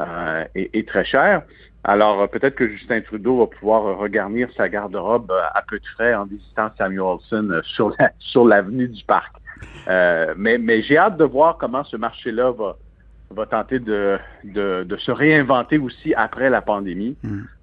euh, 0.00 0.44
est, 0.54 0.70
est 0.74 0.88
très 0.88 1.04
cher. 1.04 1.42
Alors, 1.84 2.22
euh, 2.22 2.26
peut-être 2.26 2.54
que 2.54 2.68
Justin 2.68 3.02
Trudeau 3.02 3.38
va 3.40 3.46
pouvoir 3.46 3.98
regarnir 3.98 4.48
sa 4.56 4.68
garde-robe 4.68 5.30
euh, 5.30 5.42
à 5.54 5.62
peu 5.62 5.78
de 5.78 5.86
frais 5.94 6.14
en 6.14 6.24
visitant 6.24 6.70
Samuelson 6.78 7.48
euh, 7.50 7.62
sur 7.62 7.94
la, 7.98 8.10
sur 8.18 8.46
l'avenue 8.46 8.88
du 8.88 9.04
parc. 9.04 9.34
Euh, 9.88 10.34
mais 10.36 10.58
mais 10.58 10.82
j'ai 10.82 10.96
hâte 10.96 11.16
de 11.18 11.24
voir 11.24 11.58
comment 11.58 11.84
ce 11.84 11.96
marché-là 11.96 12.52
va, 12.52 12.76
va 13.30 13.46
tenter 13.46 13.78
de, 13.78 14.16
de, 14.44 14.84
de 14.84 14.96
se 14.96 15.10
réinventer 15.10 15.78
aussi 15.78 16.14
après 16.14 16.50
la 16.50 16.60
pandémie 16.62 17.16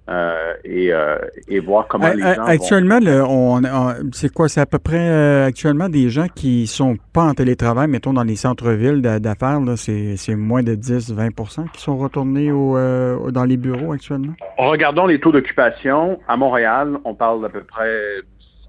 euh, 0.08 0.52
et, 0.64 0.92
euh, 0.92 1.16
et 1.48 1.60
voir 1.60 1.86
comment 1.88 2.06
Euh, 2.08 2.14
les 2.14 2.22
gens 2.34 2.44
actuellement, 2.44 2.98
le- 3.00 3.22
on, 3.24 3.62
on- 3.64 4.10
c'est 4.12 4.32
quoi? 4.32 4.48
C'est 4.48 4.60
à 4.60 4.66
peu 4.66 4.78
près 4.78 4.98
euh, 5.08 5.46
actuellement 5.46 5.88
des 5.88 6.10
gens 6.10 6.26
qui 6.34 6.66
sont 6.66 6.96
pas 7.12 7.22
en 7.22 7.32
télétravail, 7.34 7.88
mettons 7.88 8.12
dans 8.12 8.24
les 8.24 8.36
centres-villes 8.36 9.00
d'a- 9.00 9.20
d'affaires, 9.20 9.60
là, 9.60 9.76
c'est, 9.76 10.16
c'est 10.16 10.34
moins 10.34 10.62
de 10.62 10.74
10-20% 10.74 11.70
qui 11.72 11.80
sont 11.80 11.96
retournés 11.96 12.50
au- 12.52 13.30
dans 13.30 13.44
les 13.44 13.56
bureaux 13.56 13.92
actuellement? 13.92 14.34
Regardons 14.58 15.06
les 15.06 15.20
taux 15.20 15.32
d'occupation. 15.32 16.18
À 16.28 16.36
Montréal, 16.36 16.98
on 17.04 17.14
parle 17.14 17.40
d'à 17.42 17.48
peu 17.48 17.62
près 17.62 17.90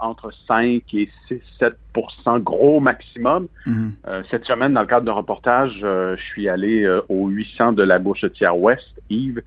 entre 0.04 0.32
5 0.47 0.84
et 0.93 1.10
6, 1.28 1.41
7% 1.60 2.39
gros 2.39 2.80
maximum. 2.80 3.47
Mhm. 3.66 3.93
Euh, 4.08 4.24
cette 4.30 4.45
semaine, 4.45 4.74
dans 4.74 4.82
le 4.82 4.88
cadre 4.88 5.06
d'un 5.06 5.14
reportage, 5.14 5.80
euh, 5.84 6.16
je 6.18 6.24
suis 6.24 6.49
allé 6.49 6.84
euh, 6.84 7.01
au 7.10 7.28
800 7.28 7.74
de 7.74 7.84
la 7.84 7.99
Bouchetière 7.99 8.58
Ouest, 8.58 8.88
Yves, 9.10 9.41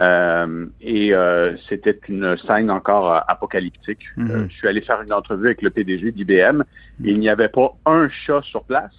euh, 0.00 0.66
et 0.80 1.12
c'était 1.68 1.98
une 2.08 2.36
scène 2.46 2.70
encore 2.70 3.24
apocalyptique. 3.28 4.04
Mhm. 4.16 4.48
Je 4.48 4.54
suis 4.54 4.68
allé 4.68 4.80
faire 4.80 5.02
une 5.02 5.12
entrevue 5.12 5.46
avec 5.46 5.62
le 5.62 5.70
PDG 5.70 6.12
d'IBM. 6.12 6.62
et 7.04 7.10
Il 7.10 7.18
n'y 7.18 7.28
avait 7.28 7.48
pas 7.48 7.74
un 7.86 8.08
chat 8.08 8.40
sur 8.42 8.64
place. 8.64 8.94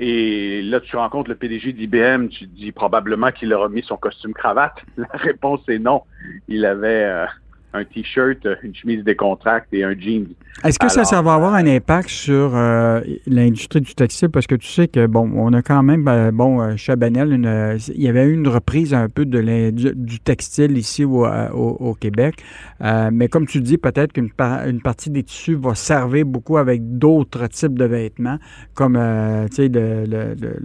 Et 0.00 0.62
là, 0.62 0.78
tu 0.78 0.94
rencontres 0.94 1.28
le 1.28 1.34
PDG 1.34 1.72
d'IBM, 1.72 2.28
tu 2.28 2.46
te 2.46 2.54
dis 2.54 2.70
probablement 2.70 3.32
qu'il 3.32 3.52
a 3.52 3.58
remis 3.58 3.82
son 3.82 3.96
costume 3.96 4.32
cravate. 4.32 4.76
La 4.96 5.08
réponse 5.14 5.60
est 5.68 5.80
non. 5.80 6.02
Il 6.46 6.64
avait 6.64 7.26
un 7.74 7.84
t-shirt, 7.84 8.38
une 8.62 8.74
chemise 8.74 9.04
décontractée 9.04 9.78
et 9.78 9.84
un 9.84 9.94
jean. 9.98 10.26
Est-ce 10.64 10.78
que 10.78 10.88
ça, 10.88 11.00
Alors, 11.00 11.10
ça 11.10 11.22
va 11.22 11.34
avoir 11.34 11.54
un 11.54 11.66
impact 11.66 12.08
sur 12.08 12.50
euh, 12.54 13.00
l'industrie 13.26 13.80
du 13.80 13.94
textile? 13.94 14.28
Parce 14.30 14.46
que 14.46 14.54
tu 14.56 14.66
sais 14.66 14.88
que, 14.88 15.06
bon, 15.06 15.30
on 15.36 15.52
a 15.52 15.62
quand 15.62 15.82
même, 15.82 16.08
euh, 16.08 16.30
bon, 16.32 16.60
euh, 16.60 16.76
Chabanel, 16.76 17.32
une, 17.32 17.46
euh, 17.46 17.78
il 17.94 18.02
y 18.02 18.08
avait 18.08 18.24
eu 18.24 18.32
une 18.32 18.48
reprise 18.48 18.92
un 18.94 19.08
peu 19.08 19.24
de 19.24 19.70
du, 19.70 19.92
du 19.94 20.18
textile 20.20 20.76
ici 20.76 21.04
au, 21.04 21.26
euh, 21.26 21.48
au- 21.50 21.76
au 21.90 21.94
Québec. 21.94 22.36
Euh, 22.82 23.10
mais 23.12 23.28
comme 23.28 23.46
tu 23.46 23.60
dis, 23.60 23.78
peut-être 23.78 24.12
qu'une 24.12 24.30
par- 24.30 24.66
une 24.66 24.80
partie 24.80 25.10
des 25.10 25.22
tissus 25.22 25.54
va 25.54 25.74
servir 25.74 26.24
beaucoup 26.26 26.56
avec 26.56 26.98
d'autres 26.98 27.46
types 27.48 27.78
de 27.78 27.84
vêtements, 27.84 28.38
comme, 28.74 28.96
euh, 28.96 29.46
tu 29.48 29.56
sais, 29.56 29.68
le, 29.68 30.04
le, 30.06 30.34
le, 30.40 30.56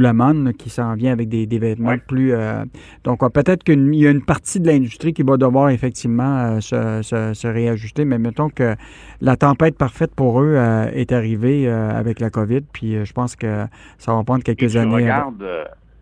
le- 0.00 0.52
qui 0.52 0.70
s'en 0.70 0.94
vient 0.94 1.12
avec 1.12 1.28
des, 1.28 1.46
des 1.46 1.58
vêtements 1.58 1.96
plus... 2.06 2.32
euh, 2.32 2.64
donc, 3.04 3.22
euh, 3.22 3.28
peut-être 3.28 3.62
qu'il 3.62 3.94
y 3.94 4.06
a 4.06 4.10
une 4.10 4.24
partie 4.24 4.58
de 4.60 4.66
l'industrie 4.66 5.12
qui 5.12 5.22
va 5.22 5.36
devoir 5.36 5.70
effectivement 5.70 6.37
euh, 6.38 6.60
se, 6.60 7.02
se- 7.02 7.34
se 7.34 7.48
réajuster, 7.48 8.04
mais 8.04 8.18
mettons 8.18 8.48
que 8.48 8.74
la 9.20 9.36
tempête 9.36 9.76
parfaite 9.76 10.14
pour 10.14 10.40
eux 10.42 10.54
euh, 10.56 10.86
est 10.92 11.12
arrivée 11.12 11.68
euh, 11.68 11.90
avec 11.90 12.20
la 12.20 12.30
COVID, 12.30 12.62
puis 12.72 13.04
je 13.04 13.12
pense 13.12 13.36
que 13.36 13.64
ça 13.98 14.14
va 14.14 14.22
prendre 14.24 14.42
quelques 14.44 14.70
tu 14.70 14.78
années. 14.78 14.94
regardes, 14.94 15.44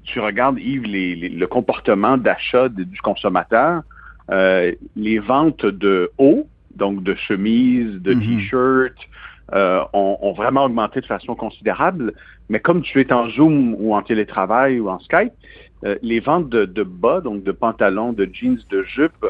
tu 0.05 0.21
regardes, 0.21 0.59
Yves, 0.59 0.85
les- 0.85 1.17
les- 1.17 1.29
le 1.29 1.47
comportement 1.47 2.17
d'achat 2.17 2.69
du 2.69 3.01
consommateur, 3.03 3.83
euh, 4.31 4.73
les 4.97 5.19
ventes 5.19 5.67
de 5.67 6.11
haut, 6.19 6.47
donc 6.75 7.03
de 7.03 7.15
chemises, 7.15 8.01
de 8.03 8.15
Mhm. 8.15 8.21
t-shirts, 8.21 8.99
euh, 9.55 9.81
ont, 9.93 10.19
ont 10.23 10.33
vraiment 10.33 10.65
augmenté 10.65 11.01
de 11.01 11.07
façon 11.07 11.35
considérable. 11.35 12.13
Mais 12.51 12.59
comme 12.61 12.83
tu 12.83 13.01
es 13.01 13.13
en 13.13 13.29
Zoom 13.31 13.75
ou 13.79 13.95
en 13.95 14.03
télétravail 14.03 14.81
ou 14.81 14.89
en 14.91 14.99
Skype, 14.99 15.33
euh, 15.85 15.97
les 16.03 16.21
ventes 16.21 16.49
de, 16.49 16.65
de 16.65 16.83
bas, 16.83 17.21
donc 17.21 17.43
de 17.45 17.53
pantalons, 17.53 18.13
de 18.13 18.29
jeans, 18.33 18.59
de 18.71 18.83
jupes, 18.83 19.27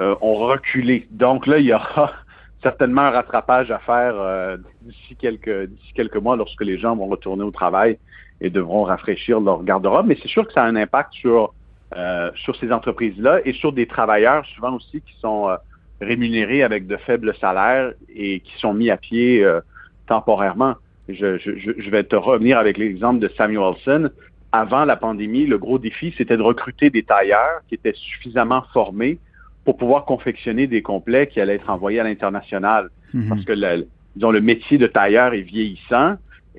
euh, 0.00 0.14
ont 0.20 0.34
reculé. 0.34 1.06
Donc 1.10 1.46
là, 1.46 1.58
il 1.58 1.66
y 1.66 1.74
aura 1.74 2.12
certainement 2.62 3.02
un 3.02 3.10
rattrapage 3.10 3.70
à 3.70 3.78
faire 3.78 4.14
euh, 4.16 4.56
d'ici 4.82 5.16
quelques 5.16 6.16
mois 6.16 6.36
lorsque 6.36 6.62
les 6.62 6.78
gens 6.78 6.94
vont 6.94 7.06
retourner 7.06 7.42
au 7.42 7.50
travail 7.50 7.98
et 8.40 8.50
devront 8.50 8.84
rafraîchir 8.84 9.40
leur 9.40 9.62
garde-robe. 9.62 10.06
Mais 10.06 10.16
c'est 10.20 10.28
sûr 10.28 10.46
que 10.46 10.52
ça 10.52 10.62
a 10.62 10.66
un 10.66 10.76
impact 10.76 11.12
sur 11.14 11.52
euh, 11.96 12.30
ces 12.60 12.72
entreprises-là 12.72 13.40
et 13.44 13.52
sur 13.52 13.72
des 13.72 13.86
travailleurs 13.86 14.46
souvent 14.54 14.76
aussi 14.76 15.00
qui 15.00 15.14
sont 15.20 15.48
euh, 15.48 15.56
rémunérés 16.00 16.62
avec 16.62 16.86
de 16.86 16.96
faibles 16.96 17.34
salaires 17.40 17.92
et 18.14 18.40
qui 18.40 18.58
sont 18.58 18.72
mis 18.72 18.90
à 18.90 18.96
pied 18.96 19.44
euh, 19.44 19.60
temporairement. 20.06 20.74
Je 21.08 21.38
je 21.38 21.90
vais 21.90 22.04
te 22.04 22.14
revenir 22.14 22.58
avec 22.58 22.78
l'exemple 22.78 23.18
de 23.18 23.28
Samuelson. 23.36 24.10
Avant 24.52 24.84
la 24.84 24.96
pandémie, 24.96 25.46
le 25.46 25.58
gros 25.58 25.78
défi, 25.78 26.14
c'était 26.16 26.36
de 26.36 26.42
recruter 26.42 26.90
des 26.90 27.02
tailleurs 27.02 27.62
qui 27.68 27.74
étaient 27.74 27.94
suffisamment 27.94 28.62
formés 28.72 29.18
pour 29.64 29.76
pouvoir 29.76 30.04
confectionner 30.04 30.66
des 30.66 30.82
complets 30.82 31.26
qui 31.26 31.40
allaient 31.40 31.56
être 31.56 31.70
envoyés 31.70 32.00
à 32.00 32.04
l'international. 32.04 32.90
Mhm. 33.12 33.28
Parce 33.28 33.44
que 33.44 33.52
le, 33.52 33.86
disons, 34.16 34.30
le 34.30 34.40
métier 34.40 34.78
de 34.78 34.86
tailleur 34.86 35.34
est 35.34 35.42
vieillissant 35.42 36.16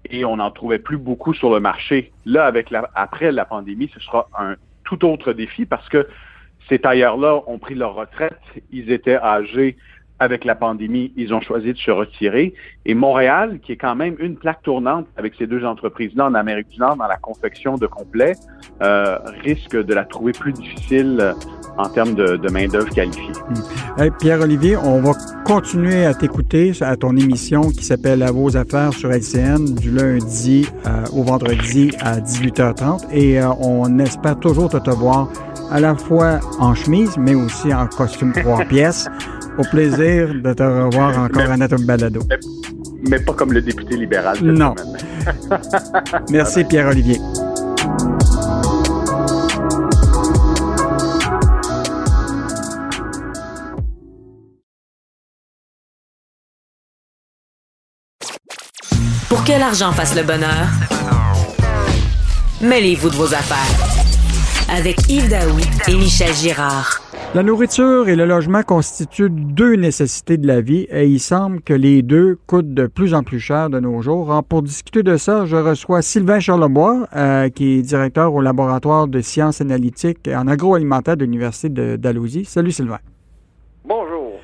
et 0.09 0.25
on 0.25 0.37
n'en 0.37 0.51
trouvait 0.51 0.79
plus 0.79 0.97
beaucoup 0.97 1.33
sur 1.33 1.51
le 1.53 1.59
marché. 1.59 2.11
Là, 2.25 2.45
avec 2.45 2.69
la, 2.69 2.89
après 2.95 3.31
la 3.31 3.45
pandémie, 3.45 3.89
ce 3.93 3.99
sera 3.99 4.27
un 4.37 4.55
tout 4.83 5.05
autre 5.05 5.33
défi 5.33 5.65
parce 5.65 5.87
que 5.89 6.07
ces 6.69 6.79
tailleurs-là 6.79 7.41
ont 7.47 7.57
pris 7.57 7.75
leur 7.75 7.95
retraite, 7.95 8.39
ils 8.71 8.91
étaient 8.91 9.17
âgés 9.17 9.77
avec 10.21 10.45
la 10.45 10.53
pandémie, 10.53 11.11
ils 11.17 11.33
ont 11.33 11.41
choisi 11.41 11.73
de 11.73 11.77
se 11.79 11.89
retirer. 11.89 12.53
Et 12.85 12.93
Montréal, 12.93 13.59
qui 13.63 13.71
est 13.71 13.75
quand 13.75 13.95
même 13.95 14.15
une 14.19 14.35
plaque 14.35 14.61
tournante 14.61 15.07
avec 15.17 15.33
ces 15.35 15.47
deux 15.47 15.65
entreprises-là 15.65 16.27
en 16.27 16.35
Amérique 16.35 16.69
du 16.69 16.79
Nord 16.79 16.95
dans 16.95 17.07
la 17.07 17.17
confection 17.17 17.75
de 17.75 17.87
complets, 17.87 18.35
euh, 18.83 19.17
risque 19.43 19.75
de 19.75 19.93
la 19.95 20.05
trouver 20.05 20.33
plus 20.33 20.53
difficile 20.53 21.17
euh, 21.19 21.33
en 21.79 21.89
termes 21.89 22.13
de, 22.13 22.37
de 22.37 22.49
main-d'œuvre 22.51 22.89
qualifiée. 22.89 23.31
Hey, 23.97 24.11
Pierre-Olivier, 24.19 24.77
on 24.77 25.01
va 25.01 25.13
continuer 25.43 26.05
à 26.05 26.13
t'écouter 26.13 26.71
à 26.81 26.95
ton 26.95 27.17
émission 27.17 27.71
qui 27.71 27.83
s'appelle 27.83 28.21
À 28.21 28.31
vos 28.31 28.55
affaires 28.55 28.93
sur 28.93 29.11
LCN 29.11 29.73
du 29.75 29.89
lundi 29.89 30.67
euh, 30.85 31.03
au 31.13 31.23
vendredi 31.23 31.91
à 31.99 32.19
18h30 32.19 33.09
et 33.11 33.41
euh, 33.41 33.47
on 33.59 33.97
espère 33.97 34.37
toujours 34.37 34.69
te, 34.69 34.77
te 34.77 34.91
voir 34.91 35.29
à 35.71 35.79
la 35.79 35.95
fois 35.95 36.39
en 36.59 36.75
chemise 36.75 37.17
mais 37.17 37.33
aussi 37.33 37.73
en 37.73 37.87
costume 37.87 38.33
trois 38.33 38.63
pièces. 38.69 39.09
Au 39.57 39.63
plaisir 39.63 40.33
de 40.33 40.53
te 40.53 40.63
revoir 40.63 41.17
encore 41.19 41.51
à 41.51 41.57
notre 41.57 41.77
balado. 41.85 42.21
Mais 43.09 43.19
pas 43.19 43.33
comme 43.33 43.51
le 43.53 43.61
député 43.61 43.97
libéral. 43.97 44.37
Non. 44.41 44.75
Merci 46.29 46.63
Pierre-Olivier. 46.63 47.19
Pour 59.27 59.43
que 59.43 59.51
l'argent 59.51 59.91
fasse 59.91 60.15
le 60.15 60.23
bonheur, 60.23 60.67
mêlez-vous 62.61 63.09
de 63.09 63.15
vos 63.15 63.33
affaires. 63.33 64.00
Avec 64.73 65.09
Yves 65.09 65.29
Daoui 65.29 65.63
et 65.89 65.95
Michel 65.97 66.33
Girard. 66.33 67.01
La 67.35 67.43
nourriture 67.43 68.07
et 68.07 68.15
le 68.15 68.25
logement 68.25 68.63
constituent 68.63 69.29
deux 69.29 69.75
nécessités 69.75 70.37
de 70.37 70.47
la 70.47 70.61
vie 70.61 70.87
et 70.89 71.05
il 71.05 71.19
semble 71.19 71.61
que 71.61 71.73
les 71.73 72.01
deux 72.01 72.37
coûtent 72.47 72.73
de 72.73 72.87
plus 72.87 73.13
en 73.13 73.21
plus 73.21 73.41
cher 73.41 73.69
de 73.69 73.81
nos 73.81 74.01
jours. 74.01 74.31
Alors, 74.31 74.45
pour 74.45 74.61
discuter 74.61 75.03
de 75.03 75.17
ça, 75.17 75.45
je 75.45 75.57
reçois 75.57 76.01
Sylvain 76.01 76.39
Charlebois, 76.39 77.05
euh, 77.13 77.49
qui 77.49 77.79
est 77.79 77.81
directeur 77.81 78.33
au 78.33 78.39
laboratoire 78.39 79.09
de 79.09 79.19
sciences 79.19 79.59
analytiques 79.59 80.29
en 80.33 80.47
agroalimentaire 80.47 81.17
de 81.17 81.25
l'Université 81.25 81.67
de 81.67 81.97
Dalhousie. 81.97 82.45
Salut 82.45 82.71
Sylvain. 82.71 82.99
Bonjour. 83.83 84.39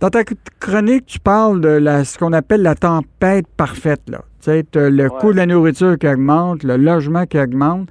Dans 0.00 0.10
ta 0.10 0.24
chronique, 0.58 1.06
tu 1.06 1.20
parles 1.20 1.60
de 1.60 1.68
la, 1.68 2.04
ce 2.04 2.18
qu'on 2.18 2.32
appelle 2.32 2.62
la 2.62 2.74
tempête 2.74 3.46
parfaite. 3.56 4.02
Là. 4.08 4.22
Tu 4.40 4.50
sais, 4.50 4.64
le 4.74 5.08
coût 5.08 5.30
de 5.30 5.36
la 5.36 5.46
nourriture 5.46 5.96
qui 5.96 6.08
augmente, 6.08 6.64
le 6.64 6.76
logement 6.76 7.24
qui 7.24 7.38
augmente. 7.38 7.88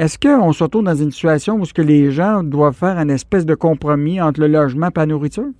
Est-ce 0.00 0.18
qu'on 0.18 0.50
se 0.54 0.64
retrouve 0.64 0.84
dans 0.84 0.94
une 0.94 1.10
situation 1.10 1.56
où 1.56 1.66
ce 1.66 1.74
que 1.74 1.82
les 1.82 2.10
gens 2.10 2.42
doivent 2.42 2.74
faire 2.74 2.96
une 2.96 3.10
espèce 3.10 3.44
de 3.44 3.54
compromis 3.54 4.18
entre 4.18 4.40
le 4.40 4.46
logement 4.46 4.86
et 4.86 4.98
la 4.98 5.04
nourriture? 5.04 5.50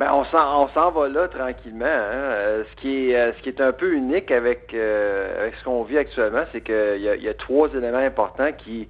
Ben, 0.00 0.08
on 0.12 0.24
s'en 0.24 0.90
va 0.90 1.08
là 1.08 1.28
tranquillement. 1.28 1.84
Hein. 1.84 2.32
Euh, 2.32 2.64
ce, 2.68 2.80
qui 2.80 3.10
est, 3.10 3.16
euh, 3.16 3.32
ce 3.34 3.42
qui 3.42 3.50
est 3.50 3.60
un 3.60 3.70
peu 3.70 3.92
unique 3.92 4.32
avec, 4.32 4.74
euh, 4.74 5.42
avec 5.42 5.54
ce 5.54 5.64
qu'on 5.64 5.84
vit 5.84 5.96
actuellement, 5.96 6.42
c'est 6.50 6.60
qu'il 6.60 6.96
y, 6.96 7.22
y, 7.22 7.28
a 7.28 7.34
trois 7.34 7.68
éléments 7.68 7.98
importants 7.98 8.50
qui, 8.58 8.88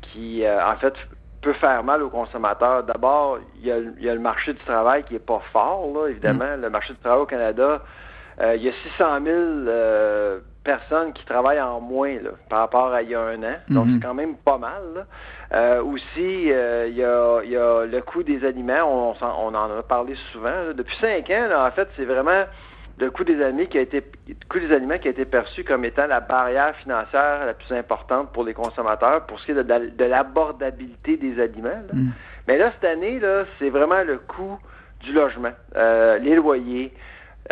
qui 0.00 0.42
en 0.48 0.76
fait, 0.76 0.94
peut 1.42 1.52
faire 1.52 1.84
mal 1.84 2.02
aux 2.02 2.08
consommateurs. 2.08 2.84
D'abord, 2.84 3.40
il, 3.62 3.66
y 3.66 4.08
a 4.08 4.14
le 4.14 4.20
marché 4.20 4.54
du 4.54 4.60
travail 4.60 5.04
qui 5.04 5.16
est 5.16 5.26
pas 5.26 5.42
fort, 5.52 5.90
là, 5.94 6.08
évidemment. 6.08 6.56
Mm. 6.56 6.62
Le 6.62 6.70
marché 6.70 6.94
du 6.94 6.98
travail 7.00 7.20
au 7.20 7.26
Canada, 7.26 7.82
il 8.40 8.62
y 8.62 8.68
a 8.68 8.72
600 8.96 9.24
000 9.24 10.40
personnes 10.64 11.12
qui 11.12 11.24
travaillent 11.26 11.60
en 11.60 11.80
moins 11.80 12.14
là, 12.14 12.30
par 12.48 12.60
rapport 12.60 12.92
à 12.92 13.02
il 13.02 13.10
y 13.10 13.14
a 13.14 13.20
un 13.20 13.42
an. 13.42 13.56
Donc, 13.68 13.86
mm-hmm. 13.86 13.94
c'est 13.94 14.06
quand 14.06 14.14
même 14.14 14.36
pas 14.36 14.58
mal. 14.58 14.82
Là. 14.94 15.06
Euh, 15.52 15.82
aussi, 15.82 16.50
euh, 16.50 16.88
il 16.88 16.96
y, 16.96 17.04
a, 17.04 17.84
le 17.84 18.00
coût 18.00 18.22
des 18.22 18.44
aliments. 18.44 18.82
On, 18.82 19.14
on 19.22 19.54
en 19.54 19.78
a 19.78 19.82
parlé 19.82 20.14
souvent. 20.32 20.72
Depuis 20.74 20.96
cinq 21.00 21.30
ans, 21.30 21.48
en 21.66 21.70
fait, 21.70 21.88
c'est 21.96 22.06
vraiment 22.06 22.44
le 22.98 23.10
coût 23.10 23.24
des 23.24 23.40
aliments 23.42 23.66
qui 23.66 23.78
a 23.78 23.82
été 23.82 24.02
coût 24.48 24.58
des 24.58 24.72
aliments 24.72 24.98
qui 24.98 25.08
a 25.08 25.10
été 25.10 25.24
perçu 25.24 25.64
comme 25.64 25.84
étant 25.84 26.06
la 26.06 26.20
barrière 26.20 26.74
financière 26.76 27.44
la 27.44 27.54
plus 27.54 27.72
importante 27.74 28.32
pour 28.32 28.44
les 28.44 28.54
consommateurs 28.54 29.26
pour 29.26 29.40
ce 29.40 29.46
qui 29.46 29.50
est 29.50 29.64
de, 29.64 30.04
l'abordabilité 30.04 31.16
des 31.16 31.40
aliments. 31.40 31.82
Mm. 31.92 32.10
Mais 32.46 32.56
là, 32.56 32.72
cette 32.74 32.88
année, 32.88 33.20
c'est 33.58 33.70
vraiment 33.70 34.02
le 34.02 34.18
coût 34.18 34.58
du 35.00 35.12
logement, 35.12 35.52
euh, 35.76 36.18
les 36.18 36.36
loyers, 36.36 36.92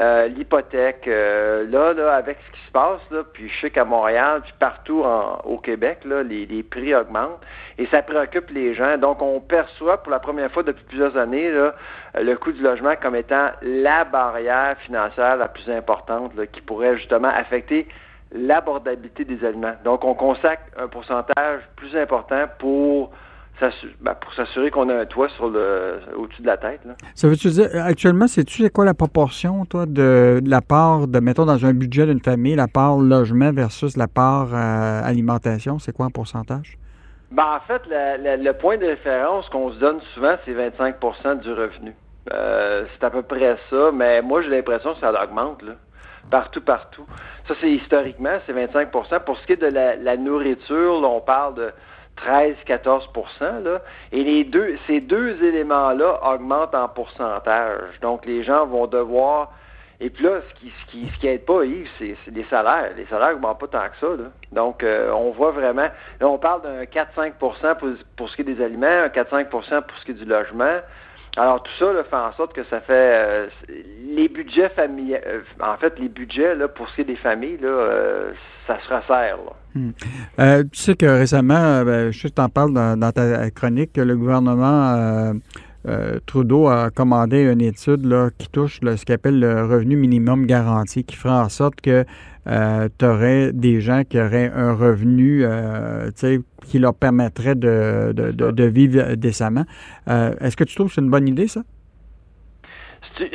euh, 0.00 0.26
l'hypothèque, 0.28 1.06
euh, 1.06 1.66
là, 1.68 1.92
là, 1.92 2.14
avec 2.14 2.38
ce 2.46 2.52
qui 2.52 2.66
se 2.66 2.72
passe, 2.72 3.00
là, 3.10 3.22
puis 3.30 3.48
je 3.50 3.60
sais 3.60 3.70
qu'à 3.70 3.84
Montréal, 3.84 4.40
puis 4.42 4.54
partout 4.58 5.04
au 5.44 5.58
Québec, 5.58 5.98
là, 6.04 6.22
les, 6.22 6.62
prix 6.62 6.94
augmentent 6.94 7.40
et 7.76 7.86
ça 7.86 8.00
préoccupe 8.00 8.48
les 8.50 8.72
gens. 8.72 8.96
Donc, 8.96 9.20
on 9.20 9.40
perçoit 9.40 10.02
pour 10.02 10.10
la 10.10 10.18
première 10.18 10.50
fois 10.50 10.62
depuis 10.62 10.84
plusieurs 10.84 11.16
années 11.18 11.50
là, 11.50 11.74
le 12.14 12.34
coût 12.36 12.52
du 12.52 12.62
logement 12.62 12.94
comme 13.00 13.16
étant 13.16 13.50
la 13.60 14.04
barrière 14.04 14.76
financière 14.78 15.36
la 15.36 15.48
plus 15.48 15.70
importante 15.70 16.32
qui 16.52 16.62
pourrait 16.62 16.96
justement 16.96 17.28
affecter 17.28 17.86
l'abordabilité 18.32 19.24
des 19.26 19.44
aliments. 19.44 19.74
Donc, 19.84 20.04
on 20.04 20.14
consacre 20.14 20.62
un 20.78 20.88
pourcentage 20.88 21.60
plus 21.76 21.94
important 21.96 22.44
pour 22.58 23.12
ben, 24.00 24.14
pour 24.20 24.34
s'assurer 24.34 24.70
qu'on 24.70 24.88
a 24.88 24.94
un 24.94 25.06
toit 25.06 25.28
sur 25.30 25.48
le 25.48 26.00
au-dessus 26.16 26.42
de 26.42 26.46
la 26.46 26.56
tête. 26.56 26.80
Ça 27.14 27.28
veut-tu 27.28 27.48
dire, 27.50 27.68
actuellement, 27.74 28.26
sais-tu 28.26 28.68
quoi 28.70 28.84
la 28.84 28.94
proportion, 28.94 29.64
toi, 29.66 29.86
de, 29.86 30.40
la 30.44 30.60
part 30.60 31.06
de, 31.06 31.20
mettons, 31.20 31.46
dans 31.46 31.64
un 31.64 31.72
budget 31.72 32.06
d'une 32.06 32.20
famille, 32.20 32.56
la 32.56 32.66
part 32.66 32.96
logement 32.98 33.52
versus 33.52 33.96
la 33.96 34.08
part 34.08 34.48
euh, 34.52 35.02
alimentation, 35.04 35.78
c'est 35.78 35.92
quoi 35.92 36.06
en 36.06 36.10
pourcentage? 36.10 36.76
Ben, 37.30 37.44
en 37.56 37.60
fait, 37.60 37.82
le 37.88 38.52
point 38.52 38.78
de 38.78 38.86
référence 38.86 39.48
qu'on 39.48 39.72
se 39.72 39.78
donne 39.78 40.00
souvent, 40.14 40.34
c'est 40.44 40.52
25% 40.52 41.40
du 41.40 41.52
revenu. 41.52 41.94
Euh, 42.32 42.84
c'est 42.92 43.04
à 43.04 43.10
peu 43.10 43.22
près 43.22 43.56
ça, 43.70 43.90
mais 43.92 44.22
moi, 44.22 44.42
j'ai 44.42 44.50
l'impression 44.50 44.94
que 44.94 45.00
ça 45.00 45.12
augmente, 45.22 45.62
là. 45.62 45.72
Partout, 46.30 46.60
partout. 46.60 47.04
Ça, 47.48 47.54
c'est 47.60 47.70
historiquement, 47.70 48.38
c'est 48.46 48.52
25% 48.52 49.24
Pour 49.24 49.36
ce 49.38 49.46
qui 49.46 49.52
est 49.52 49.56
de 49.56 49.66
la, 49.66 50.16
nourriture, 50.16 51.00
là, 51.00 51.08
on 51.08 51.20
parle 51.20 51.54
de 51.54 51.72
13-14% 52.18 53.62
là, 53.62 53.80
et 54.12 54.22
les 54.22 54.44
deux, 54.44 54.76
ces 54.86 55.00
deux 55.00 55.42
éléments-là 55.42 56.20
augmentent 56.22 56.74
en 56.74 56.88
pourcentage. 56.88 57.98
Donc, 58.00 58.26
les 58.26 58.42
gens 58.42 58.66
vont 58.66 58.86
devoir 58.86 59.52
et 60.02 60.10
puis 60.10 60.24
là, 60.24 60.40
ce 60.48 60.60
qui 60.60 60.70
ce 60.70 60.90
qui, 60.90 61.08
ce 61.14 61.18
qui 61.20 61.28
aide 61.28 61.44
pas, 61.44 61.64
Yves, 61.64 61.88
c'est, 61.96 62.16
les 62.32 62.42
salaires. 62.50 62.90
Les 62.96 63.06
salaires 63.06 63.34
n'augmentent 63.34 63.60
pas 63.60 63.68
tant 63.68 63.88
que 63.88 63.96
ça. 64.00 64.20
Là. 64.20 64.30
Donc, 64.50 64.82
euh, 64.82 65.12
on 65.12 65.30
voit 65.30 65.52
vraiment. 65.52 65.88
Là, 66.20 66.28
on 66.28 66.38
parle 66.38 66.62
d'un 66.62 66.82
4-5% 66.82 67.76
pour, 67.76 67.90
pour 68.16 68.28
ce 68.28 68.34
qui 68.34 68.42
est 68.42 68.44
des 68.44 68.60
aliments, 68.60 68.86
un 68.86 69.06
4-5% 69.06 69.48
pour 69.82 69.96
ce 69.98 70.04
qui 70.04 70.10
est 70.10 70.14
du 70.14 70.24
logement. 70.24 70.80
Alors 71.36 71.62
tout 71.62 71.72
ça 71.78 72.04
fait 72.04 72.16
en 72.16 72.32
sorte 72.34 72.52
que 72.52 72.64
ça 72.64 72.80
fait 72.80 72.92
euh, 72.92 73.46
les 74.14 74.28
budgets 74.28 74.68
familiaux. 74.70 75.16
Euh, 75.26 75.40
en 75.60 75.76
fait, 75.78 75.98
les 75.98 76.08
budgets 76.08 76.54
pour 76.74 76.88
ce 76.90 76.96
qui 76.96 77.00
est 77.02 77.04
des 77.04 77.16
familles, 77.16 77.58
là, 77.60 77.68
euh, 77.68 78.32
ça 78.66 78.78
se 78.80 78.94
resserre. 78.94 79.38
Hmm. 79.74 79.92
tu 80.70 80.78
sais 80.78 80.94
que 80.94 81.06
récemment, 81.06 81.84
ben, 81.84 82.12
je 82.12 82.28
t'en 82.28 82.50
parle 82.50 82.74
dans, 82.74 83.12
ta 83.12 83.50
chronique, 83.50 83.94
que 83.94 84.02
le 84.02 84.16
gouvernement 84.16 85.32
euh, 85.88 86.20
Trudeau 86.26 86.68
a 86.68 86.90
commandé 86.90 87.42
une 87.42 87.60
étude 87.60 88.06
qui 88.38 88.48
touche 88.48 88.80
ce 88.82 89.04
qu'il 89.04 89.14
appelle 89.14 89.40
le 89.40 89.66
revenu 89.66 89.96
minimum 89.96 90.46
garanti, 90.46 91.04
qui 91.04 91.16
fera 91.16 91.42
en 91.44 91.48
sorte 91.48 91.80
que 91.80 92.04
euh, 92.46 92.88
tu 92.98 93.04
aurais 93.04 93.52
des 93.52 93.80
gens 93.80 94.02
qui 94.04 94.20
auraient 94.20 94.50
un 94.54 94.74
revenu 94.74 95.42
euh, 95.44 96.10
qui 96.66 96.78
leur 96.78 96.94
permettrait 96.94 97.54
de, 97.54 98.64
vivre 98.64 99.14
décemment. 99.14 99.64
Est-ce 100.06 100.56
que 100.56 100.64
tu 100.64 100.74
trouves 100.74 100.88
que 100.88 100.94
c'est 100.94 101.00
une 101.00 101.10
bonne 101.10 101.28
idée, 101.28 101.48
ça? 101.48 101.62
C'est 103.18 103.30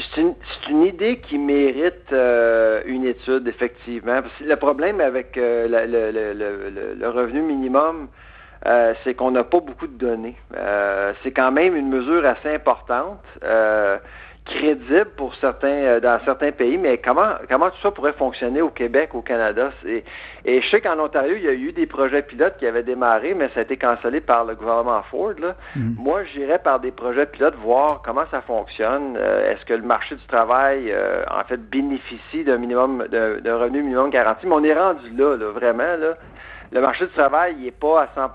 une, 0.71 0.83
idée 0.83 1.19
qui 1.19 1.37
mérite 1.37 2.11
une 2.11 3.05
étude, 3.05 3.47
effectivement. 3.47 4.21
le 4.41 4.55
problème 4.55 4.99
avec 4.99 5.35
le, 5.35 7.07
revenu 7.07 7.41
minimum, 7.41 8.07
euh, 8.65 8.93
c'est 9.03 9.13
qu'on 9.13 9.31
n'a 9.31 9.43
pas 9.43 9.59
beaucoup 9.59 9.87
de 9.87 9.97
données. 9.97 10.35
Euh, 10.55 11.13
c'est 11.23 11.31
quand 11.31 11.51
même 11.51 11.75
une 11.75 11.89
mesure 11.89 12.25
assez 12.25 12.53
importante, 12.53 13.23
euh, 13.43 13.97
crédible 14.47 15.09
pour 15.15 15.35
certains 15.35 15.99
dans 15.99 16.19
certains 16.25 16.51
pays, 16.51 16.77
mais 16.77 16.97
comment 16.97 17.33
comment 17.49 17.69
tout 17.69 17.81
ça 17.81 17.91
pourrait 17.91 18.13
fonctionner 18.13 18.61
au 18.61 18.69
Québec, 18.69 19.11
au 19.13 19.21
Canada? 19.21 19.71
Et 19.85 20.61
je 20.61 20.69
sais 20.69 20.81
qu'en 20.81 20.99
Ontario, 20.99 21.35
il 21.37 21.43
y 21.43 21.47
a 21.47 21.53
eu 21.53 21.71
des 21.71 21.85
projets 21.85 22.21
pilotes 22.21 22.57
qui 22.57 22.65
avaient 22.65 22.83
démarré, 22.83 23.33
mais 23.33 23.49
ça 23.53 23.59
a 23.59 23.63
été 23.63 23.77
cancellé 23.77 24.21
par 24.21 24.45
le 24.45 24.55
gouvernement 24.55 25.03
Ford. 25.11 25.33
Mm-hmm. 25.33 25.95
Moi, 25.97 26.23
j'irais 26.33 26.59
par 26.59 26.79
des 26.79 26.91
projets 26.91 27.25
pilotes 27.25 27.55
voir 27.55 28.01
comment 28.03 28.25
ça 28.31 28.41
fonctionne. 28.41 29.17
Est-ce 29.17 29.65
que 29.65 29.73
le 29.73 29.83
marché 29.83 30.15
du 30.15 30.25
travail, 30.27 30.93
en 31.29 31.43
fait, 31.43 31.57
bénéficie 31.57 32.43
d'un 32.43 32.57
minimum 32.57 33.05
d'un 33.09 33.57
revenu 33.57 33.83
minimum 33.83 34.09
garanti? 34.09 34.47
Mais 34.47 34.55
on 34.55 34.63
est 34.63 34.73
rendu 34.73 35.09
là, 35.15 35.35
là 35.37 35.51
vraiment 35.51 35.97
là 35.97 36.15
le 36.71 36.81
marché 36.81 37.05
du 37.05 37.11
travail 37.13 37.55
n'est 37.55 37.71
pas 37.71 38.03
à 38.03 38.07
100 38.15 38.29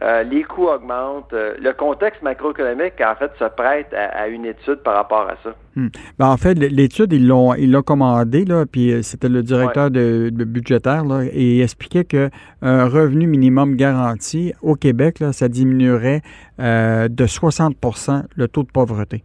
euh, 0.00 0.22
les 0.22 0.44
coûts 0.44 0.68
augmentent. 0.68 1.32
Euh, 1.32 1.54
le 1.60 1.72
contexte 1.72 2.22
macroéconomique, 2.22 2.94
en 3.00 3.16
fait, 3.16 3.32
se 3.38 3.44
prête 3.44 3.92
à, 3.92 4.28
une 4.28 4.44
étude 4.44 4.76
par 4.84 4.94
rapport 4.94 5.28
à 5.28 5.34
ça. 5.42 5.54
Hmm. 5.74 5.88
Ben, 6.18 6.28
en 6.28 6.36
fait, 6.36 6.54
l'étude, 6.54 7.12
ils 7.12 7.26
l'ont 7.26 7.54
ils 7.54 7.72
l'ont 7.72 7.82
commandé, 7.82 8.44
là, 8.44 8.64
puis 8.64 8.92
euh, 8.92 9.02
c'était 9.02 9.28
le 9.28 9.42
directeur 9.42 9.90
de, 9.90 10.30
budgétaire, 10.30 11.04
là, 11.04 11.24
et 11.24 11.56
il 11.56 11.62
expliquait 11.62 12.04
qu'un 12.04 12.30
revenu 12.62 13.26
minimum 13.26 13.74
garanti 13.74 14.52
au 14.62 14.76
Québec, 14.76 15.18
là, 15.18 15.32
ça 15.32 15.48
diminuerait 15.48 16.22
de 16.58 17.26
60% 17.26 18.24
le 18.36 18.48
taux 18.48 18.62
de 18.62 18.70
pauvreté. 18.70 19.24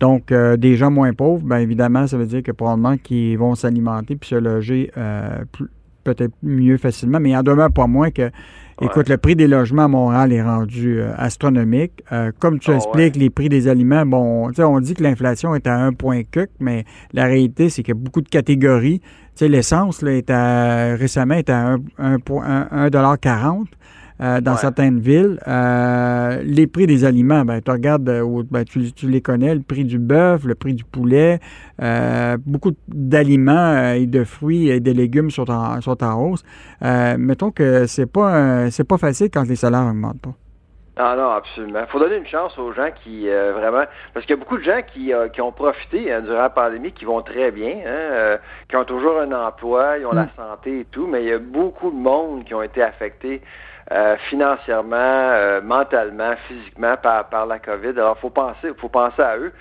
Donc, 0.00 0.32
des 0.32 0.76
gens 0.76 0.90
moins 0.90 1.12
pauvres, 1.14 1.42
bien 1.44 1.58
évidemment, 1.58 2.06
ça 2.06 2.18
veut 2.18 2.26
dire 2.26 2.42
que 2.42 2.52
probablement 2.52 2.96
qu'ils 2.98 3.38
vont 3.38 3.54
s'alimenter 3.54 4.16
puis 4.16 4.28
se 4.30 4.34
loger 4.34 4.90
peut-être 6.04 6.34
mieux 6.42 6.76
facilement, 6.76 7.18
mais 7.20 7.30
il 7.30 7.36
en 7.36 7.42
demeure 7.42 7.72
pas 7.72 7.86
moins 7.86 8.10
que, 8.10 8.30
écoute, 8.80 9.08
le 9.08 9.16
prix 9.18 9.36
des 9.36 9.46
logements 9.46 9.84
à 9.84 9.88
Montréal 9.88 10.32
est 10.32 10.42
rendu 10.42 11.00
euh, 11.00 11.12
astronomique. 11.16 12.02
Euh, 12.12 12.32
comme 12.38 12.58
tu 12.58 12.70
ah 12.70 12.76
expliques, 12.76 13.16
les 13.16 13.30
prix 13.30 13.48
des 13.48 13.68
aliments, 13.68 14.06
bon, 14.06 14.50
on 14.58 14.80
dit 14.80 14.94
que 14.94 15.02
l'inflation 15.02 15.54
est 15.54 15.66
à 15.66 15.76
un 15.76 15.92
point 15.92 16.22
cuc, 16.22 16.50
mais 16.60 16.84
la 17.12 17.24
réalité, 17.24 17.70
c'est 17.70 17.82
qu'il 17.82 17.94
y 17.94 17.98
a 17.98 18.00
beaucoup 18.00 18.22
de 18.22 18.28
catégories. 18.28 19.00
Tu 19.00 19.06
sais, 19.36 19.48
l'essence, 19.48 20.02
là, 20.02 20.12
est 20.12 20.30
à, 20.30 20.94
récemment, 20.96 21.34
est 21.34 21.50
à 21.50 21.76
1,40 21.98 23.66
euh, 24.20 24.40
dans 24.40 24.54
certaines 24.54 25.00
villes. 25.00 25.40
Euh, 25.48 26.40
les 26.44 26.68
prix 26.68 26.86
des 26.86 27.04
aliments, 27.04 27.44
ben, 27.44 27.60
tu 27.60 27.68
regardes, 27.68 28.08
euh, 28.08 28.44
ben, 28.48 28.64
tu, 28.64 28.80
les 29.08 29.20
connais, 29.20 29.52
le 29.56 29.62
prix 29.62 29.84
du 29.84 29.98
bœuf, 29.98 30.44
le 30.44 30.54
prix 30.54 30.72
du 30.72 30.84
poulet, 30.84 31.40
beaucoup 32.46 32.70
d'aliments 32.86 33.92
et 33.92 34.06
de 34.06 34.22
fruits 34.22 34.68
et 34.68 34.78
de 34.78 34.92
légumes 34.92 35.30
sont 35.30 35.50
en, 35.50 35.80
sont 35.80 36.04
en 36.04 36.14
hausse. 36.22 36.44
mettons 36.80 37.50
que 37.50 37.86
c'est 37.86 38.06
pas 38.06 38.70
c'est 38.70 38.86
pas 38.86 38.98
facile 38.98 39.30
quand 39.32 39.48
les 39.48 39.56
salaires 39.56 39.86
augmentent 39.86 40.22
pas. 40.22 40.34
Ah 40.96 41.16
non, 41.16 41.30
absolument. 41.30 41.80
Il 41.80 41.90
faut 41.90 41.98
donner 41.98 42.18
une 42.18 42.26
chance 42.26 42.56
aux 42.56 42.72
gens 42.72 42.90
qui 43.02 43.26
vraiment 43.26 43.82
parce 44.12 44.24
qu'il 44.24 44.36
y 44.36 44.38
a 44.38 44.40
beaucoup 44.40 44.58
de 44.58 44.62
gens 44.62 44.80
qui, 44.92 45.12
qui 45.32 45.40
ont 45.40 45.50
profité 45.50 46.12
hein, 46.12 46.20
durant 46.20 46.42
la 46.42 46.50
pandémie, 46.50 46.92
qui 46.92 47.04
vont 47.04 47.20
très 47.22 47.50
bien, 47.50 47.78
hein, 47.84 48.38
qui 48.68 48.76
ont 48.76 48.84
toujours 48.84 49.18
un 49.18 49.32
emploi, 49.32 49.98
ils 49.98 50.06
ont 50.06 50.12
la 50.12 50.26
mm. 50.26 50.30
santé 50.36 50.80
et 50.80 50.84
tout, 50.84 51.08
mais 51.08 51.24
il 51.24 51.28
y 51.30 51.32
a 51.32 51.38
beaucoup 51.38 51.90
de 51.90 51.96
monde 51.96 52.44
qui 52.44 52.54
ont 52.54 52.62
été 52.62 52.80
affectés 52.80 53.42
euh, 53.94 54.16
financièrement, 54.28 54.96
euh, 54.96 55.60
mentalement, 55.60 56.34
physiquement 56.48 56.96
par, 56.96 57.28
par 57.28 57.46
la 57.46 57.58
COVID. 57.60 57.90
Alors, 57.90 58.18
faut 58.18 58.30
penser, 58.30 58.72
faut 58.78 58.88
penser 58.88 59.22
à 59.22 59.36
eux. 59.38 59.52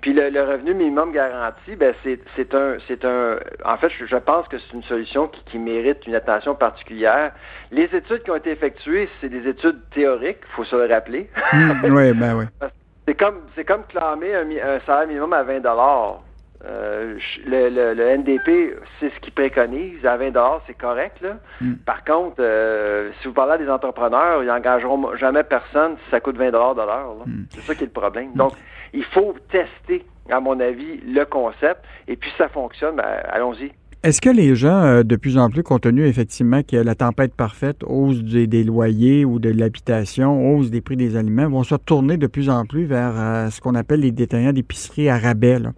Puis 0.00 0.12
le, 0.12 0.42
revenu 0.42 0.74
minimum 0.74 1.10
garanti, 1.10 1.74
ben 1.74 1.92
c'est, 2.04 2.54
un, 2.54 2.76
c'est 2.86 3.04
un. 3.04 3.38
En 3.64 3.76
fait, 3.78 3.88
je, 3.88 4.16
pense 4.16 4.46
que 4.46 4.58
c'est 4.58 4.72
une 4.72 4.84
solution 4.84 5.26
qui, 5.26 5.42
qui, 5.44 5.58
mérite 5.58 6.06
une 6.06 6.14
attention 6.14 6.54
particulière. 6.54 7.32
Les 7.72 7.84
études 7.84 8.22
qui 8.22 8.30
ont 8.30 8.36
été 8.36 8.50
effectuées, 8.50 9.08
c'est 9.20 9.28
des 9.28 9.48
études 9.48 9.80
théoriques, 9.90 10.44
faut 10.54 10.64
se 10.64 10.76
le 10.76 10.92
rappeler. 10.92 11.28
Mmh, 11.52 11.72
oui, 11.84 12.12
ben 12.12 12.36
oui. 12.36 12.44
C'est 13.08 13.14
comme, 13.14 13.40
c'est 13.56 13.64
comme 13.64 13.84
clamer 13.84 14.34
un, 14.34 14.50
un 14.50 14.80
salaire 14.80 15.08
minimum 15.08 15.32
à 15.32 15.42
20 15.42 15.60
dollars. 15.60 16.20
Euh, 16.64 17.16
le, 17.46 17.68
le, 17.68 17.94
le, 17.94 18.16
NDP, 18.16 18.76
c'est 18.98 19.14
ce 19.14 19.20
qu'il 19.20 19.32
préconise. 19.32 20.04
À 20.04 20.16
20 20.16 20.32
c'est 20.66 20.76
correct. 20.76 21.20
Là. 21.20 21.36
Mm. 21.60 21.74
Par 21.86 22.04
contre, 22.04 22.36
euh, 22.40 23.10
si 23.20 23.28
vous 23.28 23.34
parlez 23.34 23.52
à 23.52 23.58
des 23.58 23.70
entrepreneurs, 23.70 24.42
ils 24.42 24.46
n'engageront 24.46 25.14
jamais 25.16 25.44
personne 25.44 25.96
si 26.04 26.10
ça 26.10 26.18
coûte 26.18 26.36
20 26.36 26.46
de 26.46 26.52
l'heure. 26.52 27.14
Mm. 27.26 27.44
C'est 27.50 27.60
ça 27.60 27.74
qui 27.74 27.84
est 27.84 27.86
le 27.86 27.92
problème. 27.92 28.32
Donc, 28.34 28.54
il 28.92 29.04
faut 29.04 29.36
tester, 29.50 30.04
à 30.30 30.40
mon 30.40 30.58
avis, 30.58 31.00
le 31.06 31.24
concept. 31.24 31.84
Et 32.08 32.16
puis, 32.16 32.28
si 32.30 32.36
ça 32.36 32.48
fonctionne, 32.48 32.96
ben, 32.96 33.06
allons-y. 33.30 33.70
Est-ce 34.02 34.20
que 34.20 34.30
les 34.30 34.56
gens, 34.56 34.82
euh, 34.82 35.02
de 35.04 35.14
plus 35.14 35.38
en 35.38 35.50
plus, 35.50 35.62
compte 35.62 35.82
tenu 35.82 36.06
effectivement 36.06 36.62
que 36.62 36.76
la 36.76 36.96
tempête 36.96 37.34
parfaite, 37.34 37.82
hausse 37.84 38.22
des, 38.22 38.64
loyers 38.64 39.24
ou 39.24 39.38
de 39.38 39.50
l'habitation, 39.50 40.54
hausse 40.54 40.70
des 40.70 40.80
prix 40.80 40.96
des 40.96 41.16
aliments, 41.16 41.48
vont 41.48 41.62
se 41.62 41.76
tourner 41.76 42.16
de 42.16 42.26
plus 42.26 42.50
en 42.50 42.64
plus 42.64 42.84
vers 42.84 43.50
ce 43.50 43.60
qu'on 43.60 43.76
appelle 43.76 44.00
les 44.00 44.12
détaillants 44.12 44.52
d'épicerie 44.52 45.08
à 45.08 45.18
rabais? 45.18 45.60
Là? 45.60 45.70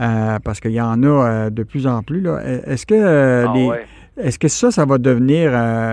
Euh, 0.00 0.38
parce 0.42 0.60
qu'il 0.60 0.70
y 0.70 0.80
en 0.80 1.02
a 1.02 1.06
euh, 1.06 1.50
de 1.50 1.62
plus 1.62 1.86
en 1.86 2.02
plus. 2.02 2.26
Est-ce 2.66 2.86
que 2.86 2.94
euh, 2.94 3.46
ah 3.46 3.76
Est-ce 4.16 4.38
que 4.38 4.48
ça, 4.48 4.70
ça 4.70 4.86
va 4.86 4.96
devenir, 4.96 5.52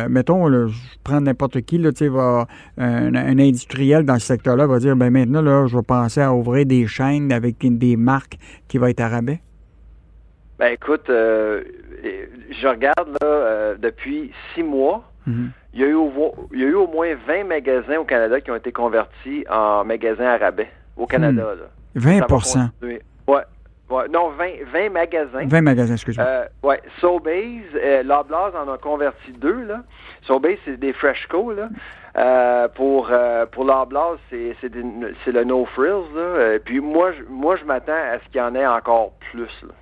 mettons, 0.09 0.47
je 0.67 0.73
prends 1.03 1.19
n'importe 1.19 1.61
qui, 1.61 1.77
là, 1.77 1.89
va, 2.09 2.47
un, 2.77 3.13
industriel 3.15 4.05
dans 4.05 4.17
ce 4.17 4.27
secteur-là 4.27 4.65
va 4.65 4.79
dire, 4.79 4.95
ben 4.95 5.09
maintenant, 5.09 5.41
là, 5.41 5.65
je 5.67 5.75
vais 5.75 5.83
penser 5.83 6.21
à 6.21 6.33
ouvrir 6.33 6.65
des 6.65 6.87
chaînes 6.87 7.33
avec 7.33 7.57
des 7.59 7.97
marques 7.97 8.37
qui 8.67 8.77
vont 8.77 8.87
être 8.87 9.01
à 9.01 9.09
rabais? 9.09 9.41
Ben 10.57 10.73
écoute, 10.73 11.05
je 11.07 12.67
regarde 12.67 13.17
là, 13.21 13.75
depuis 13.77 14.31
six 14.55 14.63
mois, 14.63 15.03
mm-hmm. 15.27 15.49
il, 15.73 15.81
y 15.81 15.83
a 15.83 15.87
eu 15.87 15.93
au, 15.93 16.33
il 16.53 16.59
y 16.59 16.63
a 16.63 16.67
eu 16.67 16.75
au 16.75 16.87
moins 16.87 17.09
20 17.27 17.43
magasins 17.43 17.97
au 17.97 18.05
Canada 18.05 18.41
qui 18.41 18.51
ont 18.51 18.55
été 18.55 18.71
convertis 18.71 19.45
en 19.49 19.83
magasins 19.85 20.25
à 20.25 20.37
rabais 20.37 20.69
au 20.95 21.05
Canada. 21.05 21.55
20% 21.95 22.69
Oui, 22.81 22.99
Ouais, 23.89 24.09
non, 24.09 24.31
20, 24.31 24.45
20 24.73 24.89
magasins. 24.89 25.45
20 25.45 25.61
magasins, 25.61 25.93
excuse-moi. 25.93 26.25
Euh, 26.25 26.45
oui, 26.61 26.75
Sobeys, 26.99 27.63
euh, 27.75 28.03
Loblaws 28.03 28.51
en 28.57 28.71
a 28.71 28.77
converti 28.77 29.31
deux, 29.31 29.63
là. 29.63 29.83
Sobeys, 30.23 30.59
c'est 30.65 30.77
des 30.77 30.91
Freshco, 30.91 31.53
là. 31.53 31.69
Euh, 32.17 32.67
pour 32.67 33.09
euh, 33.11 33.45
pour 33.45 33.63
Loblaws, 33.63 34.17
c'est 34.29 34.55
c'est 34.61 35.31
le 35.31 35.43
no 35.45 35.65
frills, 35.65 36.13
là. 36.13 36.55
Et 36.55 36.59
puis 36.59 36.81
moi, 36.81 37.13
je, 37.13 37.23
moi, 37.29 37.55
je 37.55 37.63
m'attends 37.63 37.93
à 37.93 38.19
ce 38.19 38.29
qu'il 38.29 38.41
y 38.41 38.43
en 38.43 38.55
ait 38.55 38.67
encore 38.67 39.13
plus, 39.31 39.53
là. 39.63 39.73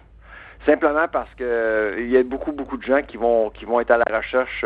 Simplement 0.68 1.08
parce 1.12 1.34
que 1.36 1.96
il 1.98 2.10
y 2.10 2.18
a 2.18 2.24
beaucoup, 2.24 2.52
beaucoup 2.52 2.78
de 2.78 2.84
gens 2.84 3.02
qui 3.02 3.18
vont 3.18 3.50
qui 3.50 3.66
vont 3.66 3.80
être 3.80 3.92
à 3.92 3.98
la 3.98 4.18
recherche 4.18 4.66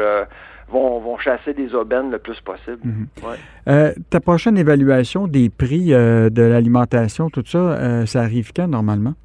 Vont, 0.71 0.99
vont, 0.99 1.17
chasser 1.17 1.55
des 1.55 1.73
aubaines 1.73 2.11
le 2.11 2.19
plus 2.19 2.39
possible. 2.41 2.77
Mhm. 2.83 3.07
ouais. 3.23 3.95
ta 4.11 4.19
prochaine 4.19 4.55
évaluation 4.55 5.25
des 5.25 5.49
prix 5.49 5.87
de 5.87 6.41
l'alimentation, 6.43 7.31
tout 7.31 7.43
ça, 7.43 8.05
ça 8.05 8.21
arrive 8.21 8.51
quand 8.55 8.67
normalement? 8.67 9.15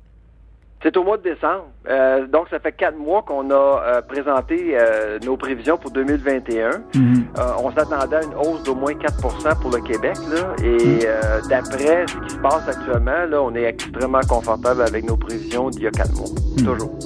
C'est 0.85 0.99
au 0.99 1.03
mois 1.03 1.17
de 1.17 1.23
décembre. 1.23 1.65
Euh, 1.89 2.27
donc, 2.27 2.49
ça 2.51 2.59
fait 2.59 2.73
quatre 2.73 2.99
mois 2.99 3.23
qu'on 3.23 3.51
a 3.51 3.55
euh, 3.55 4.03
présenté 4.03 4.77
euh, 4.79 5.19
nos 5.25 5.39
prévisions 5.39 5.79
pour 5.79 5.91
2021. 5.91 6.71
Mhm. 6.95 7.25
on 7.59 7.73
s'attendait 7.73 8.17
à 8.17 8.23
une 8.23 8.35
hausse 8.35 8.63
d'au 8.65 8.75
moins 8.75 8.93
4% 8.93 9.61
pour 9.63 9.71
le 9.71 9.81
Québec. 9.81 10.15
Là, 10.31 10.55
et 10.63 11.07
mhm. 11.07 11.49
d'après 11.49 12.05
ce 12.07 12.17
qui 12.19 12.35
se 12.35 12.39
passe 12.39 12.69
actuellement, 12.69 13.25
là, 13.27 13.43
on 13.43 13.55
est 13.55 13.65
extrêmement 13.65 14.21
confortable 14.29 14.83
avec 14.83 15.09
nos 15.09 15.17
prévisions 15.17 15.71
d'il 15.71 15.85
y 15.85 15.87
a 15.87 15.91
quatre 15.91 16.15
mois. 16.17 16.29
Mhm. 16.59 16.67
Toujours. 16.67 16.99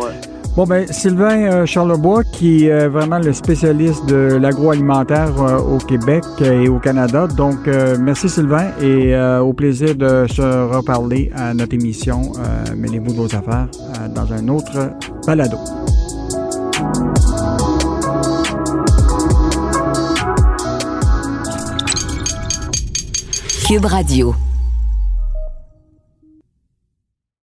Ouais. 0.00 0.39
Bon, 0.60 0.66
ben, 0.66 0.86
Sylvain 0.92 1.44
euh, 1.44 1.64
Charlebois, 1.64 2.22
qui 2.22 2.66
est 2.66 2.86
vraiment 2.86 3.18
le 3.18 3.32
spécialiste 3.32 4.04
de 4.04 4.36
l'agroalimentaire 4.36 5.42
euh, 5.42 5.56
au 5.56 5.78
Québec 5.78 6.22
et 6.44 6.68
au 6.68 6.78
Canada. 6.78 7.26
Donc, 7.26 7.66
euh, 7.66 7.96
merci 7.98 8.28
Sylvain 8.28 8.66
et 8.78 9.16
au 9.40 9.54
plaisir 9.54 9.94
de 9.94 10.26
se 10.28 10.42
reparler 10.70 11.32
à 11.34 11.54
notre 11.54 11.72
émission 11.72 12.32
Mêlez-vous 12.76 13.14
vos 13.14 13.34
affaires 13.34 13.68
dans 14.14 14.30
un 14.34 14.48
autre 14.48 14.90
balado. 15.26 15.56
Cube 23.66 23.86
Radio. 23.86 24.34